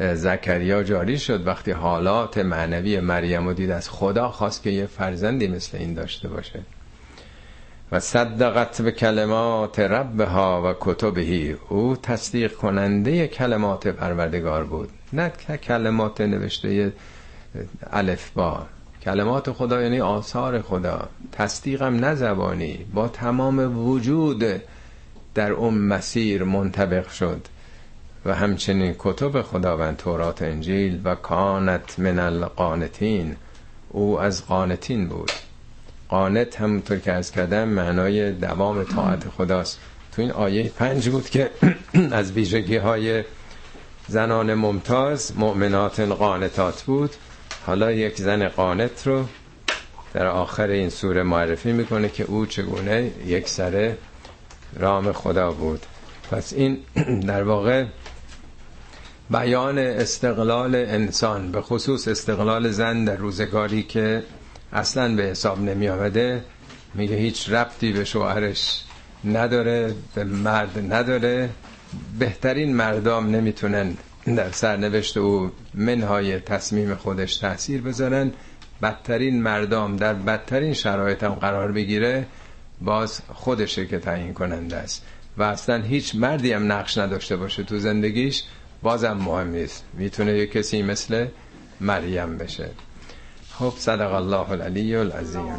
زکریا 0.00 0.82
جاری 0.82 1.18
شد. 1.18 1.46
وقتی 1.46 1.70
حالات 1.70 2.38
معنوی 2.38 3.00
مریم 3.00 3.46
رو 3.46 3.54
دید 3.54 3.70
از 3.70 3.90
خدا 3.90 4.28
خواست 4.28 4.62
که 4.62 4.70
یه 4.70 4.86
فرزندی 4.86 5.48
مثل 5.48 5.78
این 5.78 5.94
داشته 5.94 6.28
باشه. 6.28 6.60
و 7.92 8.00
صدقت 8.00 8.82
به 8.82 8.92
کلمات 8.92 9.78
ربها 9.80 10.70
و 10.70 10.74
کتبهی 10.80 11.56
او 11.68 11.96
تصدیق 11.96 12.54
کننده 12.54 13.26
کلمات 13.26 13.88
پروردگار 13.88 14.64
بود. 14.64 14.88
نه 15.12 15.28
کلمات 15.62 16.20
نوشته 16.20 16.92
الف 17.90 18.30
با. 18.30 18.66
کلمات 19.02 19.52
خدا 19.52 19.82
یعنی 19.82 20.00
آثار 20.00 20.62
خدا. 20.62 21.08
تصدیقم 21.32 21.94
نه 21.94 22.14
زبانی. 22.14 22.86
با 22.94 23.08
تمام 23.08 23.88
وجود 23.88 24.44
در 25.34 25.50
اون 25.50 25.74
مسیر 25.74 26.44
منطبق 26.44 27.08
شد. 27.08 27.40
و 28.24 28.34
همچنین 28.34 28.94
کتب 28.98 29.42
خداوند 29.42 29.96
تورات 29.96 30.42
انجیل 30.42 31.00
و 31.04 31.14
کانت 31.14 31.98
من 31.98 32.18
القانتین. 32.18 33.36
او 33.88 34.20
از 34.20 34.46
قانتین 34.46 35.08
بود. 35.08 35.30
قانت 36.08 36.60
همونطور 36.60 36.98
که 36.98 37.12
از 37.12 37.30
کردم 37.32 37.68
معنای 37.68 38.32
دوام 38.32 38.84
طاعت 38.84 39.28
خداست. 39.28 39.78
تو 40.12 40.22
این 40.22 40.30
آیه 40.30 40.72
پنج 40.76 41.08
بود 41.08 41.30
که 41.30 41.50
از 42.12 42.32
ویژگی 42.32 42.76
های 42.76 43.24
زنان 44.08 44.54
ممتاز 44.54 45.32
مؤمنات 45.36 46.00
قانتات 46.00 46.82
بود. 46.82 47.10
حالا 47.66 47.92
یک 47.92 48.16
زن 48.16 48.48
قانت 48.48 49.06
رو 49.06 49.24
در 50.14 50.26
آخر 50.26 50.68
این 50.68 50.90
سوره 50.90 51.22
معرفی 51.22 51.72
می‌کنه 51.72 52.08
که 52.08 52.24
او 52.24 52.46
چگونه 52.46 53.10
یک 53.26 53.48
سره 53.48 53.98
رام 54.78 55.12
خدا 55.12 55.50
بود. 55.52 55.80
پس 56.30 56.52
این 56.52 56.78
در 57.28 57.42
واقع 57.42 57.84
بیان 59.30 59.78
استقلال 59.78 60.74
انسان 60.74 61.52
به 61.52 61.60
خصوص 61.62 62.08
استقلال 62.08 62.70
زن 62.70 63.04
در 63.04 63.16
روزگاری 63.16 63.82
که 63.82 64.22
اصلا 64.72 65.14
به 65.14 65.22
حساب 65.22 65.60
نمی 65.60 65.88
آمده. 65.88 66.44
میگه 66.94 67.16
هیچ 67.16 67.50
ربطی 67.50 67.92
به 67.92 68.04
شوهرش 68.04 68.84
نداره 69.24 69.94
به 70.14 70.24
مرد 70.24 70.92
نداره. 70.92 71.50
بهترین 72.18 72.76
مردام 72.76 73.30
نمی‌تونن 73.30 73.96
در 74.26 74.50
سرنوشت 74.50 75.16
او 75.16 75.50
منهای 75.74 76.40
تصمیم 76.40 76.94
خودش 76.94 77.36
تاثیر 77.36 77.82
بذارن. 77.82 78.32
بدترین 78.82 79.42
مردم 79.42 79.96
در 79.96 80.14
بدترین 80.14 80.72
شرایط 80.72 81.22
هم 81.22 81.34
قرار 81.34 81.72
بگیره. 81.72 82.26
باز 82.80 83.20
خودشه 83.32 83.86
که 83.86 83.98
تعیین 83.98 84.34
کننده 84.34 84.76
است. 84.76 85.04
و 85.36 85.42
اصلا 85.42 85.82
هیچ 85.82 86.14
مردی 86.14 86.52
هم 86.52 86.72
نقش 86.72 86.98
نداشته 86.98 87.36
باشه 87.36 87.62
تو 87.62 87.78
زندگیش. 87.78 88.42
بازم 88.82 89.12
مهم 89.12 89.50
نیست. 89.50 89.84
می‌تونه 89.92 90.38
یه 90.38 90.46
کسی 90.46 90.82
مثل 90.82 91.26
مریم 91.80 92.38
بشه. 92.38 92.70
خب 93.58 93.72
صدق 93.78 94.14
الله 94.14 94.50
العلی 94.50 94.94
العظیم 94.94 95.52